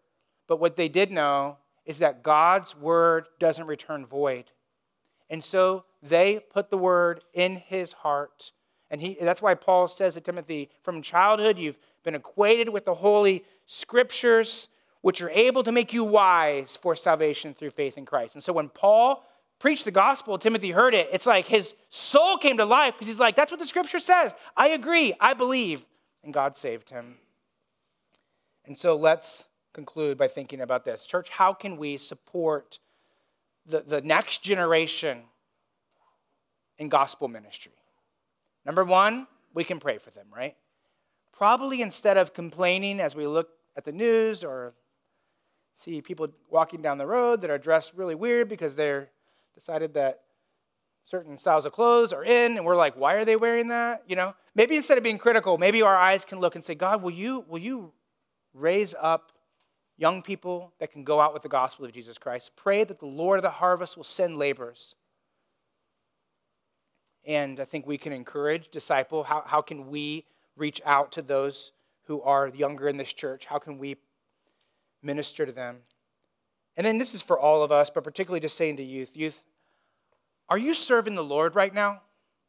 but 0.48 0.60
what 0.60 0.76
they 0.76 0.90
did 0.90 1.12
know 1.12 1.58
is 1.86 2.00
that 2.00 2.24
God's 2.24 2.76
word 2.76 3.28
doesn't 3.40 3.68
return 3.68 4.06
void. 4.06 4.46
And 5.30 5.44
so 5.44 5.86
they 6.02 6.40
put 6.52 6.70
the 6.70 6.78
word 6.78 7.24
in 7.34 7.56
his 7.56 7.94
heart. 7.94 8.52
And 8.92 9.02
he, 9.02 9.18
that's 9.20 9.42
why 9.42 9.56
Paul 9.56 9.88
says 9.88 10.14
to 10.14 10.22
Timothy, 10.22 10.70
from 10.84 11.02
childhood, 11.02 11.58
you've 11.58 11.80
been 12.06 12.16
equated 12.16 12.70
with 12.70 12.86
the 12.86 12.94
holy 12.94 13.44
scriptures, 13.66 14.70
which 15.02 15.22
are 15.22 15.30
able 15.32 15.64
to 15.64 15.72
make 15.72 15.92
you 15.92 16.04
wise 16.04 16.78
for 16.82 16.96
salvation 16.96 17.54
through 17.54 17.72
faith 17.72 17.98
in 17.98 18.06
Christ. 18.06 18.36
And 18.36 18.44
so 18.44 18.54
when 18.54 18.70
Paul 18.70 19.26
preached 19.60 19.84
the 19.84 19.92
gospel, 19.92 20.38
Timothy 20.38 20.72
heard 20.72 20.96
it, 20.96 21.10
it's 21.12 21.26
like 21.26 21.48
his 21.48 21.76
soul 21.90 22.38
came 22.38 22.58
to 22.58 22.66
life 22.66 22.94
because 22.94 23.08
he's 23.08 23.20
like, 23.20 23.36
that's 23.36 23.52
what 23.52 23.60
the 23.60 23.68
scripture 23.68 24.00
says. 24.00 24.34
I 24.56 24.70
agree. 24.70 25.14
I 25.20 25.34
believe 25.34 25.86
and 26.26 26.34
God 26.34 26.58
saved 26.58 26.90
him. 26.90 27.16
And 28.66 28.78
so 28.78 28.96
let's 28.96 29.46
conclude 29.74 30.18
by 30.18 30.28
thinking 30.28 30.60
about 30.60 30.84
this. 30.84 31.06
Church, 31.06 31.30
how 31.30 31.54
can 31.54 31.78
we 31.78 31.98
support 31.98 32.80
the, 33.66 33.82
the 33.82 34.02
next 34.02 34.42
generation 34.42 35.22
in 36.78 36.90
gospel 36.90 37.28
ministry? 37.28 37.74
Number 38.66 38.84
one, 38.84 39.28
we 39.54 39.64
can 39.64 39.80
pray 39.80 40.00
for 40.00 40.10
them, 40.10 40.26
right? 40.36 40.56
Probably 41.36 41.82
instead 41.82 42.18
of 42.18 42.34
complaining 42.34 43.02
as 43.02 43.14
we 43.14 43.28
look 43.28 43.50
at 43.76 43.84
the 43.84 43.92
news 43.92 44.44
or 44.44 44.74
see 45.76 46.02
people 46.02 46.30
walking 46.50 46.82
down 46.82 46.98
the 46.98 47.06
road 47.06 47.42
that 47.42 47.50
are 47.50 47.58
dressed 47.58 47.92
really 47.94 48.16
weird 48.16 48.48
because 48.48 48.76
they're 48.76 49.10
decided 49.54 49.94
that 49.96 50.22
certain 51.04 51.38
styles 51.38 51.66
of 51.66 51.74
clothes 51.74 52.14
are 52.14 52.24
in 52.24 52.56
and 52.56 52.66
we're 52.66 52.78
like 52.78 52.96
why 52.96 53.16
are 53.16 53.26
they 53.26 53.36
wearing 53.36 53.68
that? 53.68 54.04
You 54.08 54.16
know 54.16 54.34
maybe 54.56 54.78
instead 54.78 54.98
of 54.98 55.04
being 55.04 55.18
critical 55.18 55.58
maybe 55.58 55.82
our 55.82 55.98
eyes 55.98 56.24
can 56.24 56.40
look 56.40 56.56
and 56.56 56.64
say 56.64 56.74
god 56.74 57.02
will 57.02 57.12
you 57.12 57.44
will 57.50 57.60
you 57.60 57.92
raise 58.54 58.96
up 59.00 59.34
young 59.98 60.22
people 60.22 60.74
that 60.80 60.92
can 60.92 61.04
go 61.04 61.20
out 61.20 61.34
with 61.34 61.44
the 61.44 61.50
gospel 61.50 61.86
of 61.86 61.92
jesus 61.92 62.18
christ? 62.18 62.52
Pray 62.56 62.86
that 62.86 63.00
the 63.00 63.06
lord 63.06 63.40
of 63.40 63.44
the 63.44 63.50
harvest 63.50 63.98
will 63.98 64.06
send 64.06 64.38
laborers. 64.38 64.96
And 67.26 67.60
i 67.60 67.66
think 67.66 67.86
we 67.86 67.98
can 67.98 68.14
encourage 68.14 68.70
disciple 68.70 69.26
how, 69.26 69.44
how 69.46 69.62
can 69.62 69.90
we 69.90 70.26
reach 70.56 70.82
out 70.86 71.12
to 71.14 71.22
those 71.22 71.72
who 72.06 72.22
are 72.22 72.48
younger 72.48 72.88
in 72.88 72.98
this 72.98 73.14
church? 73.14 73.46
How 73.46 73.60
can 73.60 73.78
we 73.78 73.98
minister 75.02 75.46
to 75.46 75.52
them? 75.52 75.78
And 76.78 76.86
then 76.86 76.98
this 76.98 77.14
is 77.14 77.22
for 77.22 77.40
all 77.40 77.64
of 77.64 77.72
us, 77.72 77.90
but 77.90 78.04
particularly 78.04 78.40
just 78.40 78.58
saying 78.58 78.78
to 78.78 78.84
youth, 78.84 79.16
youth, 79.16 79.42
are 80.50 80.58
you 80.58 80.74
serving 80.74 81.16
the 81.16 81.24
Lord 81.24 81.56
right 81.56 81.74
now? 81.74 82.02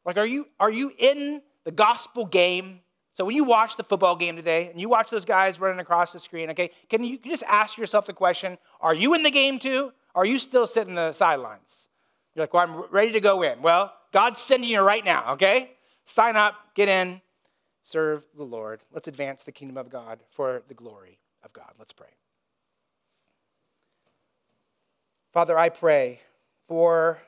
Like, 0.05 0.17
are 0.17 0.25
you, 0.25 0.47
are 0.59 0.71
you 0.71 0.93
in 0.97 1.41
the 1.63 1.71
gospel 1.71 2.25
game? 2.25 2.81
So 3.13 3.25
when 3.25 3.35
you 3.35 3.43
watch 3.43 3.77
the 3.77 3.83
football 3.83 4.15
game 4.15 4.35
today 4.35 4.69
and 4.69 4.79
you 4.79 4.89
watch 4.89 5.09
those 5.09 5.25
guys 5.25 5.59
running 5.59 5.79
across 5.79 6.13
the 6.13 6.19
screen, 6.19 6.49
okay, 6.51 6.71
can 6.89 7.03
you 7.03 7.17
just 7.17 7.43
ask 7.47 7.77
yourself 7.77 8.05
the 8.05 8.13
question, 8.13 8.57
are 8.79 8.93
you 8.93 9.13
in 9.13 9.23
the 9.23 9.31
game 9.31 9.59
too? 9.59 9.91
Are 10.13 10.25
you 10.25 10.37
still 10.39 10.67
sitting 10.67 10.95
the 10.95 11.13
sidelines? 11.13 11.87
You're 12.35 12.43
like, 12.43 12.53
well, 12.53 12.63
I'm 12.63 12.91
ready 12.91 13.11
to 13.13 13.19
go 13.19 13.41
in. 13.41 13.61
Well, 13.61 13.93
God's 14.13 14.39
sending 14.39 14.69
you 14.69 14.81
right 14.81 15.03
now, 15.03 15.33
okay? 15.33 15.71
Sign 16.05 16.35
up, 16.35 16.55
get 16.75 16.87
in, 16.87 17.21
serve 17.87 18.23
the 18.35 18.43
Lord. 18.43 18.81
Let's 18.91 19.07
advance 19.07 19.43
the 19.43 19.51
kingdom 19.51 19.77
of 19.77 19.89
God 19.89 20.19
for 20.29 20.61
the 20.67 20.73
glory 20.73 21.19
of 21.43 21.53
God. 21.53 21.71
Let's 21.79 21.93
pray. 21.93 22.09
Father, 25.31 25.57
I 25.57 25.69
pray 25.69 26.19
for 26.67 27.21